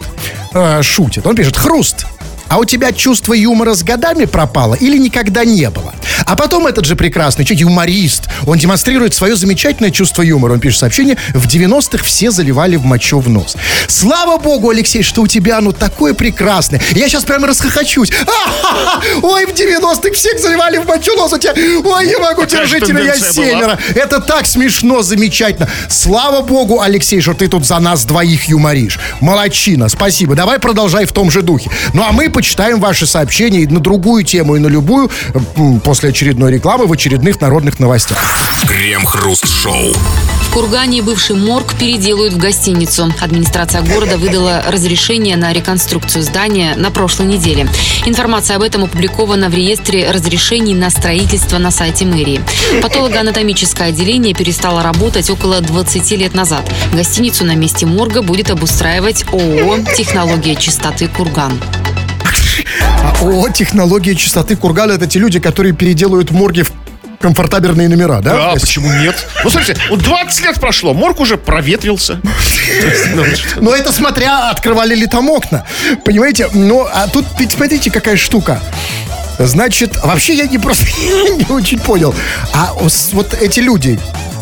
э, 0.55 0.83
шутит, 0.83 1.27
он 1.27 1.37
пишет, 1.37 1.57
хруст. 1.57 2.07
А 2.49 2.59
у 2.59 2.65
тебя 2.65 2.93
чувство 2.93 3.33
юмора 3.33 3.75
с 3.75 3.83
годами 3.83 4.25
пропало 4.25 4.75
или 4.75 4.99
никогда 4.99 5.45
не 5.45 5.69
было? 5.71 5.95
А 6.25 6.37
потом 6.37 6.67
этот 6.67 6.85
же 6.85 6.97
прекрасный 6.97 7.45
человек, 7.45 7.69
юморист, 7.69 8.25
он 8.47 8.59
демонстрирует 8.59 9.15
свое 9.15 9.37
замечательное 9.37 9.91
чувство 9.91 10.23
юмора. 10.23 10.55
Он 10.55 10.61
пишет 10.61 10.81
сообщение, 10.81 11.17
в 11.35 11.47
90-х 11.47 12.05
все 12.05 12.31
заливали 12.31 12.77
в 12.77 12.85
мочу 12.85 13.21
в 13.21 13.29
нос. 13.29 13.57
Слава 13.89 14.39
богу, 14.39 14.71
Алексей, 14.71 15.03
что 15.03 15.23
у 15.23 15.27
тебя 15.27 15.59
оно 15.59 15.73
такое 15.73 16.15
прекрасное. 16.15 16.81
Я 16.95 17.09
сейчас 17.09 17.25
прямо 17.25 17.47
расхохочусь. 17.47 18.11
А-ха-ха! 18.13 19.03
Ой, 19.23 19.47
в 19.47 19.51
90-х 19.51 20.13
всех 20.15 20.41
заливали 20.41 20.79
в 20.79 20.87
мочу 20.87 21.15
в 21.15 21.17
нос. 21.17 21.33
У 21.33 21.39
тебя... 21.39 21.53
Ой, 21.53 22.07
не 22.07 22.17
могу, 22.17 22.43
Такая 22.47 22.67
же 22.67 22.81
держите 22.81 22.93
меня 22.93 23.15
была. 23.15 23.33
семеро. 23.33 23.79
Это 23.95 24.21
так 24.21 24.47
смешно, 24.47 25.03
замечательно. 25.03 25.69
Слава 25.89 26.43
богу, 26.43 26.81
Алексей, 26.81 27.21
что 27.21 27.35
ты 27.35 27.49
тут 27.49 27.67
за 27.67 27.79
нас 27.79 28.05
двоих 28.05 28.45
юморишь. 28.45 28.99
Молодчина, 29.21 29.89
спасибо. 29.89 30.35
Давай 30.35 30.59
продолжай 30.59 31.05
в 31.07 31.13
том 31.13 31.31
же 31.31 31.43
духе. 31.43 31.71
Ну, 31.93 32.03
а 32.03 32.13
мы 32.13 32.29
почитаем 32.37 32.81
ваши 32.81 33.07
сообщения 33.07 33.63
и 33.63 33.67
на 33.67 33.81
другую 33.81 34.23
тему, 34.23 34.57
и 34.57 34.59
на 34.59 34.67
любую 34.67 35.11
м, 35.57 35.81
после 35.81 36.11
очередной 36.11 36.53
рекламы 36.53 36.87
в 36.87 36.93
очередных 36.93 37.41
народных 37.41 37.81
новостях. 37.81 38.19
Крем-хруст-шоу. 38.69 39.95
В 40.43 40.53
Кургане 40.53 41.01
бывший 41.01 41.35
морг 41.35 41.75
переделают 41.79 42.35
в 42.35 42.37
гостиницу. 42.37 43.11
Администрация 43.23 43.81
города 43.81 44.19
выдала 44.19 44.63
разрешение 44.69 45.37
на 45.37 45.51
реконструкцию 45.55 46.23
здания 46.23 46.75
на 46.77 46.91
прошлой 46.91 47.25
неделе. 47.25 47.69
Информация 48.05 48.57
об 48.57 48.63
этом 48.63 48.85
опубликована 48.85 49.49
в 49.49 49.55
реестре 49.55 50.11
разрешений 50.11 50.75
на 50.75 50.91
строительство 50.91 51.57
на 51.57 51.71
сайте 51.71 52.05
мэрии. 52.05 52.43
Патологоанатомическое 52.83 53.89
отделение 53.89 54.35
перестало 54.35 54.83
работать 54.83 55.31
около 55.31 55.63
20 55.63 56.11
лет 56.13 56.35
назад. 56.35 56.71
Гостиницу 56.93 57.47
на 57.47 57.55
месте 57.55 57.87
морга 57.87 58.21
будет 58.21 58.51
обустраивать 58.51 59.25
ООО 59.33 59.79
«Технология 59.97 60.55
чистоты 60.55 61.09
Курган». 61.09 61.59
А 62.81 63.13
ООО 63.23 63.49
«Технология 63.51 64.15
чистоты 64.15 64.57
Кургана»— 64.57 64.93
это 64.95 65.07
те 65.07 65.19
люди, 65.19 65.39
которые 65.41 65.73
переделают 65.75 66.31
морги 66.31 66.63
в 66.63 66.73
комфортабельные 67.21 67.89
номера, 67.89 68.21
да? 68.21 68.33
Да, 68.35 68.51
есть- 68.53 68.61
почему 68.63 68.93
нет? 68.93 69.15
Ну, 69.43 69.51
смотрите, 69.51 69.81
вот 69.91 70.01
20 70.01 70.45
лет 70.45 70.61
прошло, 70.61 70.93
морг 70.95 71.21
уже 71.21 71.37
проветрился. 71.37 72.21
Ну, 73.15 73.25
Но 73.61 73.75
это 73.75 73.93
смотря, 73.93 74.51
открывали 74.51 74.95
ли 74.97 75.07
там 75.07 75.31
окна. 75.31 75.65
Понимаете? 76.05 76.49
Ну, 76.53 76.87
а 76.93 77.07
тут, 77.09 77.25
ведь 77.39 77.53
смотрите, 77.53 77.91
какая 77.91 78.17
штука. 78.17 78.61
Значит, 79.39 79.97
вообще 80.03 80.35
я 80.35 80.47
не 80.47 80.59
просто 80.59 80.85
не 81.01 81.47
очень 81.49 81.79
понял. 81.79 82.15
А 82.53 82.73
вот 82.75 83.35
эти 83.41 83.61
люди, 83.61 83.99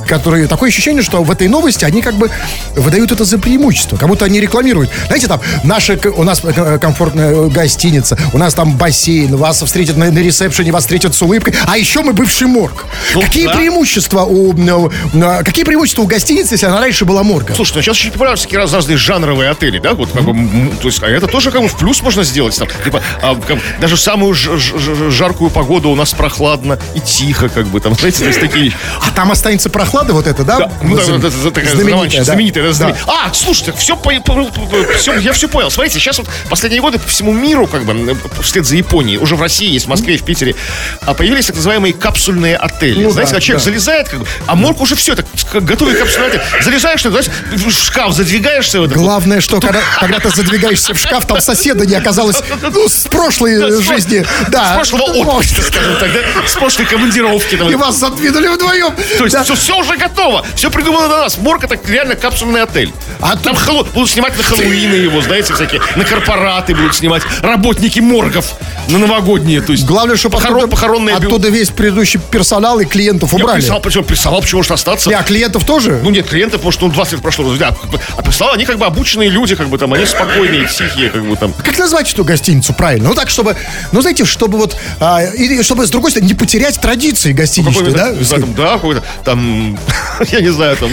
которые... 0.07 0.47
Такое 0.47 0.69
ощущение, 0.71 1.03
что 1.03 1.23
в 1.23 1.31
этой 1.31 1.49
новости 1.49 1.85
они 1.85 2.03
как 2.03 2.15
бы 2.15 2.31
выдают 2.77 3.13
это 3.13 3.25
за 3.25 3.39
преимущество. 3.39 3.97
Как 3.97 4.09
будто 4.09 4.25
они 4.25 4.41
рекламируют. 4.41 4.91
Знаете, 5.07 5.27
там, 5.29 5.41
наша, 5.65 5.99
у 6.17 6.23
нас 6.25 6.41
э, 6.45 6.79
комфортная 6.79 7.49
гостиница, 7.49 8.19
у 8.33 8.39
нас 8.39 8.55
там 8.55 8.77
бассейн, 8.77 9.37
вас 9.37 9.63
встретят 9.63 9.97
на, 9.97 10.11
на 10.11 10.19
ресепшене, 10.19 10.73
вас 10.73 10.85
встретят 10.85 11.15
с 11.15 11.23
улыбкой. 11.23 11.55
А 11.67 11.77
еще 11.79 12.03
мы 12.03 12.13
бывший 12.13 12.47
морг. 12.47 12.87
Ну, 13.15 13.21
какие 13.23 13.47
да. 13.47 13.55
преимущества 13.57 14.23
у... 14.23 14.53
э, 14.55 14.91
э, 15.15 15.43
Какие 15.45 15.65
преимущества 15.65 16.03
у 16.03 16.07
гостиницы, 16.07 16.55
если 16.55 16.67
она 16.67 16.81
раньше 16.81 17.05
была 17.05 17.23
моргом? 17.23 17.55
Слушай, 17.57 17.77
ну 17.77 17.83
сейчас 17.83 17.97
очень 17.99 18.11
популярны 18.13 18.37
всякие 18.37 18.59
раз- 18.61 18.73
разные 18.73 18.97
жанровые 18.97 19.51
отели, 19.51 19.79
да, 19.79 19.95
вот 19.95 20.11
как 20.13 20.23
бы, 20.25 20.71
то 20.81 20.89
есть, 20.89 21.03
а 21.03 21.09
это 21.09 21.27
тоже 21.27 21.51
как 21.51 21.63
бы 21.63 21.69
в 21.69 21.77
плюс 21.77 22.03
можно 22.03 22.23
сделать, 22.25 22.57
там, 22.59 22.69
типа, 22.85 23.03
а, 23.23 23.35
как 23.37 23.59
даже 23.81 23.97
в 23.97 24.01
самую 24.01 24.35
ж- 24.35 24.59
ж- 24.59 25.11
жаркую 25.11 25.51
погоду 25.51 25.91
у 25.91 25.95
нас 25.97 26.13
прохладно 26.13 26.79
и 26.95 27.01
тихо, 27.01 27.49
как 27.49 27.67
бы, 27.67 27.81
там, 27.81 27.95
знаете, 27.95 28.21
то 28.21 28.27
есть 28.29 28.41
такие. 28.41 28.73
А 29.01 29.11
там 29.15 29.31
останется 29.33 29.71
прохлада 29.95 30.13
вот 30.13 30.27
это, 30.27 30.45
да? 30.45 30.59
Да, 30.59 30.73
ну, 30.83 30.97
да, 30.97 31.05
Знам- 31.05 31.21
вот 31.21 31.29
это- 31.33 31.37
это 31.39 31.51
такая 31.51 31.71
знаменитая, 31.75 32.25
знаменитая, 32.25 32.65
да. 32.65 32.73
знаменитая, 32.73 33.05
да. 33.07 33.13
А, 33.29 33.33
слушайте, 33.35 33.73
все, 33.79 33.97
по, 33.97 34.11
по- 34.21 34.45
по- 34.45 34.93
все, 34.99 35.17
я 35.19 35.33
все 35.33 35.49
понял. 35.49 35.71
Смотрите, 35.71 35.99
сейчас 36.01 36.19
вот 36.19 36.27
последние 36.49 36.81
годы 36.83 36.99
по 36.99 37.09
всему 37.09 37.33
миру, 37.33 37.67
как 37.67 37.85
бы, 37.85 38.17
вслед 38.43 38.67
за 38.67 38.77
Японией, 38.77 39.19
уже 39.19 39.37
в 39.37 39.41
России 39.43 39.71
есть, 39.71 39.87
в 39.87 39.89
Москве, 39.89 40.17
в 40.19 40.25
Питере, 40.25 40.55
а 41.03 41.15
появились 41.15 41.47
так 41.47 41.57
называемые 41.57 41.95
капсульные 41.95 42.57
отели. 42.57 43.05
Ну 43.05 43.11
Знаете, 43.11 43.31
да, 43.33 43.37
когда 43.37 43.41
человек 43.41 43.65
да. 43.65 43.71
залезает, 43.71 44.09
как 44.09 44.21
бы, 44.21 44.27
а 44.47 44.55
морг 44.57 44.81
уже 44.81 44.95
все, 44.97 45.15
как 45.53 45.65
готовый 45.65 45.95
капсульный 45.95 46.29
отель. 46.29 46.41
Залезаешь, 46.63 47.03
ты, 47.03 47.11
знаешь, 47.11 47.27
в 47.53 47.71
шкаф 47.71 48.13
задвигаешься. 48.13 48.81
Вот, 48.81 48.89
так 48.89 48.97
вот. 48.99 49.05
Главное, 49.05 49.41
что 49.41 49.61
когда, 49.61 49.81
когда 50.01 50.19
ты 50.19 50.31
задвигаешься 50.31 50.95
в 50.95 50.99
шкаф, 50.99 51.27
там 51.27 51.41
соседа 51.41 51.87
не 51.87 51.95
оказалось 51.95 52.37
ну, 52.73 52.89
с 52.89 53.07
прошлой 53.07 53.59
Да, 53.59 53.69
э, 53.69 53.71
с 53.73 53.81
жизни. 53.81 54.25
Да. 54.49 54.73
С 54.73 54.75
прошлого 54.77 55.03
отпуска, 55.13 55.63
скажем 55.63 55.97
так, 55.97 56.13
да? 56.13 56.21
С 56.49 56.53
прошлой 56.55 56.87
командировки. 56.87 57.57
там. 57.57 57.71
И 57.71 57.75
вас 57.75 57.97
задвинули 57.97 58.49
вдвоем. 58.49 58.93
То 59.19 59.25
есть 59.25 59.35
Да. 59.35 59.45
все, 59.45 59.55
все 59.55 59.83
уже 59.85 59.97
готово. 59.97 60.45
Все 60.55 60.71
придумано 60.71 61.09
до 61.09 61.19
нас. 61.19 61.39
Морг 61.39 61.65
это 61.65 61.79
реально 61.91 62.15
капсульный 62.17 62.63
отель. 62.63 62.93
А 63.21 63.37
Там 63.37 63.55
Хэллоу- 63.57 63.87
будут 63.93 64.11
снимать 64.11 64.37
на 64.37 64.43
Хэллоуины 64.43 64.95
его, 64.95 65.21
знаете, 65.21 65.55
всякие. 65.55 65.81
На 65.97 66.05
корпораты 66.05 66.75
будут 66.75 66.95
снимать. 66.95 67.23
Работники 67.43 68.01
моргов 68.01 68.55
на 68.89 68.99
новогодние. 68.99 69.61
То 69.61 69.73
есть 69.73 69.85
Главное, 69.85 70.17
чтобы 70.17 70.37
похорон, 70.37 70.59
оттуда, 70.59 70.71
похоронные 70.77 71.17
оттуда 71.17 71.49
весь 71.49 71.71
предыдущий 71.71 72.21
персонал 72.31 72.81
и 72.81 72.85
клиентов 72.85 73.33
Я 73.33 73.39
убрали. 73.39 73.61
прислал, 73.61 73.81
почему 73.81 74.05
прислал, 74.05 74.41
почему 74.41 74.59
может 74.61 74.73
остаться? 74.73 75.09
Не, 75.09 75.15
а 75.15 75.23
клиентов 75.23 75.65
тоже? 75.65 76.01
Ну 76.03 76.11
нет, 76.11 76.27
клиентов, 76.29 76.61
потому 76.61 76.73
что 76.73 76.87
ну, 76.87 76.93
20 76.93 77.13
лет 77.15 77.23
прошло. 77.23 77.55
Да, 77.57 77.71
как 77.73 77.91
бы, 77.91 78.01
а 78.17 78.23
прислал, 78.23 78.53
они 78.55 78.65
как 78.65 78.79
бы 78.79 78.87
обученные 78.87 79.29
люди, 79.29 79.55
как 79.55 79.69
бы 79.69 79.79
там, 79.79 79.93
они 79.93 80.07
спокойные, 80.07 80.67
тихие, 80.67 81.11
как 81.11 81.25
бы 81.25 81.37
там. 81.37 81.53
Как 81.53 81.79
назвать 81.79 82.13
эту 82.13 82.25
гостиницу 82.25 82.73
правильно? 82.75 83.09
Ну 83.11 83.15
так, 83.15 83.31
чтобы, 83.31 83.57
ну 83.93 84.01
знаете, 84.01 84.25
чтобы 84.25 84.59
вот, 84.59 84.77
а, 85.01 85.23
и 85.23 85.63
чтобы 85.63 85.87
с 85.87 85.91
другой 85.91 86.11
стороны 86.11 86.29
не 86.29 86.35
потерять 86.35 86.81
традиции 86.81 87.33
гостиничные, 87.33 87.93
Какой-то, 87.93 87.99
да? 87.99 88.13
да, 88.13 88.37
там, 88.41 88.55
да, 88.55 88.73
какой-то 88.75 89.03
там, 89.25 89.74
я 90.33 90.41
не 90.41 90.51
знаю, 90.51 90.77
там, 90.77 90.91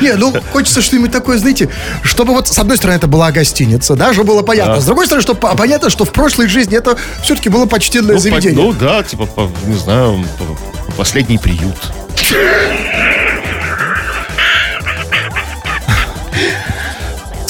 Не, 0.00 0.14
ну 0.14 0.34
хочется 0.52 0.80
что-нибудь 0.80 1.12
такое, 1.12 1.38
знаете, 1.38 1.68
чтобы 2.02 2.32
вот 2.32 2.48
с 2.48 2.58
одной 2.58 2.76
стороны 2.76 2.96
это 2.96 3.06
была 3.06 3.30
гостиница, 3.32 3.94
да, 3.94 4.12
чтобы 4.12 4.28
было 4.28 4.42
понятно. 4.42 4.80
С 4.80 4.84
другой 4.84 5.06
стороны, 5.06 5.22
чтобы 5.22 5.40
по- 5.40 5.56
понятно, 5.56 5.90
что 5.90 6.04
в 6.04 6.12
прошлой 6.12 6.48
жизни 6.48 6.76
это 6.76 6.96
все-таки 7.22 7.48
было 7.48 7.66
почтенное 7.66 8.14
ну, 8.14 8.20
заведение. 8.20 8.64
ну 8.64 8.72
да, 8.72 9.02
типа, 9.02 9.28
не 9.66 9.76
знаю, 9.76 10.24
по- 10.38 10.92
последний 10.92 11.38
приют. 11.38 11.76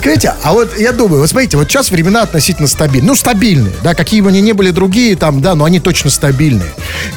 Знаете, 0.07 0.35
а 0.45 0.53
вот 0.53 0.79
я 0.79 0.93
думаю, 0.93 1.21
вот 1.21 1.29
смотрите, 1.29 1.57
вот 1.57 1.69
сейчас 1.69 1.91
времена 1.91 2.23
относительно 2.23 2.69
стабильные. 2.69 3.09
Ну, 3.09 3.17
стабильные, 3.17 3.73
да, 3.83 3.93
какие 3.93 4.21
бы 4.21 4.29
они 4.29 4.41
ни 4.41 4.53
были 4.53 4.71
другие 4.71 5.17
там, 5.17 5.41
да, 5.43 5.57
но 5.57 5.65
они 5.65 5.81
точно 5.81 6.11
стабильные. 6.11 6.71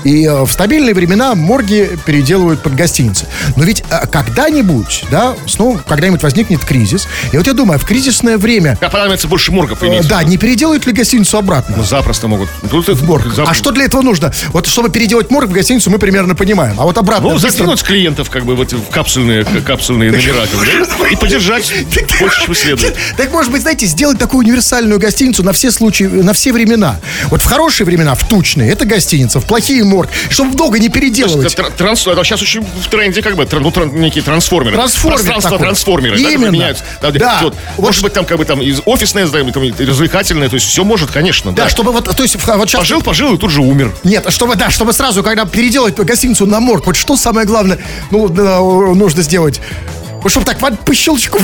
И 0.04 0.26
э, 0.26 0.44
в 0.44 0.52
стабильные 0.52 0.96
времена 0.96 1.36
морги 1.36 1.88
переделывают 2.08 2.64
под 2.64 2.74
гостиницы. 2.74 3.28
Но 3.56 3.64
ведь 3.64 3.84
э, 3.92 4.08
когда-нибудь, 4.08 5.04
да, 5.12 5.36
снова 5.46 5.80
когда-нибудь 5.88 6.24
возникнет 6.24 6.66
кризис. 6.66 7.08
И 7.32 7.38
вот 7.38 7.46
я 7.46 7.54
думаю, 7.54 7.78
в 7.78 7.86
кризисное 7.86 8.40
время, 8.40 8.76
Как 8.80 8.92
понадобится 8.92 9.28
больше 9.28 9.52
моргов 9.52 9.84
э, 9.84 9.88
иметь. 9.88 10.08
да, 10.08 10.24
не 10.24 10.38
переделают 10.38 10.88
ли 10.88 10.92
гостиницу 10.92 11.38
обратно? 11.38 11.76
Ну, 11.78 11.84
запросто 11.84 12.28
могут. 12.28 12.50
Тут 12.72 12.88
в 12.88 13.06
морг. 13.06 13.28
А 13.38 13.54
что 13.54 13.70
для 13.70 13.86
этого 13.86 14.02
нужно? 14.02 14.34
Вот 14.48 14.66
чтобы 14.66 14.90
переделать 14.90 15.30
морг 15.30 15.50
в 15.50 15.52
гостиницу, 15.52 15.92
мы 15.92 16.00
примерно 16.00 16.34
понимаем. 16.34 16.80
А 16.80 16.86
вот 16.86 16.98
обратно. 16.98 17.30
Ну, 17.30 17.36
быстро- 17.36 17.52
закинуть 17.52 17.84
клиентов 17.84 18.32
как 18.32 18.46
бы 18.46 18.56
вот 18.56 18.74
в 18.74 18.90
капсульные, 18.90 19.46
капсульные 19.46 20.10
номера 20.12 20.48
да, 20.52 21.08
и 21.12 21.16
подержать 21.16 21.72
больше, 22.20 22.46
чем 22.46 22.56
следует. 22.56 22.79
Так, 23.18 23.32
может 23.32 23.52
быть, 23.52 23.62
знаете, 23.62 23.86
сделать 23.86 24.18
такую 24.18 24.46
универсальную 24.46 25.00
гостиницу 25.00 25.44
на 25.44 25.54
все 25.54 25.72
случаи, 25.72 26.04
на 26.06 26.34
все 26.34 26.52
времена. 26.54 26.98
Вот 27.28 27.42
в 27.42 27.46
хорошие 27.46 27.86
времена, 27.86 28.16
в 28.16 28.28
тучные, 28.28 28.72
это 28.72 28.86
гостиница, 28.86 29.40
в 29.40 29.46
плохие 29.46 29.84
морг. 29.84 30.10
Чтобы 30.30 30.56
долго 30.56 30.80
не 30.80 30.90
переделывать. 30.90 31.54
Тр- 31.56 31.72
Транс, 31.76 32.06
это 32.08 32.24
сейчас 32.24 32.42
очень 32.42 32.62
в 32.64 32.90
тренде 32.90 33.22
как 33.22 33.36
бы 33.36 33.48
ну, 33.52 33.72
тран- 33.72 33.94
некие 34.00 34.24
трансформеры. 34.24 34.76
Трансформер 34.76 35.20
Пространство 35.20 35.58
трансформеры. 35.60 36.22
да, 36.22 36.30
Именно. 36.32 36.52
меняются. 36.52 36.84
Да, 37.02 37.12
Да. 37.12 37.40
вот. 37.44 37.56
Может 37.78 38.04
быть, 38.04 38.14
там 38.14 38.26
как 38.26 38.38
бы 38.38 38.46
там 38.46 38.62
из 38.62 38.82
офисное 38.86 39.28
там, 39.28 39.64
и 39.64 39.86
развлекательное, 39.86 40.50
то 40.50 40.56
есть 40.56 40.68
все 40.68 40.84
может, 40.84 41.12
конечно. 41.12 41.52
Да, 41.52 41.64
Да, 41.64 41.70
чтобы 41.70 41.92
вот, 41.92 42.16
то 42.16 42.24
есть, 42.24 42.36
вот 42.46 42.70
сейчас... 42.70 42.80
Пожил, 42.82 43.02
пожил 43.02 43.34
и 43.36 43.38
тут 43.38 43.52
же 43.52 43.62
умер. 43.62 43.94
Нет, 44.04 44.26
а 44.26 44.32
чтобы, 44.32 44.56
да, 44.56 44.70
чтобы 44.70 44.94
сразу, 44.94 45.24
когда 45.24 45.46
переделать 45.46 45.96
гостиницу 45.96 46.46
на 46.46 46.60
морг, 46.60 46.86
вот 46.86 46.96
что 46.96 47.18
самое 47.18 47.46
главное, 47.46 47.80
ну, 48.12 48.28
нужно 48.96 49.22
сделать? 49.22 49.60
Вот 50.22 50.32
чтобы 50.32 50.46
так 50.46 50.58
по 50.60 50.94
щелчку. 50.94 51.40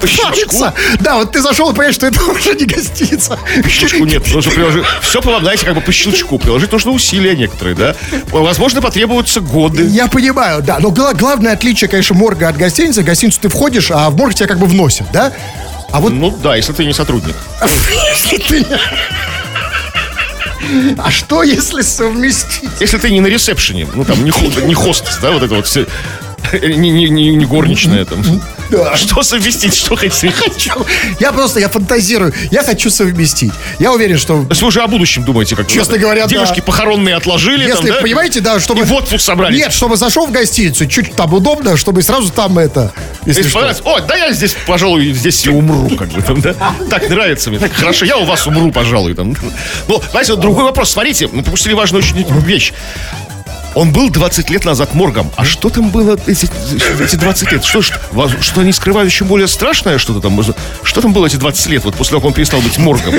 По 0.00 0.06
щелчку? 0.06 0.66
Да, 1.00 1.16
вот 1.18 1.32
ты 1.32 1.40
зашел 1.42 1.70
и 1.70 1.72
понимаешь, 1.72 1.94
что 1.94 2.06
это 2.06 2.22
уже 2.30 2.54
не 2.54 2.64
гостиница. 2.64 3.38
Щелчку 3.68 4.04
нет. 4.04 4.26
Нужно 4.32 4.50
приложить. 4.54 4.84
Все, 5.02 5.20
знаете, 5.20 5.66
как 5.66 5.74
бы 5.74 5.80
по 5.80 5.92
щелчку. 5.92 6.38
Приложить 6.38 6.72
нужно 6.72 6.92
усилия 6.92 7.36
некоторые, 7.36 7.74
да. 7.76 7.94
Возможно, 8.30 8.80
потребуются 8.80 9.40
годы. 9.40 9.86
Я 9.86 10.08
понимаю, 10.08 10.62
да. 10.62 10.78
Но 10.78 10.90
гла- 10.90 11.14
главное 11.14 11.52
отличие, 11.52 11.88
конечно, 11.88 12.14
морга 12.14 12.48
от 12.48 12.56
гостиницы. 12.56 13.02
В 13.02 13.04
гостиницу 13.04 13.40
ты 13.40 13.48
входишь, 13.48 13.90
а 13.90 14.08
в 14.10 14.16
морг 14.16 14.34
тебя 14.34 14.46
как 14.48 14.58
бы 14.58 14.66
вносят, 14.66 15.06
да? 15.12 15.32
А 15.90 16.00
вот 16.00 16.12
Ну 16.12 16.30
да, 16.30 16.56
если 16.56 16.72
ты 16.72 16.86
не 16.86 16.94
сотрудник. 16.94 17.34
если 18.14 18.38
ты... 18.38 18.66
А 20.96 21.10
что, 21.10 21.42
если 21.42 21.82
совместить? 21.82 22.70
Если 22.80 22.96
ты 22.96 23.10
не 23.10 23.20
на 23.20 23.26
ресепшене, 23.26 23.86
ну 23.94 24.04
там 24.04 24.24
не, 24.24 24.32
не 24.66 24.74
хостес, 24.74 25.18
да, 25.20 25.30
вот 25.32 25.42
это 25.42 25.54
вот 25.56 25.66
все. 25.66 25.86
Не, 26.52 26.90
не, 26.90 27.08
не, 27.08 27.34
не 27.34 27.46
горничная 27.46 28.04
там. 28.04 28.22
Да. 28.70 28.96
Что 28.96 29.22
совместить, 29.22 29.74
что 29.74 29.96
хотите? 29.96 30.30
Хочу. 30.30 30.72
Я 31.20 31.32
просто, 31.32 31.60
я 31.60 31.68
фантазирую. 31.68 32.32
Я 32.50 32.62
хочу 32.62 32.90
совместить. 32.90 33.52
Я 33.78 33.92
уверен, 33.92 34.18
что... 34.18 34.42
То 34.44 34.50
есть 34.50 34.62
вы 34.62 34.68
уже 34.68 34.80
о 34.80 34.86
будущем 34.86 35.24
думаете, 35.24 35.56
как 35.56 35.66
Честно 35.66 35.98
говоря, 35.98 36.22
да. 36.22 36.28
Девушки 36.28 36.60
похоронные 36.60 37.16
отложили 37.16 37.64
Если, 37.64 37.88
там, 37.88 37.96
да? 37.96 38.02
понимаете, 38.02 38.40
да, 38.40 38.60
чтобы... 38.60 38.80
И 38.80 38.84
в 38.84 38.92
отпуск 38.92 39.22
собрались. 39.22 39.58
Нет, 39.58 39.72
чтобы 39.72 39.96
зашел 39.96 40.26
в 40.26 40.32
гостиницу, 40.32 40.86
чуть 40.86 41.14
там 41.14 41.34
удобно, 41.34 41.76
чтобы 41.76 42.02
сразу 42.02 42.32
там 42.32 42.58
это... 42.58 42.92
Если 43.26 43.42
Если 43.42 43.82
О, 43.84 44.00
да 44.00 44.16
я 44.16 44.32
здесь, 44.32 44.56
пожалуй, 44.66 45.12
здесь 45.12 45.44
и 45.44 45.50
умру, 45.50 45.94
как 45.96 46.08
бы 46.08 46.22
там, 46.22 46.40
да? 46.40 46.54
Так 46.88 47.08
нравится 47.08 47.50
мне, 47.50 47.58
так 47.58 47.72
хорошо, 47.72 48.04
я 48.04 48.16
у 48.16 48.24
вас 48.24 48.46
умру, 48.46 48.72
пожалуй, 48.72 49.14
там. 49.14 49.36
Ну, 49.86 50.02
знаете, 50.10 50.32
вот 50.32 50.40
другой 50.40 50.64
вопрос, 50.64 50.90
смотрите, 50.90 51.28
мы 51.30 51.42
пропустили 51.42 51.74
важную 51.74 52.02
очень 52.02 52.24
вещь. 52.40 52.72
Он 53.74 53.92
был 53.92 54.10
20 54.10 54.50
лет 54.50 54.64
назад 54.64 54.94
моргом. 54.94 55.30
А 55.36 55.44
что 55.44 55.70
там 55.70 55.90
было 55.90 56.18
эти, 56.26 56.48
эти 57.00 57.16
20 57.16 57.52
лет? 57.52 57.64
Что, 57.64 57.82
что, 57.82 57.98
что 58.40 58.60
они 58.60 58.72
скрывают 58.72 59.10
еще 59.10 59.24
более 59.24 59.48
страшное 59.48 59.98
что-то 59.98 60.20
там? 60.20 60.40
Что 60.82 61.00
там 61.00 61.12
было 61.12 61.26
эти 61.26 61.36
20 61.36 61.66
лет, 61.66 61.84
вот 61.84 61.94
после 61.94 62.10
того, 62.10 62.20
как 62.20 62.28
он 62.28 62.32
перестал 62.34 62.60
быть 62.60 62.78
моргом? 62.78 63.14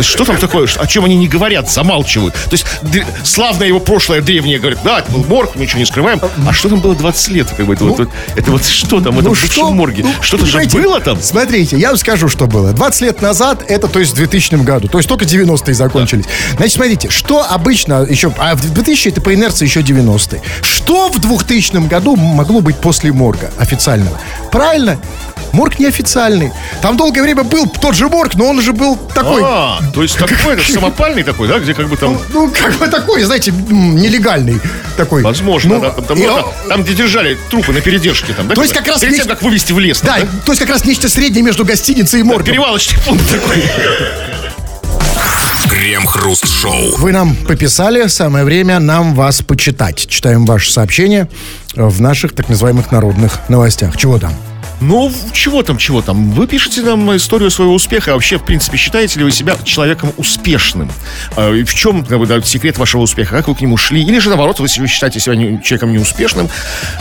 Что 0.00 0.24
там 0.24 0.36
такое? 0.36 0.68
О 0.76 0.86
чем 0.86 1.04
они 1.04 1.16
не 1.16 1.28
говорят, 1.28 1.70
замалчивают? 1.70 2.34
То 2.34 2.52
есть 2.52 2.64
славное 3.24 3.66
его 3.66 3.80
прошлое 3.80 4.20
древнее 4.20 4.58
говорит, 4.58 4.78
да, 4.84 5.00
это 5.00 5.10
был 5.10 5.24
морг, 5.24 5.52
мы 5.54 5.62
ничего 5.62 5.80
не 5.80 5.86
скрываем. 5.86 6.20
А 6.46 6.52
что 6.52 6.68
там 6.68 6.80
было 6.80 6.94
20 6.94 7.28
лет? 7.30 7.48
Как 7.56 7.66
бы, 7.66 7.74
это, 7.74 7.84
вот, 7.84 8.08
это 8.36 8.50
вот 8.50 8.64
что 8.64 9.00
там 9.00 9.16
в 9.16 9.20
этом 9.20 9.32
бывшем 9.32 9.76
морге? 9.76 10.04
ну, 10.04 10.12
Что-то 10.20 10.46
же 10.46 10.60
было 10.68 11.00
там? 11.00 11.20
Смотрите, 11.20 11.76
я 11.76 11.88
вам 11.88 11.96
скажу, 11.96 12.28
что 12.28 12.46
было. 12.46 12.72
20 12.72 13.00
лет 13.02 13.22
назад, 13.22 13.64
это 13.68 13.88
то 13.88 13.98
есть 13.98 14.12
в 14.12 14.16
2000 14.16 14.54
году. 14.56 14.88
То 14.88 14.98
есть 14.98 15.08
только 15.08 15.24
90-е 15.24 15.74
закончились. 15.74 16.24
Значит, 16.56 16.74
смотрите, 16.74 17.10
что 17.10 17.44
обычно 17.48 18.06
еще... 18.08 18.32
А 18.38 18.54
в 18.54 18.72
2000 18.72 19.08
это 19.08 19.20
по 19.20 19.34
инерции 19.34 19.64
еще 19.64 19.80
90-е. 19.98 20.40
Что 20.62 21.08
в 21.08 21.18
2000 21.18 21.86
году 21.88 22.16
могло 22.16 22.60
быть 22.60 22.76
после 22.76 23.12
морга 23.12 23.50
официального? 23.58 24.18
Правильно, 24.50 24.98
морг 25.52 25.78
неофициальный. 25.78 26.52
Там 26.82 26.96
долгое 26.96 27.22
время 27.22 27.44
был 27.44 27.66
тот 27.66 27.94
же 27.94 28.08
морг, 28.08 28.34
но 28.34 28.46
он 28.46 28.58
уже 28.58 28.72
был 28.72 28.96
такой... 28.96 29.42
А, 29.44 29.80
то 29.94 30.02
есть 30.02 30.18
такой, 30.18 30.54
это 30.54 30.72
самопальный 30.72 31.22
такой, 31.22 31.48
да, 31.48 31.58
где 31.58 31.74
как 31.74 31.88
бы 31.88 31.96
там... 31.96 32.18
Ну, 32.32 32.50
как 32.50 32.74
бы 32.78 32.88
такой, 32.88 33.22
знаете, 33.22 33.52
нелегальный 33.52 34.60
такой. 34.96 35.22
Возможно, 35.22 35.76
Ну, 35.76 35.80
да, 35.80 35.90
там, 35.90 36.04
там, 36.04 36.18
и 36.18 36.26
ну, 36.26 36.34
там, 36.36 36.52
там, 36.68 36.82
где 36.82 36.94
держали 36.94 37.38
трупы 37.50 37.72
на 37.72 37.80
передержке, 37.80 38.32
там, 38.32 38.48
да? 38.48 38.54
То 38.54 38.62
есть 38.62 38.74
как 38.74 38.86
раз 38.86 39.00
Перед 39.00 39.16
тем, 39.16 39.26
как 39.26 39.42
вывести 39.42 39.72
в 39.72 39.78
лес. 39.78 40.00
там, 40.00 40.20
Да, 40.20 40.26
то 40.44 40.52
есть 40.52 40.60
как 40.60 40.70
раз 40.70 40.84
нечто 40.84 41.08
среднее 41.08 41.42
между 41.42 41.64
гостиницей 41.64 42.20
и 42.20 42.22
моргом. 42.22 42.46
Перевалочный 42.46 42.98
пункт 43.04 43.30
такой. 43.30 43.62
Крем-хруст-шоу. 45.68 46.96
Вы 46.98 47.12
нам 47.12 47.34
пописали, 47.36 48.06
самое 48.08 48.44
время 48.44 48.78
нам 48.78 49.14
вас 49.14 49.42
почитать. 49.42 50.06
Читаем 50.08 50.46
ваши 50.46 50.72
сообщения 50.72 51.28
в 51.74 52.00
наших 52.00 52.34
так 52.34 52.48
называемых 52.48 52.90
народных 52.90 53.38
новостях. 53.48 53.96
Чего 53.96 54.18
там? 54.18 54.32
Ну, 54.80 55.12
чего 55.32 55.62
там, 55.62 55.76
чего 55.76 56.00
там? 56.02 56.30
Вы 56.32 56.46
пишете 56.46 56.82
нам 56.82 57.14
историю 57.16 57.50
своего 57.50 57.74
успеха. 57.74 58.12
А 58.12 58.14
вообще, 58.14 58.38
в 58.38 58.44
принципе, 58.44 58.78
считаете 58.78 59.18
ли 59.18 59.24
вы 59.24 59.30
себя 59.32 59.56
человеком 59.64 60.12
успешным? 60.16 60.90
А, 61.36 61.52
И 61.52 61.64
в 61.64 61.74
чем 61.74 62.04
как 62.04 62.18
бы, 62.18 62.26
да, 62.26 62.40
секрет 62.42 62.78
вашего 62.78 63.02
успеха? 63.02 63.36
Как 63.36 63.48
вы 63.48 63.54
к 63.54 63.60
нему 63.60 63.76
шли? 63.76 64.02
Или 64.02 64.20
же, 64.20 64.28
наоборот, 64.30 64.60
вы 64.60 64.68
считаете 64.68 65.20
себя 65.20 65.34
не- 65.36 65.60
человеком 65.62 65.92
неуспешным, 65.92 66.48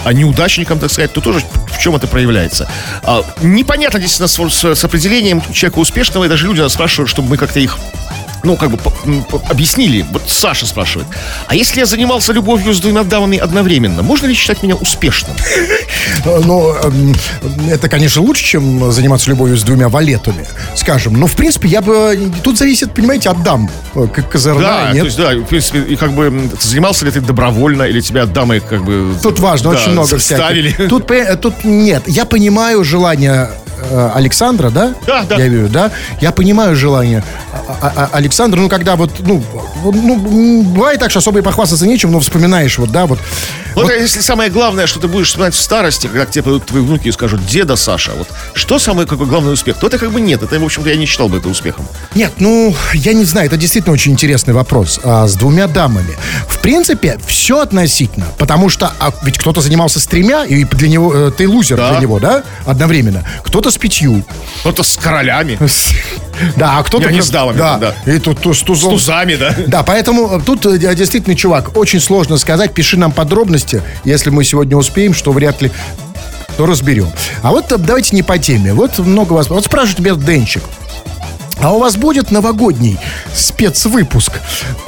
а 0.03 0.11
неудачником, 0.11 0.79
так 0.79 0.91
сказать, 0.91 1.13
то 1.13 1.21
тоже 1.21 1.41
в 1.71 1.79
чем 1.79 1.95
это 1.95 2.07
проявляется? 2.07 2.67
А, 3.03 3.23
непонятно 3.41 3.99
действительно 3.99 4.27
с, 4.27 4.53
с- 4.55 4.75
с 4.75 4.83
определением 4.83 5.41
человека 5.53 5.77
успешного, 5.79 6.25
и 6.25 6.27
даже 6.27 6.45
люди 6.47 6.59
нас 6.61 6.73
спрашивают, 6.73 7.09
чтобы 7.09 7.29
мы 7.29 7.37
как-то 7.37 7.59
их 7.59 7.77
ну, 8.43 8.55
как 8.55 8.69
бы 8.71 8.77
объяснили. 9.49 10.05
Вот 10.11 10.23
Саша 10.27 10.65
спрашивает. 10.65 11.07
А 11.47 11.55
если 11.55 11.79
я 11.79 11.85
занимался 11.85 12.33
любовью 12.33 12.73
с 12.73 12.79
двумя 12.79 13.03
дамами 13.03 13.37
одновременно, 13.37 14.03
можно 14.03 14.25
ли 14.27 14.33
считать 14.33 14.63
меня 14.63 14.75
успешным? 14.75 15.35
Э, 16.25 16.39
Ну, 16.45 16.73
эм, 16.73 17.15
это, 17.69 17.89
конечно, 17.89 18.21
лучше, 18.21 18.43
чем 18.43 18.91
заниматься 18.91 19.29
любовью 19.29 19.57
с 19.57 19.63
двумя 19.63 19.89
валетами, 19.89 20.45
скажем. 20.75 21.13
Но, 21.13 21.27
в 21.27 21.35
принципе, 21.35 21.67
я 21.67 21.81
бы... 21.81 22.31
Тут 22.43 22.57
зависит, 22.57 22.93
понимаете, 22.93 23.29
от 23.29 23.43
дам. 23.43 23.69
э, 23.95 24.07
Как 24.13 24.29
козырная, 24.31 24.61
Да, 24.63 24.91
нет? 24.93 24.99
то 25.01 25.05
есть, 25.05 25.17
да, 25.17 25.29
в 25.35 25.43
принципе, 25.47 25.79
и 25.81 25.95
как 25.95 26.11
бы 26.13 26.49
занимался 26.61 27.05
ли 27.05 27.11
ты 27.11 27.21
добровольно, 27.21 27.83
или 27.83 28.01
тебя 28.01 28.25
дамы 28.25 28.59
как 28.59 28.83
бы... 28.83 29.13
Тут 29.21 29.39
важно, 29.39 29.71
да, 29.71 29.77
очень 29.79 29.91
много 29.91 30.19
ставили. 30.19 30.69
всяких. 30.69 30.89
Тут, 30.89 31.07
пе- 31.07 31.35
тут 31.35 31.63
нет. 31.63 32.03
Я 32.07 32.25
понимаю 32.25 32.83
желание 32.83 33.49
э, 33.76 33.76
Александра, 34.13 34.69
да? 34.69 34.93
Да, 35.05 35.23
да. 35.23 35.37
Я 35.37 35.47
верю, 35.47 35.69
да? 35.69 35.91
Я 36.21 36.31
понимаю 36.31 36.75
желание 36.75 37.23
а- 37.53 37.77
а- 37.81 37.93
а- 37.95 38.09
Александра, 38.17 38.59
ну, 38.59 38.69
когда 38.69 38.95
вот, 38.95 39.11
ну, 39.19 39.43
вот, 39.81 39.95
ну, 39.95 40.63
бывает 40.63 40.99
так, 40.99 41.09
что 41.09 41.19
особо 41.19 41.39
и 41.39 41.41
похвастаться 41.41 41.85
нечем, 41.87 42.11
но 42.11 42.19
вспоминаешь, 42.19 42.77
вот, 42.77 42.91
да, 42.91 43.05
вот. 43.05 43.19
Вот, 43.75 43.91
если 43.91 44.21
самое 44.21 44.49
главное, 44.49 44.87
что 44.87 44.99
ты 44.99 45.07
будешь 45.07 45.27
вспоминать 45.27 45.53
в 45.53 45.61
старости, 45.61 46.07
когда 46.07 46.25
к 46.25 46.31
тебе 46.31 46.43
подойдут 46.43 46.67
твои 46.67 46.81
внуки 46.81 47.09
и 47.09 47.11
скажут, 47.11 47.45
деда 47.45 47.75
Саша, 47.75 48.13
вот 48.17 48.27
что 48.53 48.79
самый 48.79 49.05
какой 49.05 49.27
главный 49.27 49.53
успех, 49.53 49.77
то 49.77 49.85
это 49.87 49.99
как 49.99 50.11
бы 50.11 50.19
нет. 50.19 50.41
Это, 50.41 50.59
в 50.59 50.63
общем-то, 50.63 50.89
я 50.89 50.95
не 50.95 51.05
считал 51.05 51.29
бы 51.29 51.37
это 51.37 51.47
успехом. 51.47 51.87
Нет, 52.15 52.33
ну, 52.39 52.75
я 52.93 53.13
не 53.13 53.23
знаю, 53.23 53.45
это 53.47 53.57
действительно 53.57 53.93
очень 53.93 54.13
интересный 54.13 54.53
вопрос. 54.55 54.99
А, 55.03 55.27
с 55.27 55.35
двумя 55.35 55.67
дамами. 55.67 56.17
В 56.47 56.57
принципе, 56.59 57.19
все 57.27 57.59
относительно, 57.61 58.25
потому 58.39 58.69
что 58.69 58.91
а, 58.99 59.11
ведь 59.21 59.37
кто-то 59.37 59.61
занимался 59.61 59.99
с 59.99 60.07
тремя, 60.07 60.43
и 60.45 60.63
для 60.63 60.89
него, 60.89 61.13
э, 61.13 61.31
ты 61.37 61.47
лузер 61.47 61.77
Да. 61.77 61.91
для 61.91 61.99
него, 61.99 62.19
да, 62.19 62.43
одновременно. 62.65 63.23
Кто-то 63.43 63.69
с 63.69 63.76
пятью. 63.77 64.23
Кто-то 64.61 64.83
с 64.83 64.97
королями, 64.97 65.57
Да, 66.55 66.77
а 66.77 66.83
кто-то... 66.83 67.11
Не, 67.11 67.21
с 67.21 67.29
дамами, 67.29 67.57
да. 67.57 67.95
И 68.05 68.19
тут, 68.19 68.39
с 68.45 68.59
с 68.59 68.61
тузами, 68.61 69.35
да? 69.35 69.55
Да, 69.67 69.83
поэтому 69.83 70.37
э, 70.37 70.41
тут 70.45 70.65
э, 70.65 70.95
действительно, 70.95 71.35
чувак, 71.35 71.75
очень 71.75 71.99
сложно 71.99 72.37
сказать. 72.37 72.73
Пиши 72.73 72.97
нам 72.97 73.11
подробности, 73.11 73.81
если 74.03 74.29
мы 74.29 74.43
сегодня 74.43 74.77
успеем, 74.77 75.13
что 75.13 75.31
вряд 75.31 75.61
ли 75.61 75.71
то 76.57 76.65
разберем. 76.65 77.09
А 77.41 77.51
вот 77.51 77.71
э, 77.71 77.77
давайте 77.77 78.15
не 78.15 78.23
по 78.23 78.37
теме. 78.37 78.73
Вот 78.73 78.99
много 78.99 79.33
вас... 79.33 79.49
Вот 79.49 79.65
спрашивает 79.65 79.99
меня 79.99 80.15
Денчик. 80.15 80.63
А 81.61 81.73
у 81.73 81.79
вас 81.79 81.95
будет 81.97 82.31
новогодний 82.31 82.97
спецвыпуск? 83.35 84.31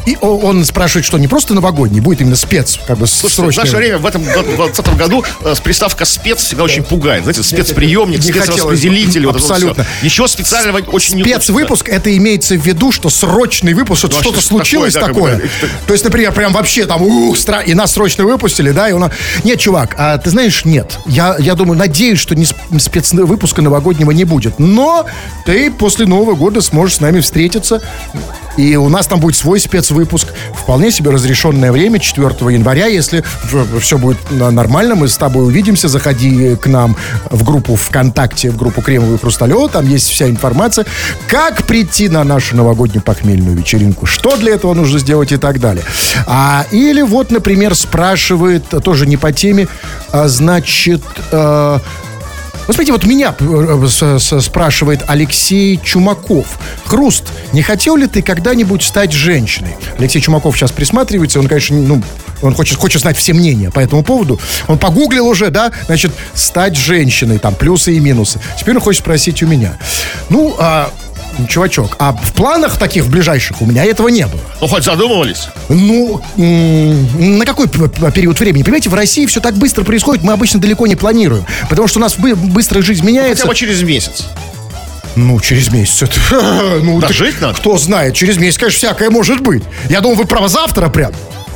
И 0.06 0.18
он 0.22 0.66
спрашивает, 0.66 1.06
что 1.06 1.18
не 1.18 1.28
просто 1.28 1.54
новогодний, 1.54 2.00
будет 2.02 2.22
именно 2.22 2.36
спец, 2.36 2.80
как 2.88 2.98
бы 2.98 3.08
Слушайте, 3.08 3.28
в 3.30 3.36
срочный. 3.46 3.64
наше 3.64 3.78
время, 3.78 3.98
в 3.98 4.06
этом 4.06 4.24
20 4.24 4.98
году, 4.98 5.24
э, 5.44 5.54
приставка 5.64 6.06
спец 6.06 6.40
всегда 6.44 6.64
очень 6.64 6.84
пугает. 6.84 7.24
Знаете, 7.24 7.44
спецприемник, 7.44 8.18
Не 8.24 8.32
спецраспределитель. 8.32 9.26
вот 9.26 9.34
вот 9.36 9.42
абсолютно. 9.52 9.84
всё. 9.84 10.06
Ничего 10.06 10.28
специального 10.28 10.80
очень 10.92 11.16
не 11.16 11.24
Спецвыпуск, 11.24 11.90
это 11.90 12.16
имеется 12.18 12.56
в 12.56 12.66
виду, 12.66 12.92
что 12.92 13.10
срочный 13.10 13.74
выпуск, 13.74 14.04
Ну, 14.04 14.10
а 14.10 14.22
что-то 14.22 14.40
что 14.42 14.48
случилось 14.50 14.94
такое, 14.94 15.08
да, 15.08 15.14
такое. 15.14 15.32
как 15.34 15.42
бы, 15.42 15.50
это- 15.62 15.74
То 15.88 15.94
есть, 15.94 16.04
например, 16.06 16.32
прям 16.34 16.54
вообще 16.54 16.86
там, 16.86 17.02
ух, 17.02 17.38
стра... 17.38 17.62
и 17.62 17.74
нас 17.74 17.92
срочно 17.94 18.26
выпустили, 18.26 18.72
да, 18.72 18.90
и 18.90 18.94
нас... 18.94 19.12
Нет, 19.44 19.60
чувак, 19.60 19.96
а 19.98 20.18
ты 20.18 20.30
знаешь, 20.30 20.66
нет. 20.66 20.98
Я, 21.06 21.36
я 21.40 21.56
думаю, 21.56 21.78
надеюсь, 21.78 22.20
что 22.20 22.36
не 22.36 22.46
сп- 22.46 22.80
спецвыпуска 22.80 23.62
новогоднего 23.62 24.12
не 24.12 24.24
будет. 24.24 24.60
Но 24.60 25.06
ты 25.46 25.72
после 25.72 26.06
Нового 26.06 26.36
года 26.36 26.59
сможешь 26.62 26.98
с 26.98 27.02
нами 27.02 27.20
встретиться. 27.20 27.82
И 28.58 28.76
у 28.76 28.90
нас 28.90 29.08
там 29.08 29.22
будет 29.22 29.38
свой 29.38 29.60
спецвыпуск. 29.60 30.28
Вполне 30.54 30.92
себе 30.92 31.12
разрешенное 31.12 31.72
время, 31.72 32.00
4 32.00 32.28
января. 32.54 32.88
Если 32.88 33.24
все 33.80 33.98
будет 33.98 34.18
нормально, 34.32 34.96
мы 34.96 35.08
с 35.08 35.18
тобой 35.18 35.46
увидимся. 35.46 35.88
Заходи 35.88 36.56
к 36.58 36.68
нам 36.68 36.98
в 37.30 37.44
группу 37.44 37.76
ВКонтакте, 37.76 38.50
в 38.50 38.58
группу 38.58 38.82
Кремовый 38.82 39.18
Хрусталева. 39.18 39.70
Там 39.70 39.88
есть 39.88 40.10
вся 40.10 40.28
информация, 40.30 40.86
как 41.28 41.64
прийти 41.64 42.10
на 42.10 42.24
нашу 42.26 42.58
новогоднюю 42.58 43.02
похмельную 43.02 43.56
вечеринку, 43.56 44.06
что 44.06 44.36
для 44.36 44.56
этого 44.56 44.74
нужно 44.74 45.00
сделать 45.00 45.32
и 45.32 45.38
так 45.38 45.60
далее. 45.60 45.86
А, 46.28 46.66
или 46.72 47.02
вот, 47.02 47.32
например, 47.32 47.76
спрашивает, 47.76 48.66
тоже 48.84 49.08
не 49.08 49.16
по 49.16 49.32
теме, 49.32 49.68
а, 50.12 50.28
значит... 50.28 51.02
э, 51.32 51.80
вот 52.70 52.76
смотрите, 52.76 52.92
вот 52.92 53.04
меня 53.04 53.34
э, 53.40 53.88
с- 53.88 54.42
спрашивает 54.42 55.04
Алексей 55.08 55.80
Чумаков. 55.84 56.60
Хруст, 56.86 57.24
не 57.52 57.64
хотел 57.64 57.96
ли 57.96 58.06
ты 58.06 58.22
когда-нибудь 58.22 58.84
стать 58.84 59.12
женщиной? 59.12 59.76
Алексей 59.98 60.22
Чумаков 60.22 60.56
сейчас 60.56 60.72
присматривается, 60.72 61.40
он, 61.40 61.48
конечно, 61.48 61.76
ну, 61.76 62.04
он 62.44 62.54
хочет, 62.54 62.78
хочет 62.78 63.02
знать 63.02 63.18
все 63.18 63.34
мнения 63.34 63.72
по 63.72 63.80
этому 63.80 64.04
поводу. 64.04 64.40
Он 64.68 64.78
погуглил 64.78 65.26
уже, 65.26 65.50
да, 65.50 65.72
значит, 65.88 66.12
стать 66.36 66.76
женщиной, 66.76 67.40
там, 67.40 67.56
плюсы 67.56 67.96
и 67.96 68.00
минусы. 68.00 68.40
Теперь 68.60 68.76
он 68.76 68.82
хочет 68.82 69.02
спросить 69.02 69.42
у 69.42 69.48
меня. 69.48 69.76
Ну, 70.30 70.56
а, 70.60 70.92
чувачок, 71.48 71.96
а 72.00 72.14
в 72.14 72.34
планах 72.34 72.78
таких 72.78 73.04
в 73.04 73.10
ближайших 73.10 73.62
у 73.62 73.66
меня 73.66 73.84
этого 73.86 74.08
не 74.08 74.26
было. 74.28 74.42
Ну, 74.62 74.68
хоть 74.68 74.84
задумывались? 74.84 75.48
Ну, 75.70 76.22
на 76.38 77.46
какой 77.46 77.68
период 77.68 78.40
времени? 78.40 78.64
Понимаете, 78.64 78.90
в 78.90 78.94
России 78.94 79.26
все 79.26 79.40
так 79.40 79.56
быстро 79.56 79.84
происходит, 79.84 80.24
мы 80.24 80.34
обычно 80.34 80.60
далеко 80.60 80.88
не 80.88 80.96
планируем. 80.96 81.46
Потому 81.70 81.88
что 81.88 82.00
у 82.00 82.02
нас 82.02 82.18
бы- 82.18 82.36
быстро 82.36 82.82
жизнь 82.82 83.06
меняется. 83.06 83.44
Хотя 83.44 83.50
бы 83.50 83.56
через 83.56 83.82
месяц. 83.84 84.26
Ну, 85.16 85.40
через 85.40 85.70
месяц. 85.72 86.04
Это, 86.04 86.80
ну, 86.84 87.00
Дожить 87.02 87.42
надо. 87.42 87.56
Кто 87.56 87.78
знает, 87.78 88.14
через 88.16 88.38
месяц, 88.38 88.58
конечно, 88.58 88.78
всякое 88.78 89.10
может 89.10 89.42
быть. 89.42 89.64
Я 89.90 90.02
думал, 90.02 90.16
вы 90.16 90.26
право 90.26 90.48
завтра 90.48 90.88
прям. 90.90 91.12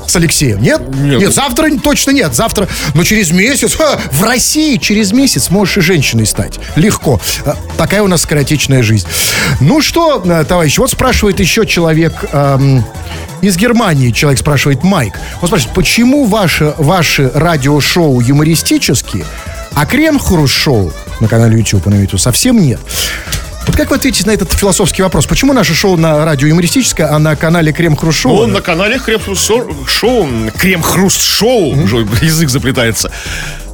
С 0.07 0.15
Алексеем, 0.15 0.61
нет? 0.61 0.81
Нет. 0.95 1.19
Нет, 1.19 1.33
завтра 1.33 1.69
точно 1.81 2.11
нет. 2.11 2.33
Завтра, 2.35 2.67
но 2.93 3.03
через 3.03 3.31
месяц. 3.31 3.75
ха, 3.75 3.99
в 4.11 4.23
России 4.23 4.77
через 4.77 5.11
месяц 5.11 5.49
можешь 5.49 5.77
и 5.77 5.81
женщиной 5.81 6.25
стать. 6.25 6.59
Легко. 6.75 7.19
А, 7.45 7.55
Такая 7.77 8.03
у 8.03 8.07
нас 8.07 8.21
скоротечная 8.21 8.83
жизнь. 8.83 9.07
Ну 9.59 9.81
что, 9.81 10.21
э, 10.25 10.45
товарищи, 10.47 10.79
вот 10.79 10.91
спрашивает 10.91 11.39
еще 11.39 11.65
человек 11.65 12.13
эм, 12.31 12.83
из 13.41 13.57
Германии. 13.57 14.11
Человек 14.11 14.39
спрашивает, 14.39 14.83
Майк. 14.83 15.13
Он 15.41 15.47
спрашивает, 15.47 15.75
почему 15.75 16.25
ваши, 16.25 16.73
ваши 16.77 17.29
радиошоу 17.33 18.19
юмористические, 18.21 19.25
а 19.73 19.85
крем-хруст-шоу 19.85 20.93
на 21.19 21.27
канале 21.27 21.57
YouTube, 21.57 21.85
на 21.87 21.95
YouTube 22.01 22.19
совсем 22.19 22.61
нет? 22.61 22.79
Вот 23.73 23.79
как 23.79 23.89
вы 23.89 23.95
ответите 23.95 24.27
на 24.27 24.33
этот 24.35 24.53
философский 24.53 25.01
вопрос? 25.01 25.25
Почему 25.25 25.51
наше 25.51 25.73
шоу 25.73 25.97
на 25.97 26.23
радио 26.23 26.47
юмористическое, 26.47 27.11
а 27.11 27.17
на 27.17 27.35
канале 27.35 27.73
Крем 27.73 27.95
Хруст 27.95 28.19
Шоу? 28.19 28.35
Он 28.35 28.51
на 28.51 28.61
канале 28.61 28.99
Крем-Хруст 28.99 29.49
Шоу, 29.87 30.29
Крем-Хруст 30.59 31.19
Шоу, 31.19 31.83
уже 31.83 32.07
язык 32.21 32.49
заплетается. 32.49 33.11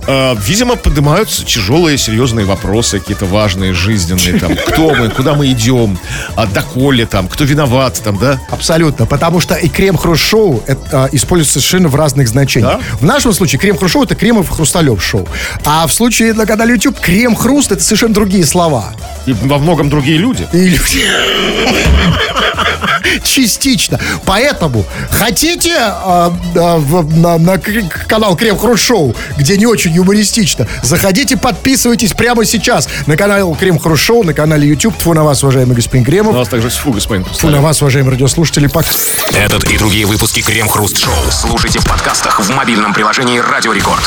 Э, 0.10 0.36
Видимо, 0.40 0.76
поднимаются 0.76 1.46
тяжелые, 1.46 1.96
серьезные 2.00 2.44
вопросы, 2.46 3.00
какие-то 3.00 3.26
важные, 3.26 3.74
жизненные, 3.74 4.40
там, 4.40 4.56
кто 4.68 4.96
мы, 4.96 5.10
куда 5.10 5.36
мы 5.36 5.52
идем, 5.52 6.00
а 6.36 6.48
доколе 6.48 7.06
там, 7.06 7.28
кто 7.28 7.44
виноват, 7.44 8.02
там, 8.04 8.18
да? 8.18 8.40
Абсолютно, 8.50 9.06
потому 9.06 9.40
что 9.40 9.54
и 9.54 9.70
крем 9.70 9.98
хруст 9.98 10.24
шоу 10.24 10.64
это, 10.66 10.80
а, 10.92 11.10
используется 11.12 11.60
совершенно 11.60 11.90
в 11.90 11.96
разных 11.96 12.28
значениях. 12.28 12.80
Да? 12.80 12.98
В 13.00 13.06
нашем 13.06 13.34
случае 13.34 13.60
крем 13.60 13.78
хруст 13.78 13.94
шоу 13.94 14.04
это 14.04 14.16
кремов 14.16 14.50
хрусталев 14.50 15.04
шоу. 15.04 15.28
А 15.64 15.86
в 15.86 15.94
случае 15.94 16.34
на 16.34 16.48
канале 16.48 16.74
YouTube 16.74 17.00
крем 17.00 17.36
хруст 17.36 17.72
это 17.72 17.84
совершенно 17.84 18.16
другие 18.16 18.46
слова. 18.48 18.94
И 19.28 19.34
во 19.34 19.60
многом 19.60 19.92
другие 19.92 20.18
люди. 20.18 20.48
И 20.54 20.70
люди- 20.70 21.06
Частично. 23.24 24.00
Поэтому 24.26 24.86
хотите 25.10 25.76
а, 25.78 26.34
а, 26.56 26.78
в- 26.78 27.18
на, 27.18 27.38
на 27.38 27.58
канал 28.08 28.36
Крем 28.36 28.58
Хруст 28.58 28.86
Шоу, 28.86 29.16
где 29.38 29.58
не 29.58 29.66
очень 29.66 29.99
юмористично, 30.00 30.68
заходите, 30.82 31.38
подписывайтесь 31.38 32.14
прямо 32.14 32.46
сейчас 32.46 32.88
на 33.06 33.16
канал 33.18 33.56
Крем 33.56 33.80
Хруст 33.80 34.04
Шоу, 34.04 34.24
на 34.24 34.34
канале 34.34 34.68
YouTube. 34.68 34.98
Тьфу 34.98 35.14
на 35.14 35.24
вас, 35.24 35.44
уважаемый 35.44 35.76
господин 35.76 36.04
У 36.04 36.06
Кремов. 36.06 36.36
нас 36.36 36.48
также 36.48 36.70
фу, 36.70 36.92
господин 36.92 37.24
Тьфу 37.24 37.32
на 37.32 37.38
Хрусталев. 37.40 37.62
вас, 37.62 37.82
уважаемые 37.82 38.12
радиослушатели. 38.14 38.68
Пока. 38.68 38.90
Этот 39.36 39.64
и 39.66 39.78
другие 39.78 40.06
выпуски 40.06 40.42
Крем 40.42 40.68
Хруст 40.68 40.98
Шоу 40.98 41.14
слушайте 41.32 41.80
в 41.80 41.86
подкастах 41.86 42.40
в 42.40 42.50
мобильном 42.56 42.94
приложении 42.94 43.40
Радио 43.40 43.74
Рекорд. 43.74 44.04